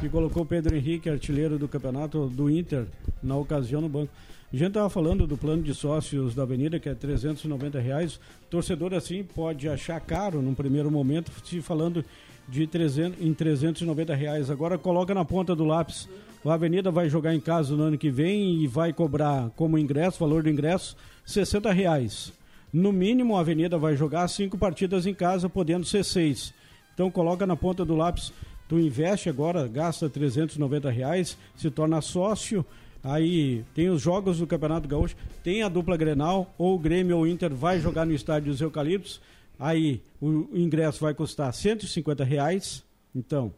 Que 0.00 0.08
colocou 0.08 0.44
Pedro 0.44 0.76
Henrique, 0.76 1.08
artilheiro 1.08 1.58
do 1.58 1.68
campeonato 1.68 2.26
do 2.28 2.50
Inter, 2.50 2.86
na 3.22 3.36
ocasião 3.36 3.80
no 3.80 3.88
banco. 3.88 4.12
A 4.52 4.56
gente 4.56 4.68
estava 4.68 4.90
falando 4.90 5.26
do 5.26 5.36
plano 5.36 5.62
de 5.62 5.72
sócios 5.72 6.34
da 6.34 6.42
Avenida, 6.42 6.78
que 6.78 6.88
é 6.88 6.94
390 6.94 7.80
reais. 7.80 8.20
Torcedor 8.50 8.92
assim 8.92 9.24
pode 9.24 9.68
achar 9.68 9.98
caro 10.00 10.42
num 10.42 10.54
primeiro 10.54 10.90
momento, 10.90 11.32
se 11.44 11.62
falando 11.62 12.04
de 12.48 12.66
300, 12.66 13.24
em 13.24 13.32
390 13.32 14.14
reais. 14.14 14.50
Agora 14.50 14.76
coloca 14.76 15.14
na 15.14 15.24
ponta 15.24 15.54
do 15.54 15.64
lápis. 15.64 16.08
A 16.44 16.54
Avenida 16.54 16.90
vai 16.90 17.08
jogar 17.08 17.34
em 17.34 17.40
casa 17.40 17.74
no 17.74 17.84
ano 17.84 17.96
que 17.96 18.10
vem 18.10 18.62
e 18.62 18.66
vai 18.66 18.92
cobrar 18.92 19.50
como 19.56 19.78
ingresso, 19.78 20.18
valor 20.18 20.42
do 20.42 20.50
ingresso, 20.50 20.96
60 21.24 21.72
reais. 21.72 22.32
No 22.72 22.92
mínimo, 22.92 23.36
a 23.36 23.40
Avenida 23.40 23.78
vai 23.78 23.96
jogar 23.96 24.26
cinco 24.28 24.58
partidas 24.58 25.06
em 25.06 25.14
casa, 25.14 25.48
podendo 25.48 25.86
ser 25.86 26.04
seis. 26.04 26.52
Então 26.92 27.10
coloca 27.10 27.46
na 27.46 27.56
ponta 27.56 27.84
do 27.84 27.96
lápis 27.96 28.32
tu 28.72 28.78
investe 28.78 29.28
agora, 29.28 29.68
gasta 29.68 30.08
390 30.08 30.88
reais, 30.88 31.36
se 31.54 31.70
torna 31.70 32.00
sócio, 32.00 32.64
aí 33.04 33.62
tem 33.74 33.90
os 33.90 34.00
jogos 34.00 34.38
do 34.38 34.46
Campeonato 34.46 34.88
Gaúcho, 34.88 35.14
tem 35.44 35.62
a 35.62 35.68
dupla 35.68 35.94
Grenal, 35.94 36.50
ou 36.56 36.74
o 36.74 36.78
Grêmio 36.78 37.18
ou 37.18 37.24
o 37.24 37.26
Inter 37.26 37.54
vai 37.54 37.78
jogar 37.78 38.06
no 38.06 38.14
estádio 38.14 38.50
dos 38.50 38.62
Eucaliptos, 38.62 39.20
aí 39.60 40.00
o 40.18 40.48
ingresso 40.54 41.02
vai 41.02 41.12
custar 41.12 41.52
150 41.52 42.24
reais, 42.24 42.82
então, 43.14 43.52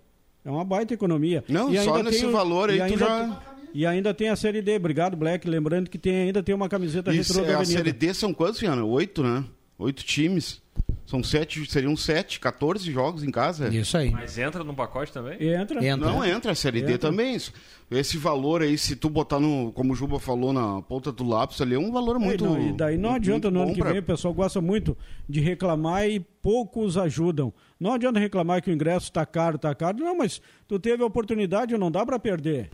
é 0.44 0.50
uma 0.50 0.64
baita 0.64 0.94
economia. 0.94 1.44
Não, 1.48 1.72
e 1.72 1.78
só 1.78 2.02
nesse 2.02 2.26
o, 2.26 2.32
valor 2.32 2.68
aí 2.68 2.80
tu 2.90 2.98
já... 2.98 3.40
E 3.72 3.86
ainda 3.86 4.12
tem 4.12 4.30
a 4.30 4.36
Série 4.36 4.62
D, 4.62 4.74
obrigado 4.74 5.16
Black, 5.16 5.48
lembrando 5.48 5.88
que 5.88 5.98
tem, 5.98 6.22
ainda 6.22 6.42
tem 6.42 6.56
uma 6.56 6.68
camiseta 6.68 7.14
Isso, 7.14 7.34
retrô 7.34 7.46
da 7.46 7.52
é, 7.52 7.54
a 7.54 7.58
Avenida. 7.60 7.78
Série 7.78 7.92
D 7.92 8.12
são 8.14 8.34
quantos, 8.34 8.58
Viana? 8.60 8.84
Oito, 8.84 9.22
né? 9.22 9.44
Oito 9.78 10.02
times. 10.02 10.60
São 11.14 11.22
sete, 11.22 11.64
seriam 11.70 11.96
sete, 11.96 12.40
14 12.40 12.90
jogos 12.90 13.22
em 13.22 13.30
casa. 13.30 13.68
Isso 13.68 13.96
aí. 13.96 14.10
Mas 14.10 14.36
entra 14.36 14.64
no 14.64 14.74
pacote 14.74 15.12
também? 15.12 15.34
Entra. 15.40 15.84
Entra. 15.86 16.10
Não 16.10 16.24
entra, 16.24 16.50
a 16.50 16.54
Série 16.56 16.80
D 16.82 16.94
Entra. 16.94 17.10
também. 17.10 17.36
Isso. 17.36 17.52
Esse 17.88 18.18
valor 18.18 18.62
aí, 18.62 18.76
se 18.76 18.96
tu 18.96 19.08
botar 19.08 19.38
no, 19.38 19.70
como 19.72 19.92
o 19.92 19.94
Juba 19.96 20.18
falou, 20.18 20.52
na 20.52 20.82
ponta 20.82 21.12
do 21.12 21.22
lápis 21.22 21.60
ali, 21.60 21.76
é 21.76 21.78
um 21.78 21.92
valor 21.92 22.18
muito. 22.18 22.44
É, 22.44 22.48
não, 22.48 22.60
e 22.68 22.72
daí 22.72 22.96
não 22.96 23.10
muito- 23.10 23.22
adianta 23.22 23.48
muito 23.48 23.54
no 23.58 23.62
ano 23.62 23.74
que 23.74 23.80
pra- 23.80 23.90
vem, 23.92 24.00
o 24.00 24.02
pessoal 24.02 24.34
gosta 24.34 24.60
muito 24.60 24.96
de 25.28 25.38
reclamar 25.40 26.08
e 26.08 26.18
poucos 26.18 26.96
ajudam. 26.98 27.52
Não 27.78 27.92
adianta 27.92 28.18
reclamar 28.18 28.60
que 28.60 28.70
o 28.70 28.74
ingresso 28.74 29.06
está 29.06 29.24
caro, 29.24 29.54
está 29.54 29.72
caro. 29.72 29.98
Não, 29.98 30.16
mas 30.18 30.42
tu 30.66 30.80
teve 30.80 31.00
a 31.00 31.06
oportunidade, 31.06 31.76
não 31.78 31.92
dá 31.92 32.04
para 32.04 32.18
perder. 32.18 32.70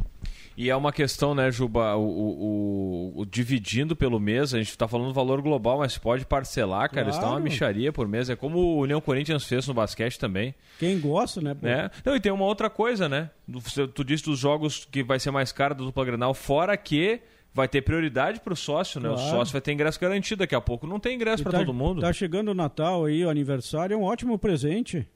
E 0.57 0.69
é 0.69 0.77
uma 0.77 0.93
questão, 0.93 1.35
né, 1.35 1.51
Juba, 1.51 1.97
o, 1.97 2.03
o- 2.03 3.13
o- 3.17 3.21
o 3.23 3.27
dividindo 3.27 3.97
pelo 3.97 4.21
mês, 4.21 4.53
a 4.53 4.59
gente 4.59 4.69
está 4.71 4.87
falando 4.87 5.09
do 5.09 5.15
valor 5.15 5.41
global, 5.41 5.79
mas 5.79 5.97
pode 5.97 6.27
parcelar, 6.27 6.91
cara, 6.91 7.09
isso 7.09 7.19
dá 7.19 7.27
uma 7.27 7.33
Claro. 7.37 7.45
micharia 7.45 7.93
por 7.93 8.07
mês. 8.07 8.29
É 8.29 8.37
como 8.37 8.59
o 8.59 8.81
União 8.81 9.01
Corinthians 9.01 9.45
fez 9.45 9.67
no 9.67 9.73
basquete 9.75 10.19
também. 10.19 10.55
Quem 10.79 11.01
gosta, 11.01 11.41
né? 11.41 11.55
pô? 11.55 11.67
né? 11.67 11.91
Não, 12.05 12.15
e 12.15 12.21
tem 12.21 12.31
uma 12.33 12.45
outra 12.45 12.69
coisa, 12.69 13.09
né? 13.09 13.31
Do- 13.49 13.61
Tu 13.89 14.05
disse 14.05 14.25
dos 14.25 14.39
jogos 14.39 14.85
que 14.91 15.03
vai 15.03 15.19
ser 15.19 15.31
mais 15.31 15.51
caro 15.53 15.75
da 15.75 15.85
dupla 15.85 16.05
Grenal, 16.05 16.35
fora 16.35 16.77
que 16.77 17.21
vai 17.55 17.67
ter 17.67 17.83
prioridade 17.83 18.41
pro 18.41 18.55
sócio, 18.55 19.01
né? 19.01 19.09
O 19.09 19.15
Claro. 19.15 19.31
sócio 19.31 19.53
vai 19.53 19.61
ter 19.61 19.73
ingresso 19.73 19.99
garantido 19.99 20.41
daqui 20.41 20.55
a 20.55 20.61
pouco. 20.61 20.87
Não 20.87 21.01
tem 21.01 21.15
ingresso 21.17 21.43
para 21.43 21.53
tá- 21.53 21.59
todo 21.61 21.73
mundo. 21.75 22.01
Tá 22.01 22.13
chegando 22.13 22.49
o 22.51 22.55
Natal 22.55 23.07
aí, 23.07 23.25
o 23.25 23.31
aniversário, 23.31 23.95
é 23.95 23.97
um 23.97 24.03
ótimo 24.03 24.39
presente. 24.39 25.07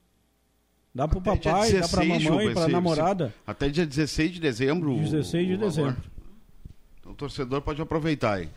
Dá 0.94 1.08
pro 1.08 1.18
Até 1.18 1.30
papai, 1.36 1.72
dá 1.72 1.88
pra 1.88 2.02
16, 2.02 2.08
mamãe, 2.08 2.20
Juba, 2.20 2.52
pra 2.52 2.62
esse- 2.62 2.72
namorada. 2.72 3.24
esse- 3.26 3.34
até 3.46 3.68
dia 3.68 3.84
16 3.86 4.30
de 4.32 4.40
dezembro. 4.40 4.92
o- 4.94 5.00
16 5.00 5.46
de 5.48 5.54
o 5.54 5.58
dezembro. 5.58 5.96
Então 7.00 7.12
o 7.12 7.14
torcedor 7.16 7.60
pode 7.62 7.82
aproveitar 7.82 8.34
aí. 8.34 8.48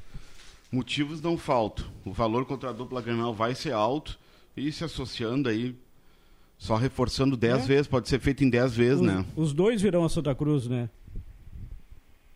Motivos 0.71 1.19
não 1.21 1.37
faltam. 1.37 1.85
O 2.05 2.11
valor 2.11 2.45
contra 2.45 2.69
a 2.69 2.73
dupla 2.73 3.01
Grenal 3.01 3.33
vai 3.33 3.55
ser 3.55 3.71
alto 3.73 4.19
e 4.55 4.71
se 4.71 4.83
associando 4.83 5.49
aí, 5.49 5.75
só 6.57 6.75
reforçando 6.75 7.35
10 7.35 7.63
É. 7.63 7.67
vezes, 7.67 7.87
pode 7.87 8.07
ser 8.07 8.19
feito 8.19 8.43
em 8.43 8.49
10 8.49 8.75
vezes, 8.75 8.99
Os, 9.01 9.07
né? 9.07 9.25
os 9.35 9.53
dois 9.53 9.81
virão 9.81 10.03
a 10.03 10.09
Santa 10.09 10.35
Cruz, 10.35 10.67
né? 10.67 10.89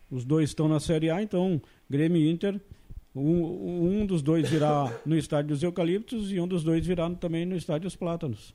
Os 0.09 0.25
dois 0.25 0.49
estão 0.49 0.67
na 0.67 0.79
Série 0.79 1.09
A, 1.09 1.21
então 1.21 1.61
Grêmio 1.89 2.17
e 2.21 2.29
Inter. 2.29 2.59
Um, 3.15 4.01
um 4.01 4.05
dos 4.05 4.21
dois 4.21 4.49
virá 4.49 4.91
no 5.05 5.17
estádio 5.17 5.49
dos 5.49 5.61
Eucaliptos 5.63 6.31
e 6.31 6.39
um 6.39 6.47
dos 6.47 6.63
dois 6.63 6.85
virá 6.85 7.09
também 7.11 7.45
no 7.45 7.55
estádio 7.55 7.83
dos 7.87 7.95
Plátanos. 7.95 8.53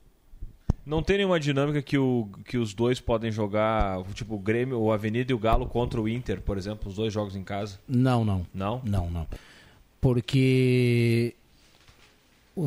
Não 0.85 1.03
tem 1.03 1.17
nenhuma 1.17 1.41
dinâmica 1.41 1.83
que, 1.83 1.99
o, 1.99 2.29
que 2.45 2.57
os 2.57 2.73
dois 2.73 3.01
podem 3.01 3.33
jogar, 3.33 4.03
tipo 4.15 4.37
o 4.37 4.39
Grêmio, 4.39 4.79
o 4.79 4.93
Avenida 4.93 5.33
e 5.33 5.35
o 5.35 5.39
Galo 5.39 5.67
contra 5.67 6.01
o 6.01 6.09
Inter, 6.09 6.41
por 6.41 6.57
exemplo, 6.57 6.89
os 6.89 6.95
dois 6.95 7.13
jogos 7.13 7.35
em 7.35 7.43
casa. 7.43 7.81
Não, 7.89 8.25
não. 8.25 8.47
Não? 8.55 8.81
Não, 8.85 9.11
não. 9.11 9.27
Porque 10.01 11.35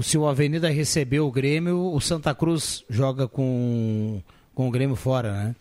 se 0.02 0.18
o 0.18 0.28
Avenida 0.28 0.70
recebeu 0.70 1.26
o 1.26 1.32
Grêmio, 1.32 1.94
o 1.94 2.02
Santa 2.02 2.36
Cruz 2.36 2.84
joga 2.90 3.26
com, 3.26 4.22
com 4.54 4.68
o 4.68 4.72
Grêmio 4.72 4.98
fora, 4.98 5.32
né? 5.32 5.56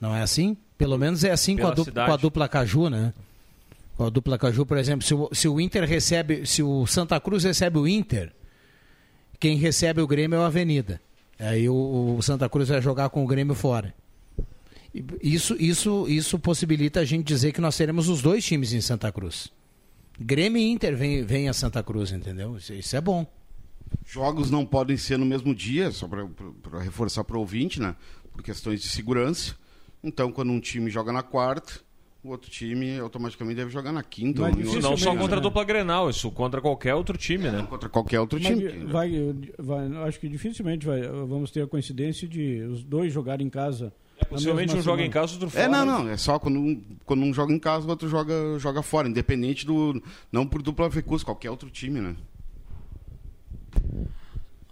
Não 0.00 0.14
é 0.14 0.22
assim? 0.22 0.56
Pelo 0.78 0.98
menos 0.98 1.22
é 1.22 1.30
assim 1.30 1.56
com 1.56 1.66
a, 1.66 1.70
dupla, 1.70 2.06
com 2.06 2.12
a 2.12 2.16
dupla 2.16 2.48
Caju, 2.48 2.88
né? 2.88 3.12
Com 3.96 4.04
a 4.06 4.10
dupla 4.10 4.38
Caju, 4.38 4.64
por 4.64 4.78
exemplo, 4.78 5.06
se 5.06 5.14
o, 5.14 5.28
se 5.32 5.48
o 5.48 5.60
Inter 5.60 5.84
recebe, 5.84 6.46
se 6.46 6.62
o 6.62 6.86
Santa 6.86 7.20
Cruz 7.20 7.44
recebe 7.44 7.78
o 7.78 7.86
Inter, 7.86 8.32
quem 9.38 9.56
recebe 9.56 10.00
o 10.00 10.06
Grêmio 10.06 10.36
é 10.36 10.40
o 10.40 10.44
Avenida. 10.44 11.00
Aí 11.38 11.68
o, 11.68 12.16
o 12.18 12.22
Santa 12.22 12.48
Cruz 12.48 12.68
vai 12.68 12.80
jogar 12.80 13.10
com 13.10 13.22
o 13.22 13.26
Grêmio 13.26 13.54
fora. 13.54 13.94
Isso, 15.22 15.54
isso, 15.58 16.06
isso 16.08 16.38
possibilita 16.38 17.00
a 17.00 17.04
gente 17.04 17.26
dizer 17.26 17.52
que 17.52 17.60
nós 17.60 17.76
teremos 17.76 18.08
os 18.08 18.22
dois 18.22 18.44
times 18.44 18.72
em 18.72 18.80
Santa 18.80 19.12
Cruz. 19.12 19.52
Grêmio 20.18 20.60
e 20.60 20.70
Inter 20.70 20.96
vem, 20.96 21.22
vem 21.22 21.48
a 21.48 21.52
Santa 21.52 21.82
Cruz, 21.82 22.10
entendeu? 22.12 22.56
Isso, 22.56 22.72
isso 22.72 22.96
é 22.96 23.00
bom. 23.00 23.26
Jogos 24.04 24.50
não 24.50 24.64
podem 24.64 24.96
ser 24.96 25.18
no 25.18 25.26
mesmo 25.26 25.54
dia, 25.54 25.90
só 25.90 26.08
para 26.08 26.80
reforçar 26.80 27.24
para 27.24 27.36
o 27.36 27.40
ouvinte, 27.40 27.80
né? 27.80 27.94
Por 28.32 28.42
questões 28.42 28.80
de 28.80 28.88
segurança. 28.88 29.54
Então, 30.02 30.32
quando 30.32 30.50
um 30.52 30.60
time 30.60 30.90
joga 30.90 31.12
na 31.12 31.22
quarta, 31.22 31.80
o 32.26 32.30
outro 32.30 32.50
time 32.50 32.98
automaticamente 32.98 33.56
deve 33.56 33.70
jogar 33.70 33.92
na 33.92 34.02
quinta. 34.02 34.42
ou 34.42 34.48
outro 34.48 34.80
não 34.80 34.96
só 34.96 35.14
contra 35.14 35.36
a 35.36 35.40
né? 35.40 35.42
dupla 35.42 35.64
Grenal, 35.64 36.10
isso 36.10 36.30
contra 36.30 36.60
qualquer 36.60 36.94
outro 36.94 37.16
time, 37.16 37.50
né? 37.50 37.66
Contra 37.68 37.88
qualquer 37.88 38.20
outro 38.20 38.38
Mas 38.42 38.48
time. 38.48 38.84
vai, 38.86 39.34
vai, 39.58 39.86
acho 40.08 40.18
que 40.20 40.28
dificilmente 40.28 40.84
vai, 40.86 41.02
vamos 41.02 41.50
ter 41.50 41.62
a 41.62 41.66
coincidência 41.66 42.26
de 42.26 42.62
os 42.62 42.82
dois 42.82 43.12
jogarem 43.12 43.46
em 43.46 43.50
casa. 43.50 43.92
na 44.20 44.26
possivelmente 44.26 44.72
um 44.72 44.76
joga 44.76 44.84
semana. 44.84 45.06
em 45.06 45.10
casa, 45.10 45.32
outro 45.34 45.48
É, 45.48 45.50
fora. 45.50 45.68
não, 45.68 45.86
não. 46.04 46.08
É 46.10 46.16
só 46.16 46.38
quando 46.38 46.58
um, 46.58 46.82
quando 47.04 47.22
um 47.22 47.32
joga 47.32 47.52
em 47.52 47.58
casa, 47.58 47.86
o 47.86 47.90
outro 47.90 48.08
joga, 48.08 48.34
joga 48.58 48.82
fora. 48.82 49.08
Independente 49.08 49.64
do. 49.66 50.02
Não 50.32 50.46
por 50.46 50.62
dupla 50.62 50.88
recurso, 50.88 51.24
qualquer 51.24 51.50
outro 51.50 51.70
time, 51.70 52.00
né? 52.00 52.16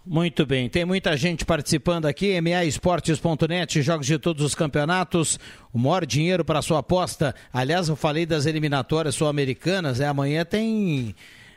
Muito 0.07 0.44
bem, 0.44 0.68
tem 0.68 0.84
muita 0.84 1.16
gente 1.16 1.46
participando 1.46 2.05
aqui. 2.05 2.38
MAEsportes.net, 2.38 3.80
jogos 3.80 4.07
de 4.07 4.18
todos 4.18 4.44
os 4.44 4.55
campeonatos. 4.55 5.38
O 5.72 5.78
maior 5.78 6.05
dinheiro 6.05 6.44
para 6.44 6.61
sua 6.61 6.80
aposta. 6.80 7.34
Aliás, 7.50 7.88
eu 7.88 7.96
falei 7.96 8.26
das 8.26 8.44
eliminatórias 8.44 9.14
sul-americanas. 9.14 10.00
É, 10.00 10.07
amanhã 10.07 10.44
tem 10.44 11.14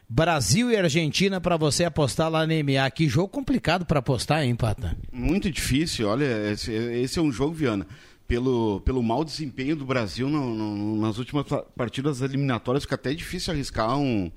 Brasil 0.08 0.72
e 0.72 0.78
Argentina 0.78 1.42
para 1.42 1.58
você 1.58 1.84
apostar 1.84 2.30
lá 2.32 2.48
na 2.48 2.54
MA. 2.64 2.90
Que 2.90 3.10
jogo 3.10 3.28
complicado 3.28 3.86
para 3.86 4.00
apostar, 4.00 4.44
hein, 4.44 4.56
Pata? 4.56 4.96
Muito 5.12 5.52
difícil. 5.52 6.08
Olha, 6.08 6.50
esse, 6.54 6.72
esse 6.72 7.20
é 7.20 7.22
um 7.22 7.32
jogo, 7.34 7.54
Viana. 7.54 7.86
Pelo, 8.30 8.80
pelo 8.82 9.04
mau 9.04 9.26
desempenho 9.26 9.76
do 9.76 9.86
Brasil 9.86 10.30
no- 10.30 10.54
no- 10.56 11.02
nas 11.02 11.18
últimas 11.18 11.46
pa- 11.46 11.64
partidas 11.76 12.22
eliminatórias, 12.22 12.84
fica 12.84 12.96
até 12.96 13.14
difícil 13.14 13.54
arriscar 13.54 13.98
um, 13.98 14.32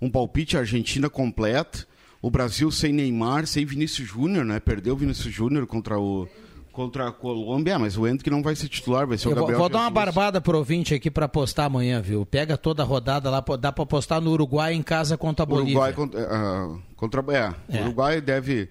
um 0.00 0.10
palpite 0.10 0.56
Argentina 0.56 1.08
completa. 1.08 1.86
O 2.20 2.30
Brasil 2.30 2.70
sem 2.70 2.92
Neymar, 2.92 3.46
sem 3.46 3.64
Vinícius 3.64 4.08
Júnior, 4.08 4.44
né? 4.44 4.58
Perdeu 4.58 4.94
o 4.94 4.96
Vinícius 4.96 5.32
Júnior 5.32 5.66
contra 5.66 5.98
o 5.98 6.28
contra 6.76 7.08
a 7.08 7.12
Colômbia, 7.12 7.76
Ah, 7.76 7.78
mas 7.78 7.96
o 7.96 8.06
Hendrick 8.06 8.28
não 8.28 8.42
vai 8.42 8.54
ser 8.54 8.68
titular, 8.68 9.06
vai 9.06 9.16
ser 9.16 9.28
Eu 9.28 9.32
o 9.32 9.34
vou, 9.34 9.40
Gabriel 9.44 9.58
vou 9.60 9.68
dar 9.70 9.78
uma 9.78 9.90
barbada 9.90 10.42
pro 10.42 10.58
ouvinte 10.58 10.92
aqui 10.92 11.10
para 11.10 11.24
apostar 11.24 11.64
amanhã, 11.64 12.02
viu? 12.02 12.26
Pega 12.26 12.58
toda 12.58 12.82
a 12.82 12.86
rodada 12.86 13.30
lá, 13.30 13.42
dá 13.58 13.72
para 13.72 13.82
apostar 13.82 14.20
no 14.20 14.30
Uruguai 14.30 14.74
em 14.74 14.82
casa 14.82 15.16
contra 15.16 15.44
a 15.44 15.46
Bolívia. 15.46 15.72
Uruguai 15.72 15.92
contra, 15.94 16.20
ah, 16.30 16.76
contra 16.94 17.24
é, 17.32 17.78
É. 17.78 17.80
Uruguai 17.80 18.20
deve 18.20 18.68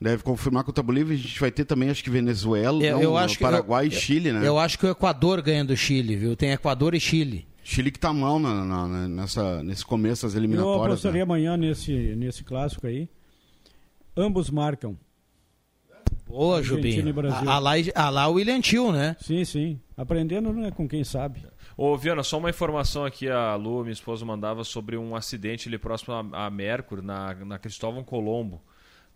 deve 0.00 0.24
confirmar 0.24 0.64
contra 0.64 0.82
a 0.82 0.84
Bolívia. 0.84 1.14
A 1.14 1.18
gente 1.18 1.38
vai 1.38 1.52
ter 1.52 1.64
também, 1.64 1.88
acho 1.88 2.02
que 2.02 2.10
Venezuela, 2.10 2.82
Eu, 2.82 2.96
não, 2.96 3.02
eu 3.02 3.16
acho 3.16 3.38
que 3.38 3.44
Paraguai 3.44 3.84
eu, 3.84 3.88
e 3.88 3.92
Chile, 3.92 4.32
né? 4.32 4.46
Eu 4.46 4.58
acho 4.58 4.76
que 4.76 4.84
o 4.84 4.90
Equador 4.90 5.40
ganha 5.40 5.64
do 5.64 5.76
Chile, 5.76 6.16
viu? 6.16 6.36
Tem 6.36 6.50
Equador 6.50 6.96
e 6.96 7.00
Chile. 7.00 7.46
Chile 7.68 7.90
que 7.90 7.98
tá 7.98 8.12
mal 8.12 8.38
na, 8.38 8.64
na- 8.64 9.08
nessa, 9.08 9.60
nesse 9.60 9.84
começo 9.84 10.24
das 10.24 10.34
Eu 10.34 10.40
eliminatórias. 10.40 10.86
apostaria 10.86 11.18
né? 11.18 11.22
amanhã 11.22 11.56
nesse, 11.56 11.92
nesse 12.14 12.44
clássico 12.44 12.86
aí. 12.86 13.08
Ambos 14.16 14.48
marcam. 14.50 14.96
Boa, 16.28 16.62
Jubinho. 16.62 17.12
A, 17.32 17.54
a, 17.54 17.58
lá, 17.58 17.72
a 17.96 18.08
lá 18.08 18.28
o 18.28 18.34
William 18.34 18.60
Tio, 18.60 18.92
né? 18.92 19.16
Sim, 19.20 19.44
sim. 19.44 19.80
Aprendendo 19.96 20.52
né, 20.52 20.70
com 20.70 20.88
quem 20.88 21.02
sabe. 21.02 21.44
Ô, 21.76 21.96
Viana, 21.96 22.22
só 22.22 22.38
uma 22.38 22.50
informação 22.50 23.04
aqui, 23.04 23.28
a 23.28 23.56
Lu, 23.56 23.80
minha 23.82 23.92
esposa, 23.92 24.24
mandava 24.24 24.62
sobre 24.62 24.96
um 24.96 25.16
acidente 25.16 25.68
ali 25.68 25.76
próximo 25.76 26.14
a, 26.14 26.46
a 26.46 26.50
Mercur, 26.50 27.02
na, 27.02 27.34
na 27.34 27.58
Cristóvão 27.58 28.04
Colombo. 28.04 28.62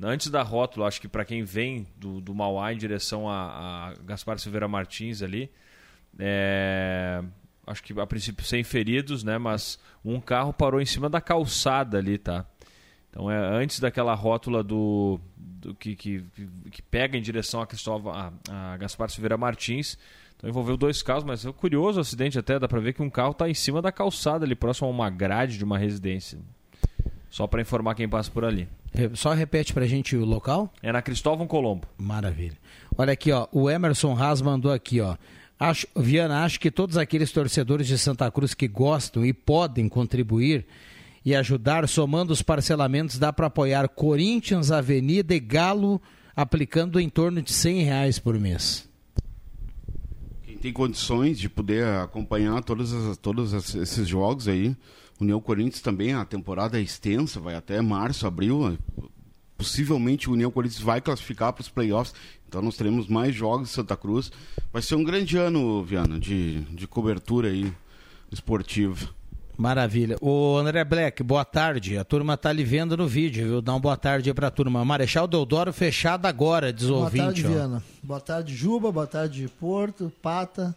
Antes 0.02 0.28
da 0.28 0.42
rótula, 0.42 0.88
acho 0.88 1.00
que 1.00 1.06
para 1.08 1.24
quem 1.24 1.44
vem 1.44 1.86
do, 1.96 2.20
do 2.20 2.34
Mauá 2.34 2.72
em 2.72 2.76
direção 2.76 3.28
a, 3.28 3.90
a 3.90 3.94
Gaspar 4.04 4.40
Silveira 4.40 4.66
Martins 4.66 5.22
ali, 5.22 5.48
é, 6.18 7.22
acho 7.70 7.82
que 7.82 7.98
a 7.98 8.06
princípio 8.06 8.44
sem 8.44 8.64
feridos, 8.64 9.22
né? 9.22 9.38
Mas 9.38 9.78
um 10.04 10.20
carro 10.20 10.52
parou 10.52 10.80
em 10.80 10.86
cima 10.86 11.08
da 11.08 11.20
calçada 11.20 11.98
ali, 11.98 12.18
tá? 12.18 12.44
Então 13.10 13.30
é 13.30 13.36
antes 13.36 13.80
daquela 13.80 14.14
rótula 14.14 14.62
do, 14.62 15.20
do 15.36 15.74
que, 15.74 15.96
que, 15.96 16.24
que 16.70 16.82
pega 16.82 17.16
em 17.16 17.22
direção 17.22 17.60
a 17.60 17.66
Cristóvão, 17.66 18.12
a, 18.12 18.32
a 18.50 18.76
Gaspar 18.76 19.10
Silveira 19.10 19.36
Martins. 19.36 19.98
Então 20.36 20.48
envolveu 20.48 20.76
dois 20.76 21.02
carros, 21.02 21.24
mas 21.24 21.44
é 21.44 21.52
curioso 21.52 21.98
o 21.98 22.00
acidente 22.00 22.38
até, 22.38 22.58
dá 22.58 22.66
pra 22.66 22.80
ver 22.80 22.94
que 22.94 23.02
um 23.02 23.10
carro 23.10 23.34
tá 23.34 23.48
em 23.48 23.54
cima 23.54 23.82
da 23.82 23.92
calçada 23.92 24.44
ali, 24.44 24.54
próximo 24.54 24.88
a 24.88 24.90
uma 24.90 25.10
grade 25.10 25.58
de 25.58 25.64
uma 25.64 25.76
residência. 25.76 26.38
Só 27.28 27.46
para 27.46 27.60
informar 27.60 27.94
quem 27.94 28.08
passa 28.08 28.30
por 28.30 28.44
ali. 28.44 28.68
Só 29.14 29.32
repete 29.32 29.72
pra 29.72 29.86
gente 29.86 30.16
o 30.16 30.24
local. 30.24 30.72
É 30.82 30.90
na 30.90 31.00
Cristóvão 31.00 31.46
Colombo. 31.46 31.86
Maravilha. 31.96 32.56
Olha 32.98 33.12
aqui, 33.12 33.30
ó. 33.30 33.46
O 33.52 33.70
Emerson 33.70 34.16
Haas 34.16 34.42
mandou 34.42 34.72
aqui, 34.72 35.00
ó. 35.00 35.16
Acho, 35.62 35.86
Viana, 35.94 36.42
acho 36.42 36.58
que 36.58 36.70
todos 36.70 36.96
aqueles 36.96 37.30
torcedores 37.32 37.86
de 37.86 37.98
Santa 37.98 38.30
Cruz 38.30 38.54
que 38.54 38.66
gostam 38.66 39.26
e 39.26 39.32
podem 39.34 39.90
contribuir 39.90 40.64
e 41.22 41.34
ajudar, 41.34 41.86
somando 41.86 42.32
os 42.32 42.40
parcelamentos, 42.40 43.18
dá 43.18 43.30
para 43.30 43.48
apoiar 43.48 43.86
Corinthians, 43.90 44.70
Avenida 44.72 45.34
e 45.34 45.38
Galo, 45.38 46.00
aplicando 46.34 46.98
em 46.98 47.10
torno 47.10 47.42
de 47.42 47.52
100 47.52 47.82
reais 47.82 48.18
por 48.18 48.38
mês. 48.40 48.88
Quem 50.42 50.56
tem 50.56 50.72
condições 50.72 51.38
de 51.38 51.50
poder 51.50 51.84
acompanhar 51.84 52.64
todos, 52.64 52.94
as- 52.94 53.18
todos 53.18 53.52
esses 53.74 54.08
jogos 54.08 54.48
aí. 54.48 54.74
União 55.20 55.38
Corinthians 55.42 55.82
também, 55.82 56.14
a 56.14 56.24
temporada 56.24 56.78
é 56.78 56.82
extensa, 56.82 57.38
vai 57.38 57.54
até 57.54 57.82
março, 57.82 58.26
abril. 58.26 58.78
Possivelmente 59.60 60.30
o 60.30 60.32
União 60.32 60.50
Corinthians 60.50 60.80
vai 60.80 61.02
classificar 61.02 61.52
para 61.52 61.60
os 61.60 61.68
playoffs. 61.68 62.14
Então 62.48 62.62
nós 62.62 62.78
teremos 62.78 63.06
mais 63.08 63.34
jogos 63.34 63.68
em 63.68 63.72
Santa 63.72 63.94
Cruz. 63.94 64.32
Vai 64.72 64.80
ser 64.80 64.94
um 64.94 65.04
grande 65.04 65.36
ano, 65.36 65.84
Viana, 65.84 66.18
de, 66.18 66.62
de 66.62 66.86
cobertura 66.86 67.48
aí 67.48 67.70
esportiva. 68.32 69.10
Maravilha. 69.58 70.16
O 70.22 70.56
André 70.56 70.82
Black, 70.82 71.22
boa 71.22 71.44
tarde. 71.44 71.98
A 71.98 72.04
turma 72.04 72.38
tá 72.38 72.50
lhe 72.50 72.64
vendo 72.64 72.96
no 72.96 73.06
vídeo, 73.06 73.46
viu? 73.46 73.60
Dá 73.60 73.74
uma 73.74 73.80
boa 73.80 73.96
tarde 73.98 74.30
aí 74.30 74.34
pra 74.34 74.50
turma. 74.50 74.82
Marechal 74.82 75.26
Deodoro 75.28 75.70
fechado 75.74 76.24
agora, 76.24 76.72
diz 76.72 76.86
o 76.86 76.92
Boa 76.94 77.04
ouvinte. 77.04 77.24
tarde, 77.26 77.44
ó. 77.46 77.48
Viana. 77.50 77.84
Boa 78.02 78.20
tarde, 78.20 78.54
Juba. 78.56 78.90
Boa 78.90 79.06
tarde, 79.06 79.46
Porto, 79.60 80.10
Pata. 80.22 80.74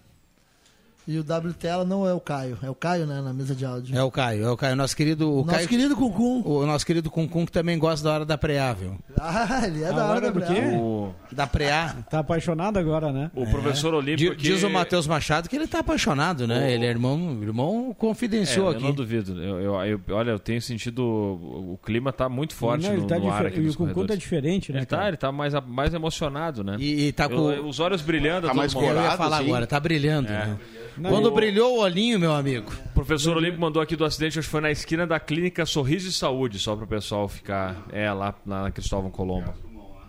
E 1.06 1.18
o 1.20 1.24
W 1.24 1.54
Tela 1.54 1.84
não 1.84 2.08
é 2.08 2.14
o 2.14 2.20
Caio. 2.20 2.58
É 2.64 2.70
o 2.70 2.76
Caio, 2.76 3.06
né, 3.06 3.20
na 3.22 3.34
mesa 3.34 3.54
de 3.54 3.66
áudio. 3.66 3.94
É 3.98 4.02
o 4.02 4.10
Caio, 4.10 4.46
é 4.46 4.50
o 4.50 4.56
Caio. 4.56 4.74
Nosso 4.76 4.96
querido. 4.96 5.30
O 5.30 5.36
Nosso 5.40 5.50
Caio, 5.50 5.68
querido 5.68 5.96
Cuncum. 5.98 6.42
O 6.46 6.66
nosso 6.66 6.86
querido 6.86 7.12
Cuncum 7.12 7.46
que 7.46 7.52
também 7.52 7.78
gosta 7.78 8.08
da 8.08 8.14
hora 8.14 8.26
da 8.26 8.38
preá, 8.38 8.72
viu? 8.72 8.98
Ah, 9.20 9.64
ele 9.68 9.84
é 9.84 9.88
da 9.92 9.96
hora 10.06 10.06
hora 10.06 10.22
da? 10.22 10.32
Brava. 10.32 10.54
O, 10.78 11.14
Da 11.32 11.46
preá. 11.46 11.96
Tá 12.10 12.20
apaixonado 12.20 12.78
agora, 12.80 13.12
né? 13.12 13.30
o 13.36 13.46
professor 13.48 13.94
Olímpio 13.94 14.34
Diz, 14.36 14.42
diz 14.42 14.64
o 14.64 14.70
Matheus 14.70 15.06
Machado 15.06 15.50
que 15.50 15.56
ele 15.58 15.68
tá 15.68 15.80
apaixonado, 15.80 16.48
né? 16.48 16.60
O- 16.66 16.70
Ele 16.70 16.86
é 16.86 16.90
irmão, 16.90 17.38
irmão 17.42 17.94
confidenciou 17.98 18.68
É, 18.68 18.70
eu 18.70 18.76
aqui. 18.76 18.84
não 18.84 18.94
duvido. 18.94 19.44
Eu, 19.44 19.60
eu- 19.60 19.86
eu- 19.86 20.02
olha, 20.16 20.32
eu 20.32 20.40
tenho 20.40 20.62
sentido. 20.62 21.04
O, 21.04 21.78
clima 21.84 22.14
tá 22.14 22.30
muito 22.30 22.56
forte 22.56 22.86
Não, 22.86 22.94
ele 22.94 23.02
no, 23.02 23.08
tá 23.08 23.20
no 23.20 23.30
ar 23.30 23.46
aqui 23.48 23.60
E 23.60 23.68
o 23.68 23.76
Cuncum 23.76 24.06
tá 24.08 24.16
diferente, 24.16 24.72
né? 24.72 24.80
Ele 24.80 24.86
tá, 24.86 25.08
ele 25.10 25.18
tá 25.18 25.32
mais, 25.34 25.54
mais 25.68 25.94
emocionado, 25.94 26.64
né? 26.64 26.78
E, 26.80 27.08
e 27.08 27.12
tá 27.12 27.28
com. 27.28 27.52
Eu- 27.52 27.66
os 27.68 27.80
olhos 27.82 28.02
brilhando. 28.02 28.48
Tá 28.48 28.54
mais 28.54 28.74
momento. 28.74 28.90
eu 28.90 28.94
ia 28.96 29.00
colorado, 29.02 29.18
falar 29.18 29.38
sim. 29.40 29.46
agora, 29.46 29.68
tá 29.68 29.80
brilhando, 29.80 30.30
É. 30.30 30.46
né? 30.46 30.58
Não, 30.98 31.10
Quando 31.10 31.26
o- 31.28 31.32
brilhou 31.32 31.78
o 31.78 31.80
olhinho, 31.82 32.20
meu 32.20 32.34
amigo. 32.34 32.72
O 32.88 32.94
professor 32.94 33.36
Olímpio 33.38 33.60
mandou 33.60 33.82
aqui 33.82 33.96
do 33.96 34.06
acidente, 34.06 34.40
acho 34.40 34.48
que 34.48 34.52
foi 34.52 34.62
na 34.62 34.72
esquina 34.72 35.06
da 35.08 35.20
clínica 35.20 35.66
Sorriso 35.66 36.08
e 36.10 36.12
Saúde, 36.12 36.60
só 36.60 36.76
para 36.76 36.86
o 36.86 36.88
pessoal 36.88 37.28
ficar. 37.28 37.84
É, 37.92 38.12
lá, 38.12 38.34
lá 38.46 38.64
na 38.64 38.72
Cristóvão 38.72 39.10
Colombo. 39.10 39.54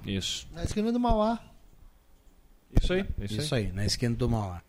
Isso. 0.06 0.46
Na 0.52 0.62
esquina 0.64 0.92
do 0.92 1.00
Mauá. 1.00 1.38
Isso 2.82 2.92
aí. 2.92 3.04
Isso, 3.20 3.40
Isso 3.40 3.54
aí. 3.54 3.66
aí, 3.66 3.72
na 3.72 3.86
esquina 3.86 4.14
do 4.14 4.28
Mauá. 4.28 4.60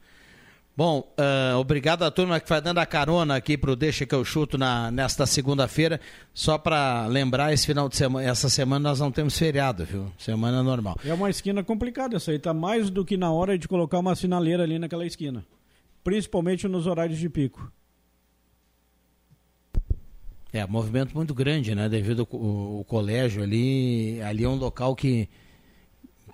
Bom, 0.77 1.09
ah, 1.17 1.57
obrigado 1.57 2.03
à 2.03 2.11
turma 2.11 2.37
que 2.39 2.49
vai 2.49 2.59
dando 2.61 2.79
a 2.79 2.85
carona 2.85 3.35
aqui 3.37 3.57
pro 3.57 3.77
Deixa 3.77 4.05
que 4.05 4.13
eu 4.13 4.25
chuto 4.25 4.57
na, 4.57 4.91
nesta 4.91 5.25
segunda-feira. 5.25 6.01
Só 6.33 6.57
para 6.57 7.07
lembrar, 7.07 7.53
esse 7.53 7.65
final 7.65 7.87
de 7.87 7.95
semana, 7.95 8.27
essa 8.29 8.49
semana 8.49 8.89
nós 8.89 8.99
não 8.99 9.09
temos 9.09 9.37
feriado, 9.37 9.85
viu? 9.85 10.11
Semana 10.17 10.61
normal. 10.61 10.97
É 11.05 11.13
uma 11.13 11.29
esquina 11.29 11.63
complicada 11.63 12.17
essa 12.17 12.31
aí. 12.31 12.39
Tá 12.39 12.53
mais 12.53 12.89
do 12.89 13.05
que 13.05 13.15
na 13.15 13.31
hora 13.31 13.57
de 13.57 13.67
colocar 13.69 13.99
uma 13.99 14.15
sinaleira 14.15 14.63
ali 14.63 14.77
naquela 14.77 15.05
esquina. 15.05 15.45
Principalmente 16.05 16.67
nos 16.67 16.85
horários 16.85 17.17
de 17.17 17.27
pico. 17.27 17.71
É, 20.53 20.63
movimento 20.67 21.15
muito 21.15 21.33
grande, 21.33 21.73
né? 21.73 21.89
Devido 21.89 22.19
ao 22.21 22.25
co- 22.27 22.37
o, 22.37 22.79
o 22.81 22.83
colégio 22.85 23.41
ali, 23.41 24.21
ali 24.21 24.43
é 24.43 24.47
um 24.47 24.53
local 24.55 24.95
que 24.95 25.27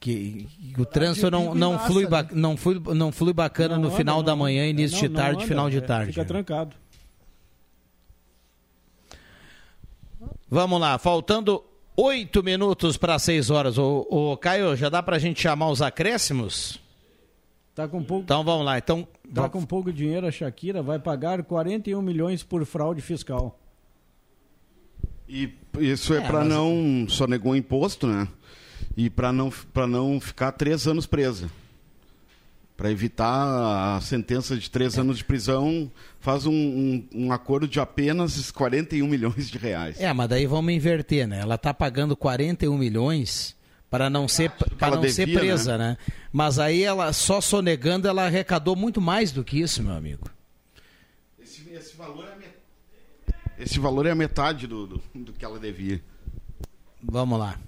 que, 0.02 0.48
que 0.76 0.82
o 0.82 0.86
trânsito 0.86 1.32
não, 1.32 1.56
não, 1.56 1.80
flui 1.80 2.06
né? 2.08 2.28
não, 2.34 2.58
flui, 2.58 2.82
não 2.94 3.12
flui 3.14 3.32
bacana 3.34 3.76
Não 3.76 3.84
no 3.84 3.88
anda, 3.88 3.98
final 3.98 4.18
não 4.18 4.24
da 4.26 4.36
manhã, 4.36 4.68
início 4.68 4.96
Não, 5.04 5.08
de 5.08 5.16
tarde, 5.16 5.38
anda, 5.38 5.48
final 5.48 5.70
de 5.70 5.78
é, 5.78 5.82
tarde. 5.82 6.12
Fica 6.12 6.22
né? 6.24 6.28
trancado. 6.28 6.76
Vamos 10.50 10.82
lá, 10.82 10.98
faltando 10.98 11.64
oito 11.96 12.44
minutos 12.44 12.98
para 12.98 13.18
seis 13.20 13.50
horas. 13.50 13.78
O, 13.78 14.36
Caio, 14.38 14.76
já 14.76 14.90
dá 14.90 15.02
pra 15.02 15.18
gente 15.18 15.42
chamar 15.42 15.70
os 15.70 15.82
acréscimos? 15.82 16.78
Tá 17.82 17.88
com 17.88 18.04
pouco. 18.04 18.24
Então 18.24 18.44
vamos 18.44 18.66
lá. 18.66 18.78
Então, 18.78 19.08
Tá 19.34 19.48
com 19.50 19.64
pouco 19.66 19.92
dinheiro 19.94 20.28
a 20.28 20.32
Shakira, 20.32 20.82
vai 20.84 21.00
pagar 21.00 21.42
41 21.44 22.02
milhões 22.02 22.44
por 22.44 22.66
fraude 22.66 23.02
fiscal. 23.02 23.58
E 25.28 25.54
isso 25.80 26.14
é, 26.14 26.18
É, 26.18 26.22
para 26.28 26.40
mas- 26.40 26.50
não 26.50 27.06
sonegou 27.08 27.56
imposto, 27.56 28.06
né? 28.08 28.28
E 28.98 29.10
para 29.10 29.32
não 29.32 29.50
para 29.74 29.88
não 29.88 30.20
ficar 30.20 30.52
três 30.52 30.86
anos 30.88 31.06
presa. 31.06 31.50
Para 32.76 32.92
evitar 32.92 33.96
a 33.96 34.02
sentença 34.02 34.58
de 34.58 34.70
três 34.70 34.98
anos 34.98 35.20
de 35.20 35.24
prisão, 35.24 35.90
faz 36.20 36.46
um, 36.48 36.52
um, 36.52 37.08
um 37.14 37.32
acordo 37.32 37.68
de 37.68 37.80
apenas 37.80 38.50
41 38.52 39.08
milhões 39.08 39.50
de 39.50 39.58
reais. 39.58 40.00
É, 40.02 40.12
mas 40.12 40.28
daí 40.28 40.48
vamos 40.48 40.74
inverter, 40.74 41.28
né? 41.28 41.40
Ela 41.42 41.58
tá 41.60 41.74
pagando 41.74 42.18
41 42.18 42.76
milhões 42.78 43.56
para 43.92 44.10
não 44.10 44.26
ser 44.26 44.50
para 44.52 44.96
não 44.96 45.04
ser 45.04 45.26
devia, 45.26 45.39
presa, 45.42 45.78
né? 45.78 45.89
né? 45.89 45.98
Mas 46.32 46.58
aí 46.58 46.82
ela 46.82 47.12
só 47.12 47.42
sonegando 47.42 48.08
ela 48.08 48.26
arrecadou 48.26 48.74
muito 48.74 49.02
mais 49.02 49.34
do 49.34 49.44
que 49.44 49.60
isso, 49.60 49.84
meu 49.84 49.94
amigo. 49.94 50.28
Esse, 51.38 51.70
esse 51.70 51.98
valor 51.98 52.26
é 52.26 52.32
esse 53.60 53.80
valor 53.80 54.08
é 54.08 54.12
a 54.12 54.16
metade 54.16 54.66
do, 54.66 54.88
do, 54.88 55.02
do 55.14 55.34
que 55.34 55.46
ela 55.46 55.60
devia. 55.60 56.02
Vamos 57.04 57.38
lá. 57.38 57.60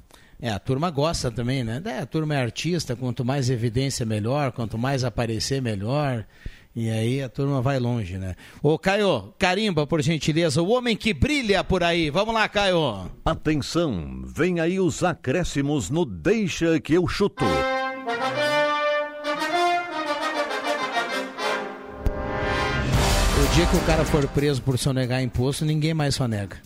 É, 0.41 0.49
a 0.49 0.57
turma 0.57 0.89
gosta 0.89 1.29
também, 1.29 1.63
né? 1.63 1.81
É, 1.85 1.99
a 1.99 2.05
turma 2.05 2.35
é 2.35 2.41
artista, 2.41 2.95
quanto 2.95 3.23
mais 3.23 3.49
evidência 3.49 4.05
melhor, 4.05 4.51
quanto 4.51 4.77
mais 4.77 5.03
aparecer 5.03 5.61
melhor. 5.61 6.25
E 6.75 6.89
aí 6.89 7.21
a 7.21 7.29
turma 7.29 7.61
vai 7.61 7.77
longe, 7.77 8.17
né? 8.17 8.35
Ô, 8.61 8.79
Caio, 8.79 9.31
carimba, 9.37 9.85
por 9.85 10.01
gentileza, 10.01 10.59
o 10.59 10.69
homem 10.69 10.97
que 10.97 11.13
brilha 11.13 11.63
por 11.63 11.83
aí. 11.83 12.09
Vamos 12.09 12.33
lá, 12.33 12.49
Caio. 12.49 13.11
Atenção, 13.23 14.23
vem 14.25 14.59
aí 14.59 14.79
os 14.79 15.03
acréscimos 15.03 15.91
no 15.91 16.03
Deixa 16.03 16.79
que 16.79 16.95
eu 16.95 17.07
chuto. 17.07 17.45
O 23.35 23.55
dia 23.55 23.67
que 23.67 23.75
o 23.75 23.85
cara 23.85 24.03
for 24.03 24.27
preso 24.29 24.59
por 24.63 24.79
sonegar 24.79 25.21
imposto, 25.21 25.63
ninguém 25.63 25.93
mais 25.93 26.15
sonega. 26.15 26.57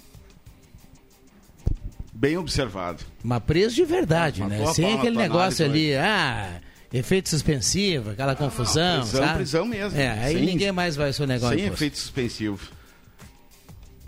Bem 2.13 2.37
observado. 2.37 3.03
Mas 3.21 3.43
preso 3.43 3.75
de 3.75 3.83
verdade, 3.83 4.41
Uma 4.41 4.49
né? 4.49 4.65
Sem 4.73 4.93
aquele 4.93 5.17
negócio 5.17 5.65
ali, 5.65 5.93
ah, 5.95 6.61
efeito 6.91 7.29
suspensivo, 7.29 8.11
aquela 8.11 8.35
confusão, 8.35 9.01
prisão, 9.01 9.21
sabe? 9.21 9.35
prisão 9.35 9.65
mesmo. 9.65 9.99
É, 9.99 10.09
aí 10.09 10.33
Sem- 10.35 10.45
ninguém 10.45 10.71
mais 10.71 10.95
vai 10.95 11.11
sonegar 11.13 11.49
o 11.49 11.53
Sem 11.53 11.59
imposto. 11.65 11.73
efeito 11.83 11.97
suspensivo. 11.97 12.59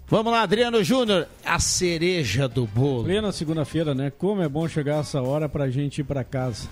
Vamos 0.08 0.32
lá, 0.32 0.42
Adriano 0.42 0.84
Júnior, 0.84 1.28
a 1.46 1.60
cereja 1.60 2.48
do 2.48 2.66
bolo. 2.66 3.04
Plena 3.04 3.32
segunda-feira, 3.32 3.94
né? 3.94 4.12
Como 4.18 4.42
é 4.42 4.50
bom 4.50 4.68
chegar 4.68 5.02
essa 5.02 5.22
hora 5.22 5.48
pra 5.48 5.70
gente 5.70 6.02
ir 6.02 6.04
pra 6.04 6.24
casa. 6.24 6.68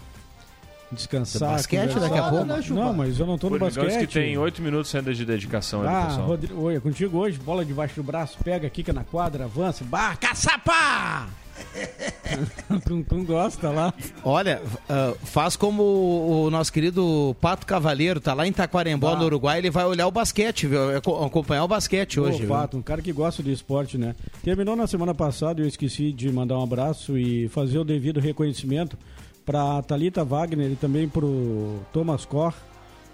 Descansar. 0.92 1.52
Basquete 1.52 1.90
conversar. 1.94 2.00
daqui 2.00 2.18
a 2.18 2.30
pouco? 2.30 2.46
Né, 2.46 2.64
Não, 2.70 2.94
mas 2.94 3.20
eu 3.20 3.26
não 3.28 3.38
tô 3.38 3.50
no 3.50 3.60
Formigão 3.60 3.84
disse 3.86 3.98
basquete. 4.00 4.08
que 4.08 4.14
tem 4.14 4.38
oito 4.38 4.62
minutos 4.62 4.96
ainda 4.96 5.14
de 5.14 5.24
dedicação 5.26 5.82
aí, 5.82 5.88
Ah, 5.88 6.06
pessoal. 6.08 6.28
Rodrigo, 6.28 6.62
oi, 6.62 6.76
é 6.78 6.80
contigo 6.80 7.18
hoje, 7.18 7.38
bola 7.38 7.64
debaixo 7.66 7.96
do 7.96 8.04
braço, 8.04 8.38
pega, 8.44 8.70
quica 8.70 8.94
na 8.94 9.04
quadra, 9.04 9.44
avança, 9.44 9.84
bah, 9.84 10.16
caçapa! 10.16 11.28
tu, 12.86 13.04
tu 13.04 13.24
gosta 13.24 13.70
lá. 13.70 13.94
Olha, 14.24 14.62
ah, 14.90 15.14
faz 15.24 15.56
como 15.56 15.82
o, 15.84 16.44
o 16.46 16.50
nosso 16.52 16.72
querido 16.72 17.36
Pato 17.42 17.66
Cavaleiro, 17.66 18.20
tá 18.20 18.34
lá 18.34 18.46
em 18.48 18.52
Taquarembó, 18.52 19.14
Ah. 19.14 19.16
no 19.16 19.26
Uruguai, 19.26 19.58
ele 19.60 19.70
vai 19.72 19.86
olhar 19.86 20.08
o 20.08 20.12
basquete, 20.12 20.68
viu? 20.68 20.96
Aco- 20.98 21.24
acompanhar 21.24 21.64
o 21.64 21.68
basquete 21.68 22.20
hoje. 22.20 22.36
Ô, 22.38 22.40
viu? 22.40 22.48
fato, 22.50 22.78
um 22.78 22.82
cara 22.82 23.02
que 23.02 23.12
gosta 23.12 23.42
de 23.42 23.52
esporte, 23.52 23.98
né? 23.98 24.16
Terminou 24.44 24.76
na 24.76 24.88
semana 24.88 25.14
passada, 25.14 25.62
eu 25.62 25.68
esqueci 25.68 26.12
de 26.12 26.32
mandar 26.32 26.58
um 26.60 26.64
abraço 26.64 27.18
e 27.18 27.48
fazer 27.50 27.78
o 27.80 27.84
devido 27.84 28.20
reconhecimento 28.20 28.98
para 29.46 29.82
Talita 29.84 30.24
Wagner 30.26 30.72
e 30.72 30.76
também 30.76 31.08
para 31.08 31.26
o 31.26 31.80
Thomas 31.94 32.26
Cor, 32.26 32.54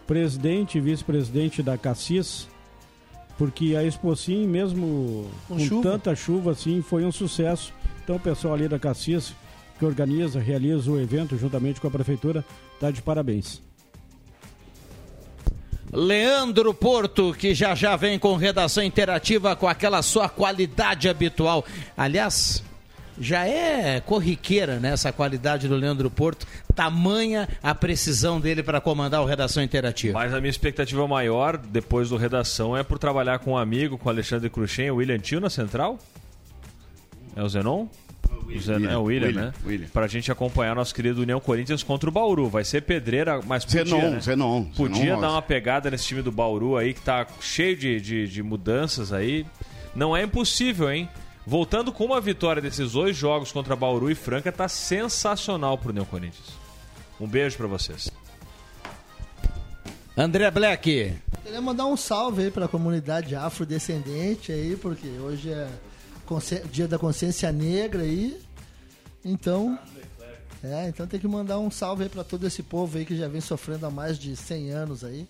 presidente 0.08 0.78
e 0.78 0.82
vice-presidente 0.82 1.62
da 1.62 1.78
Cassis, 1.78 2.48
porque 3.38 3.76
a 3.76 3.84
Expocim, 3.84 4.48
mesmo 4.48 5.28
Com 5.48 5.56
com, 5.56 5.60
chuva. 5.60 5.92
tanta 5.92 6.16
chuva 6.16 6.52
assim, 6.52 6.82
foi 6.82 7.06
um 7.06 7.12
sucesso. 7.12 7.72
Então 8.04 8.18
o 8.18 8.20
pessoal 8.20 8.54
ali 8.54 8.68
da 8.68 8.78
Cassis, 8.78 9.34
que 9.80 9.86
organiza, 9.86 10.40
realiza 10.40 10.92
o 10.92 11.00
evento 11.00 11.38
juntamente 11.38 11.80
com 11.80 11.88
a 11.88 11.92
prefeitura, 11.92 12.44
tá 12.80 12.92
de 12.92 13.02
parabéns. 13.02 13.62
Leandro 15.92 16.74
Porto, 16.74 17.34
que 17.34 17.54
já 17.54 17.76
já 17.76 17.96
vem 17.96 18.18
com 18.18 18.36
redação 18.36 18.84
interativa 18.84 19.56
com 19.56 19.68
aquela 19.68 20.02
sua 20.02 20.28
qualidade 20.28 21.08
habitual. 21.08 21.64
Aliás, 21.96 22.64
já 23.20 23.46
é 23.46 24.02
corriqueira 24.02 24.80
né, 24.80 24.92
essa 24.92 25.12
qualidade 25.12 25.68
do 25.68 25.76
Leandro 25.76 26.10
Porto, 26.10 26.48
tamanha 26.76 27.48
a 27.62 27.76
precisão 27.76 28.40
dele 28.40 28.64
para 28.64 28.82
comandar 28.82 29.22
o 29.22 29.26
redação 29.26 29.62
interativa. 29.62 30.18
Mas 30.18 30.34
a 30.34 30.40
minha 30.40 30.50
expectativa 30.50 31.08
maior, 31.08 31.58
depois 31.58 32.10
do 32.10 32.18
Redação, 32.18 32.76
é 32.76 32.82
por 32.82 32.98
trabalhar 32.98 33.40
com 33.40 33.52
um 33.52 33.58
amigo, 33.58 33.98
com 33.98 34.10
o 34.10 34.12
Alexandre 34.12 34.50
Cruxem, 34.50 34.90
o 34.90 34.96
William 34.96 35.20
Tio 35.20 35.40
na 35.40 35.50
Central? 35.50 36.00
É 37.36 37.42
o 37.42 37.50
Zenon? 37.50 37.88
O 38.48 38.60
Zenon 38.60 38.90
é 38.90 38.98
o 38.98 39.04
William, 39.04 39.28
William, 39.28 39.42
né? 39.46 39.54
William. 39.66 39.88
Pra 39.90 40.08
gente 40.08 40.32
acompanhar 40.32 40.76
nosso 40.76 40.94
querido 40.94 41.22
União 41.22 41.40
Corinthians 41.40 41.84
contra 41.84 42.10
o 42.10 42.12
Bauru. 42.12 42.50
Vai 42.50 42.64
ser 42.64 42.82
pedreira, 42.82 43.42
mas 43.46 43.66
podia, 43.66 43.86
Zenon, 43.86 44.10
né? 44.12 44.20
Zenon, 44.20 44.64
Podia 44.76 45.04
Zenon 45.04 45.22
dar 45.22 45.32
uma 45.32 45.42
pegada 45.42 45.90
nesse 45.90 46.06
time 46.06 46.22
do 46.22 46.32
Bauru 46.32 46.78
aí, 46.78 46.94
que 46.94 47.02
tá 47.02 47.26
cheio 47.42 47.76
de, 47.76 48.00
de, 48.00 48.28
de 48.28 48.44
mudanças 48.44 49.12
aí. 49.12 49.46
Não 49.96 50.16
é 50.16 50.24
impossível, 50.24 50.92
hein? 50.92 51.10
Voltando 51.46 51.92
com 51.92 52.06
uma 52.06 52.22
vitória 52.22 52.62
desses 52.62 52.94
dois 52.94 53.16
jogos 53.16 53.52
contra 53.52 53.76
Bauru 53.76 54.10
e 54.10 54.16
Franca, 54.16 54.52
tá 54.52 54.68
sensacional 54.68 55.78
pro 55.78 55.90
União 55.90 56.06
Corinthians. 56.06 56.54
Um 57.20 57.28
beijo 57.28 57.58
pra 57.58 57.68
vocês. 57.68 58.10
André 60.16 60.50
Black. 60.52 61.14
Queria 61.44 61.62
mandar 61.62 61.86
um 61.86 61.98
salve 61.98 62.44
aí 62.44 62.52
para 62.52 62.66
a 62.66 62.68
comunidade 62.68 63.36
afrodescendente 63.36 64.52
aí, 64.52 64.78
porque 64.78 65.08
hoje 65.20 65.50
é 65.50 65.68
dia 66.72 66.88
da 66.88 66.98
consciência 66.98 67.52
negra 67.52 68.02
aí. 68.02 68.40
Então, 69.24 69.78
é, 70.64 70.88
então 70.88 71.06
tem 71.06 71.20
que 71.20 71.28
mandar 71.28 71.60
um 71.60 71.70
salve 71.70 72.04
aí 72.04 72.10
para 72.10 72.24
todo 72.24 72.48
esse 72.48 72.64
povo 72.64 72.98
aí 72.98 73.06
que 73.06 73.16
já 73.16 73.28
vem 73.28 73.42
sofrendo 73.42 73.86
há 73.86 73.92
mais 73.92 74.18
de 74.18 74.36
100 74.36 74.72
anos 74.72 75.04
aí. 75.04 75.28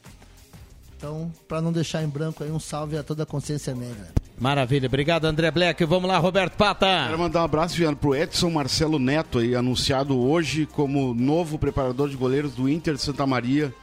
Então, 0.97 1.31
para 1.47 1.61
não 1.61 1.71
deixar 1.71 2.01
em 2.01 2.07
branco 2.07 2.43
aí, 2.43 2.51
um 2.51 2.59
salve 2.59 2.97
a 2.97 3.03
toda 3.03 3.23
a 3.23 3.25
consciência 3.25 3.75
negra. 3.75 4.13
Maravilha, 4.39 4.87
obrigado 4.87 5.25
André 5.25 5.51
Black. 5.51 5.83
Vamos 5.85 6.09
lá, 6.09 6.17
Roberto 6.17 6.55
Pata. 6.55 7.05
Quero 7.07 7.19
mandar 7.19 7.41
um 7.41 7.45
abraço, 7.45 7.75
Viano, 7.75 7.97
pro 7.97 8.15
Edson 8.15 8.49
Marcelo 8.49 8.97
Neto, 8.97 9.39
aí, 9.39 9.53
anunciado 9.53 10.17
hoje 10.17 10.65
como 10.65 11.13
novo 11.13 11.59
preparador 11.59 12.09
de 12.09 12.15
goleiros 12.15 12.53
do 12.53 12.69
Inter 12.69 12.95
de 12.95 13.01
Santa 13.01 13.27
Maria 13.27 13.73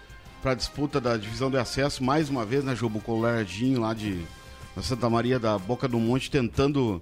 para 0.40 0.52
a 0.52 0.54
disputa 0.54 1.00
da 1.00 1.16
divisão 1.16 1.50
de 1.50 1.58
acesso, 1.58 2.02
mais 2.02 2.30
uma 2.30 2.44
vez, 2.44 2.64
né, 2.64 2.74
Jobo 2.74 3.00
Coloradinho, 3.00 3.80
lá 3.80 3.92
de 3.92 4.24
Santa 4.83 5.09
Maria 5.09 5.39
da 5.39 5.59
Boca 5.59 5.87
do 5.87 5.99
Monte, 5.99 6.31
tentando 6.31 7.01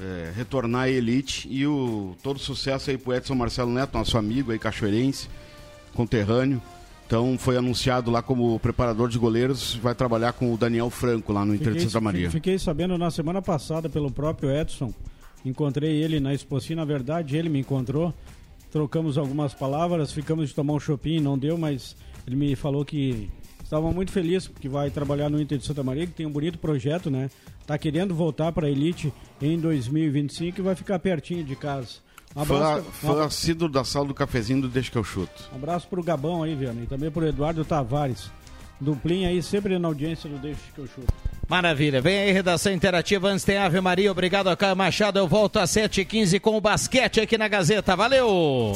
é, 0.00 0.32
retornar 0.34 0.82
à 0.82 0.90
elite. 0.90 1.48
E 1.50 1.66
o, 1.66 2.14
todo 2.22 2.38
sucesso 2.38 2.90
aí 2.90 2.98
pro 2.98 3.14
Edson 3.14 3.34
Marcelo 3.34 3.70
Neto, 3.70 3.96
nosso 3.96 4.16
amigo 4.16 4.52
aí, 4.52 4.58
cachoeirense, 4.58 5.28
conterrâneo. 5.94 6.60
Então 7.06 7.36
foi 7.36 7.58
anunciado 7.58 8.10
lá 8.10 8.22
como 8.22 8.58
preparador 8.58 9.08
de 9.08 9.18
goleiros, 9.18 9.74
vai 9.74 9.94
trabalhar 9.94 10.32
com 10.32 10.52
o 10.52 10.56
Daniel 10.56 10.88
Franco 10.88 11.30
lá 11.30 11.44
no 11.44 11.54
Inter 11.54 11.74
de 11.74 11.82
Santa 11.82 12.00
Maria. 12.00 12.30
Fiquei 12.30 12.58
sabendo 12.58 12.96
na 12.96 13.10
semana 13.10 13.42
passada 13.42 13.88
pelo 13.88 14.10
próprio 14.10 14.50
Edson. 14.50 14.94
Encontrei 15.44 16.02
ele 16.02 16.20
na 16.20 16.32
Expoci, 16.32 16.74
na 16.74 16.86
verdade, 16.86 17.36
ele 17.36 17.50
me 17.50 17.58
encontrou. 17.58 18.14
Trocamos 18.70 19.18
algumas 19.18 19.52
palavras, 19.52 20.10
ficamos 20.10 20.48
de 20.48 20.54
tomar 20.54 20.72
um 20.72 20.80
shopping, 20.80 21.20
não 21.20 21.36
deu, 21.36 21.58
mas 21.58 21.94
ele 22.26 22.36
me 22.36 22.56
falou 22.56 22.82
que 22.82 23.28
estava 23.62 23.90
muito 23.92 24.12
feliz 24.12 24.46
porque 24.46 24.68
vai 24.68 24.90
trabalhar 24.90 25.28
no 25.30 25.40
Inter 25.40 25.58
de 25.58 25.64
Santa 25.66 25.82
Maria, 25.82 26.06
que 26.06 26.12
tem 26.12 26.26
um 26.26 26.30
bonito 26.30 26.58
projeto, 26.58 27.10
né? 27.10 27.30
Tá 27.66 27.78
querendo 27.78 28.14
voltar 28.14 28.52
para 28.52 28.66
a 28.66 28.70
elite 28.70 29.12
em 29.40 29.58
2025 29.58 30.60
e 30.60 30.62
vai 30.62 30.74
ficar 30.74 30.98
pertinho 30.98 31.44
de 31.44 31.56
casa. 31.56 31.88
Um 32.34 32.44
Fã, 32.44 32.56
abraço, 32.56 32.84
fã 32.92 33.24
assíduo 33.24 33.68
da 33.68 33.84
sala 33.84 34.06
do 34.06 34.14
cafezinho 34.14 34.62
do 34.62 34.68
Deixa 34.68 34.90
que 34.90 34.96
eu 34.96 35.04
chuto. 35.04 35.50
um 35.52 35.56
abraço 35.56 35.86
pro 35.86 36.02
Gabão 36.02 36.42
aí, 36.42 36.54
Viana, 36.54 36.80
e 36.82 36.86
também 36.86 37.10
pro 37.10 37.26
Eduardo 37.26 37.62
Tavares. 37.64 38.30
Duplinha 38.80 39.28
aí, 39.28 39.42
sempre 39.42 39.78
na 39.78 39.86
audiência 39.88 40.28
do 40.28 40.38
Deixa 40.38 40.58
que 40.74 40.80
eu 40.80 40.86
chuto. 40.86 41.12
Maravilha. 41.48 42.00
Vem 42.00 42.18
aí, 42.18 42.32
redação 42.32 42.72
interativa. 42.72 43.28
Antes 43.28 43.44
tem 43.44 43.58
Ave 43.58 43.80
Maria. 43.80 44.10
Obrigado 44.10 44.48
ao 44.48 44.56
Caio 44.56 44.74
Machado. 44.74 45.18
Eu 45.18 45.28
volto 45.28 45.58
às 45.58 45.70
7h15 45.70 46.40
com 46.40 46.56
o 46.56 46.60
basquete 46.60 47.20
aqui 47.20 47.36
na 47.36 47.46
Gazeta. 47.48 47.94
Valeu! 47.94 48.72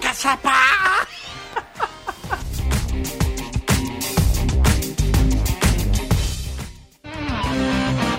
Caçapa! 0.00 1.06